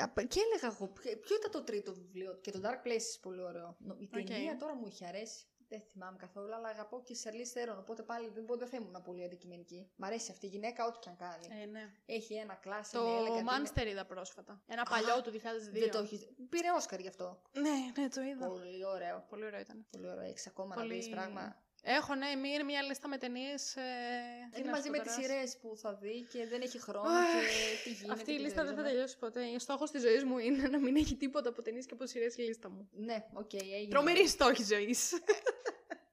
[0.03, 0.87] απ- και έλεγα εγώ.
[0.89, 2.39] ποιο- Ποιο ήταν το τρίτο βιβλίο.
[2.41, 3.77] Και το Dark Places πολύ ωραίο.
[3.79, 4.25] Νο- Η Οκ.
[4.27, 5.45] ταινία τώρα μου είχε αρέσει.
[5.69, 7.79] Δεν θυμάμαι καθόλου, αλλά αγαπώ και Σαρλίζ Θερόν.
[7.79, 9.91] Οπότε πάλι δεν, δεν θα ήμουν πολύ αντικειμενική.
[9.97, 11.63] Μ' αρέσει αυτή η γυναίκα, ό,τι και αν κάνει.
[11.63, 11.93] Ε, ναι.
[12.07, 14.63] Έχει ένα class, Το είναι elegant, είναι- Monster είδα πρόσφατα.
[14.67, 15.81] Ένα παλιό του 2002.
[15.81, 16.29] Δεν το έχει.
[16.49, 17.43] Πήρε Όσκαρ γι' αυτό.
[17.53, 18.47] Ναι, ναι, το είδα.
[18.49, 19.25] Πολύ ωραίο.
[19.29, 19.87] Πολύ ωραίο ήταν.
[19.91, 20.25] Πολύ ωραίο.
[20.25, 21.63] Έχεις ακόμα Πολύ- να δει πράγμα.
[21.89, 23.77] Έχω, ναι, μία- είναι μια λίστα με ταινίες.
[23.77, 23.83] Ε,
[24.59, 27.91] Είναι μαζί με τις σειρές που θα δει και δεν έχει χρόνο Αχ, και τι
[27.91, 28.13] γίνεται.
[28.13, 28.89] Αυτή η και λίστα δεν θα ξέρουμε.
[28.93, 29.41] τελειώσει ποτέ.
[29.55, 32.37] Ο στόχος της ζωής μου είναι να μην έχει τίποτα από ταινίες και από σειρές
[32.37, 32.89] η λίστα μου.
[32.93, 33.89] Ναι, οκ, έγινε.
[33.89, 35.13] Τρομερή στόχη ζωής.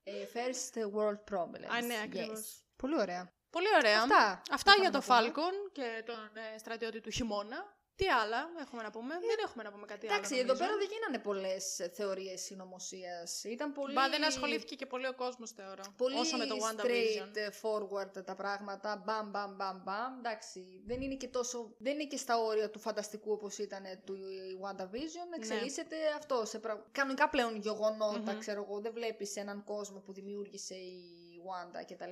[0.03, 1.67] Ε, first world problems.
[1.78, 2.03] Α, ναι, Yes.
[2.05, 2.63] ακριβώς.
[2.76, 3.32] Πολύ ωραία.
[3.49, 4.01] Πολύ ωραία.
[4.01, 4.41] Αυτά.
[4.51, 5.32] Αυτά Είχαμε για το να πούμε.
[5.34, 7.78] Falcon και τον ε, στρατιώτη του χειμώνα.
[7.96, 10.16] Τι άλλα έχουμε να πούμε; Δεν έχουμε να πούμε κάτι άλλο.
[10.16, 10.64] Ε, Εντάξει, εδώ νομίζω.
[10.66, 13.44] πέρα δεν γίνανε πολλές θεωρίες συνωμοσίας.
[13.44, 13.94] Ήταν πολύ.
[13.94, 15.84] Μπα, δεν ασχολήθηκε και πολύ ο κόσμος, θεωρώ.
[15.98, 16.86] Πολύ όσο με το WandaVision.
[16.86, 19.04] straight forward τα πράγματα.
[19.06, 20.18] Μπαμ, μπαμ, μπαμ, μπαμ.
[20.18, 21.76] Εντάξει, δεν είναι και τόσο.
[21.78, 24.16] Δεν είναι και στα όρια του φανταστικού όπως ήταν του
[24.64, 25.28] WandaVision.
[25.30, 25.36] Ναι.
[25.36, 26.88] Εξελίσσεται αυτό σε πρα...
[26.91, 28.39] κανονικά πλέον γεγονότα, Μμμ.
[28.39, 28.80] ξέρω εγώ.
[28.80, 31.04] Δεν βλέπεις έναν κόσμο που δημιούργησε η
[31.50, 32.12] Wanda κτλ.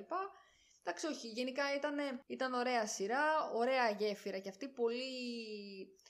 [0.83, 1.27] Εντάξει, όχι.
[1.27, 1.95] Γενικά ήταν,
[2.27, 5.03] ήταν ωραία σειρά, ωραία γέφυρα και αυτή πολύ.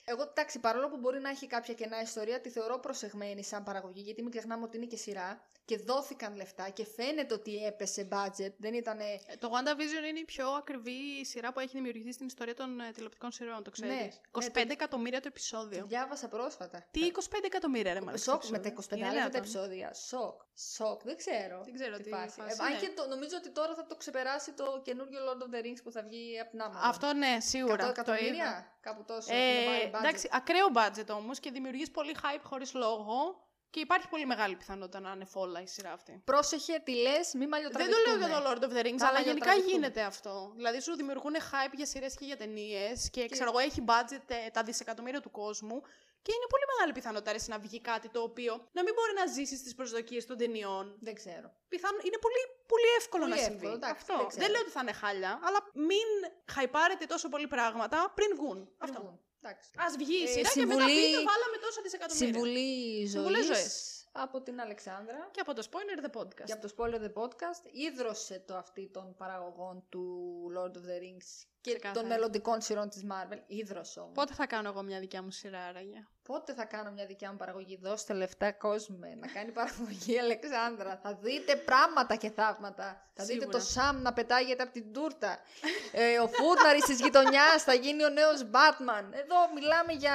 [0.04, 4.00] Εγώ, εντάξει, παρόλο που μπορεί να έχει κάποια κενά ιστορία, τη θεωρώ προσεγμένη σαν παραγωγή,
[4.00, 8.52] γιατί μην ξεχνάμε ότι είναι και σειρά και δόθηκαν λεφτά και φαίνεται ότι έπεσε budget.
[8.58, 8.98] Δεν ήταν.
[8.98, 12.90] Ε, Το WandaVision είναι η πιο ακριβή σειρά που έχει δημιουργηθεί στην ιστορία των ε,
[12.90, 13.96] τηλεοπτικών σειρών, το ξέρεις.
[13.96, 15.84] Ναι, 25 ναι, εκατομμύρια το επεισόδιο.
[15.86, 16.84] Διάβασα πρόσφατα.
[16.90, 18.32] Τι 25 εκατομμύρια, ρε μάλιστα.
[18.32, 19.40] Σοκ με τα 25 Είναι λεπτά δυνατόν.
[19.40, 19.94] επεισόδια.
[19.94, 20.40] Σοκ.
[20.76, 21.02] Σοκ.
[21.02, 21.60] Δεν ξέρω.
[21.64, 22.40] Δεν ξέρω τι φάση.
[22.40, 22.80] φάση Ε, αν είναι.
[22.80, 25.90] και το, νομίζω ότι τώρα θα το ξεπεράσει το καινούριο Lord of the Rings που
[25.90, 26.80] θα βγει από την Amazon.
[26.82, 27.76] Αυτό ναι, 100 σίγουρα.
[27.76, 27.90] Το είδα.
[27.90, 29.34] εκατομμύρια, κάπου τόσο.
[29.34, 29.98] Ε, έχουν βάλει budget.
[29.98, 33.46] εντάξει, ακραίο budget όμως και δημιουργείς πολύ hype χωρίς λόγο.
[33.72, 36.22] Και υπάρχει πολύ μεγάλη πιθανότητα να είναι φόλα η σειρά αυτή.
[36.24, 38.02] Πρόσεχε, τι λες, μη Δεν μαλλιοτραβηχτούμε.
[38.04, 39.72] το λέω για το Lord of the Rings, Θα αλλά γενικά μαλλιοτραβηχτούμε.
[39.72, 40.52] γίνεται αυτό.
[40.56, 44.50] Δηλαδή σου δημιουργούν hype για σειρές και για ταινίες και, ξέρω εγώ έχει budget ε,
[44.50, 45.78] τα δισεκατομμύρια του κόσμου
[46.24, 49.26] και είναι πολύ μεγάλη πιθανότητα ρε, να βγει κάτι το οποίο να μην μπορεί να
[49.26, 50.96] ζήσεις τις προσδοκίες των ταινιών.
[51.00, 51.48] Δεν ξέρω.
[51.68, 52.40] Πιθανό, είναι πολύ,
[52.72, 53.74] πολύ εύκολο Πολύ να εύκολο, συμβεί.
[53.74, 54.16] εντάξει, αυτό.
[54.16, 54.42] δεν ξέρω.
[54.42, 55.58] Δεν λέω ότι θα είναι χάλια, αλλά
[55.88, 56.06] μην
[56.54, 58.58] χαϊπάρετε τόσο πολύ πράγματα πριν βγουν.
[58.78, 59.00] Αυτό.
[59.00, 59.20] Βγουν.
[59.42, 59.70] Εντάξει.
[59.76, 62.26] Α βγει η Ε, σειρά και μετά συμβουλή- πείτε βάλαμε τόσα δισεκατομμύρια.
[62.32, 64.06] Συμβουλή Συμβουλές ζωής ζωής.
[64.12, 65.28] από την Αλεξάνδρα.
[65.32, 66.44] Και από το Spoiler The Podcast.
[66.44, 70.04] Και από το Spoiler The Podcast ίδρωσε το αυτή των παραγωγών του
[70.56, 71.28] Lord of the Rings
[71.62, 72.00] και Ξεκάθαρα.
[72.00, 73.38] των μελλοντικών σειρών της Marvel.
[73.46, 74.12] Ίδρωσε όμως.
[74.14, 77.36] Πότε θα κάνω εγώ μια δικιά μου σειρά, άραγε; Πότε θα κάνω μια δικιά μου
[77.36, 81.00] παραγωγή; Δώστε λεφτά κόσμε να κάνει παραγωγή η Αλεξάνδρα.
[81.02, 83.06] θα δείτε πράγματα και θαύματα.
[83.14, 83.58] Θα δείτε Σίγουρα.
[83.58, 85.38] το Σαμ να πετάγεται από την τούρτα.
[85.92, 89.04] ε, ο Φούρναρης της γειτονιάς θα γίνει ο νέος Batman.
[89.10, 90.14] Εδώ μιλάμε για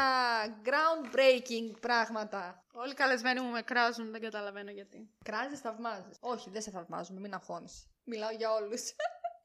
[0.66, 2.62] groundbreaking πράγματα.
[2.74, 5.10] Όλοι οι καλεσμένοι μου με κράζουν, δεν καταλαβαίνω γιατί.
[5.24, 6.18] Κράζεις, θαυμάζεις.
[6.20, 7.88] Όχι, δεν σε θαυμάζουμε, μην αγχώνεις.
[8.04, 8.82] Μιλάω για όλους.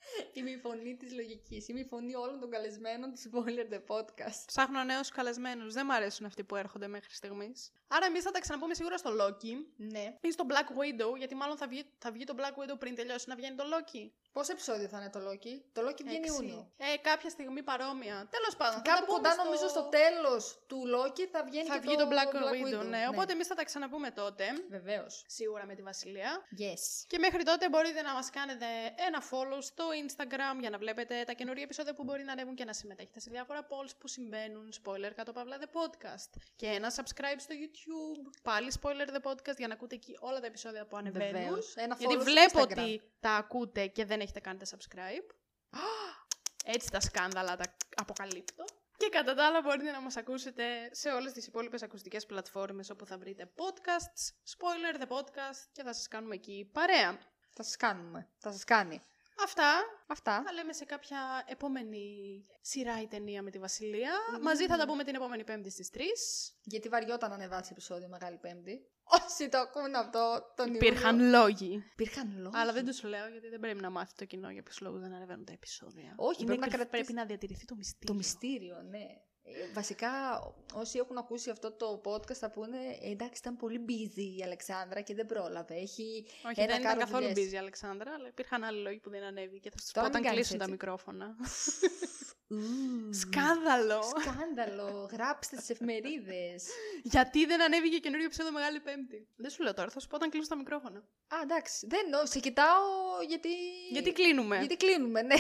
[0.32, 1.68] Είμαι η φωνή της λογικής.
[1.68, 4.42] Είμαι η φωνή όλων των καλεσμένων του Spoiler The Podcast.
[4.46, 5.72] Ψάχνω νέους καλεσμένους.
[5.72, 7.72] Δεν μου αρέσουν αυτοί που έρχονται μέχρι στιγμής.
[7.88, 10.18] Άρα, εμείς θα τα ξαναπούμε σίγουρα στο Loki Ναι.
[10.20, 13.28] ή στο Black Widow, γιατί μάλλον θα βγει, θα βγει το Black Widow πριν τελειώσει
[13.28, 14.10] να βγαίνει το Loki.
[14.32, 15.54] Πόσο επεισόδιο θα είναι το Loki?
[15.72, 16.32] Το Loki βγαίνει Έξι.
[16.32, 16.60] Ιούνιο.
[16.76, 18.16] Ε, κάποια στιγμή παρόμοια.
[18.36, 18.74] Τέλος πάντων.
[18.76, 21.80] θα τα Κάπου πούμε κοντά στο- νομίζω στο τέλος του Loki θα βγαίνει Θα και
[21.86, 23.02] βγει το, το Black, Widow, ναι.
[23.10, 24.44] Οπότε εμείς θα τα ξαναπούμε τότε.
[24.70, 25.24] Βεβαίως.
[25.26, 26.30] Σίγουρα με τη Βασιλεία.
[26.62, 26.82] Yes.
[27.06, 28.66] Και μέχρι τότε μπορείτε να μας κάνετε
[29.06, 32.64] ένα follow στο Instagram για να βλέπετε τα καινούργια επεισόδια που μπορεί να ανέβουν και
[32.64, 34.72] να συμμετέχετε σε διάφορα polls που συμβαίνουν.
[34.84, 36.30] Spoiler κάτω παύλα The Podcast.
[36.56, 38.30] Και ένα subscribe στο YouTube.
[38.42, 41.32] Πάλι Spoiler The Podcast για να ακούτε εκεί όλα τα επεισόδια που ανεβαίνουν.
[41.32, 41.74] Βεβαίως.
[41.76, 42.82] Ένα Γιατί follow στο βλέπω Instagram.
[42.82, 45.34] ότι τα ακούτε και δεν έχετε κάνει τα subscribe.
[46.64, 47.64] Έτσι τα σκάνδαλα τα
[47.94, 48.64] αποκαλύπτω.
[48.96, 53.06] Και κατά τα άλλα μπορείτε να μας ακούσετε σε όλες τις υπόλοιπες ακουστικές πλατφόρμες όπου
[53.06, 57.18] θα βρείτε podcasts, spoiler the podcast και θα σας κάνουμε εκεί παρέα.
[57.50, 58.28] Θα σας κάνουμε.
[58.38, 59.02] Θα σας κάνει.
[59.42, 60.42] Αυτά Αυτά.
[60.42, 62.06] θα λέμε σε κάποια επόμενη
[62.60, 64.12] σειρά η ταινία με τη Βασιλεία.
[64.42, 66.00] Μαζί θα τα πούμε την επόμενη Πέμπτη στις 3.
[66.62, 68.91] Γιατί βαριόταν να ανεβάσει επεισόδιο Μεγάλη Πέμπτη.
[69.04, 70.86] Όσοι το ακούν αυτό τον Ιούλιο.
[70.86, 71.84] Υπήρχαν λόγοι.
[71.92, 72.56] Υπήρχαν λόγοι.
[72.56, 75.12] Αλλά δεν τους λέω γιατί δεν πρέπει να μάθει το κοινό για ποιους λόγους δεν
[75.12, 76.14] ανεβαίνουν τα επεισόδια.
[76.16, 78.06] Όχι, Είναι πρέπει να κρυφ- κρατήσει- πρέπει να διατηρηθεί το μυστήριο.
[78.06, 79.06] Το μυστήριο, ναι.
[79.44, 80.10] Ε, βασικά,
[80.74, 85.00] όσοι έχουν ακούσει αυτό το podcast θα πούνε «Ε, εντάξει, ήταν πολύ busy η Αλεξάνδρα
[85.00, 85.74] και δεν πρόλαβε.
[85.74, 87.48] Έχει Όχι, ένα δεν ήταν κάρο καθόλου δουλειές».
[87.48, 90.06] busy η Αλεξάνδρα, αλλά υπήρχαν άλλοι λόγοι που δεν ανέβηκε και θα σου πω Τώρα
[90.06, 90.72] όταν μην κάνεις κλείσουν τα έτσι.
[90.72, 91.36] μικρόφωνα.
[92.48, 94.02] Ου, Σκάνδαλο!
[94.02, 96.64] Σκάνδαλο, γράψτε στις εφημερίδες.
[97.02, 100.30] Γιατί δεν ανέβηκε καινούριο επεισόδιο Μεγάλη Πέμπτη; Δεν σου λέω τώρα, θα σου πω όταν
[100.30, 100.98] κλείσουν τα μικρόφωνα.
[101.28, 102.82] Α, εντάξει, δεν, ο, σε κοιτάω
[103.28, 103.48] γιατί...
[103.90, 105.34] Γιατί κλείνουμε; Γιατί κλείνουμε, ναι.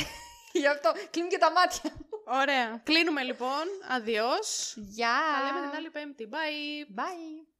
[0.52, 1.92] Γι' αυτό κλείνουν και τα μάτια.
[2.40, 2.80] Ωραία.
[2.84, 3.64] Κλείνουμε λοιπόν.
[3.88, 4.74] Αδειός.
[4.76, 5.18] Γεια!
[5.38, 6.28] Τα λέμε την άλλη Πέμπτη.
[6.30, 6.98] Bye.
[6.98, 7.51] Bye!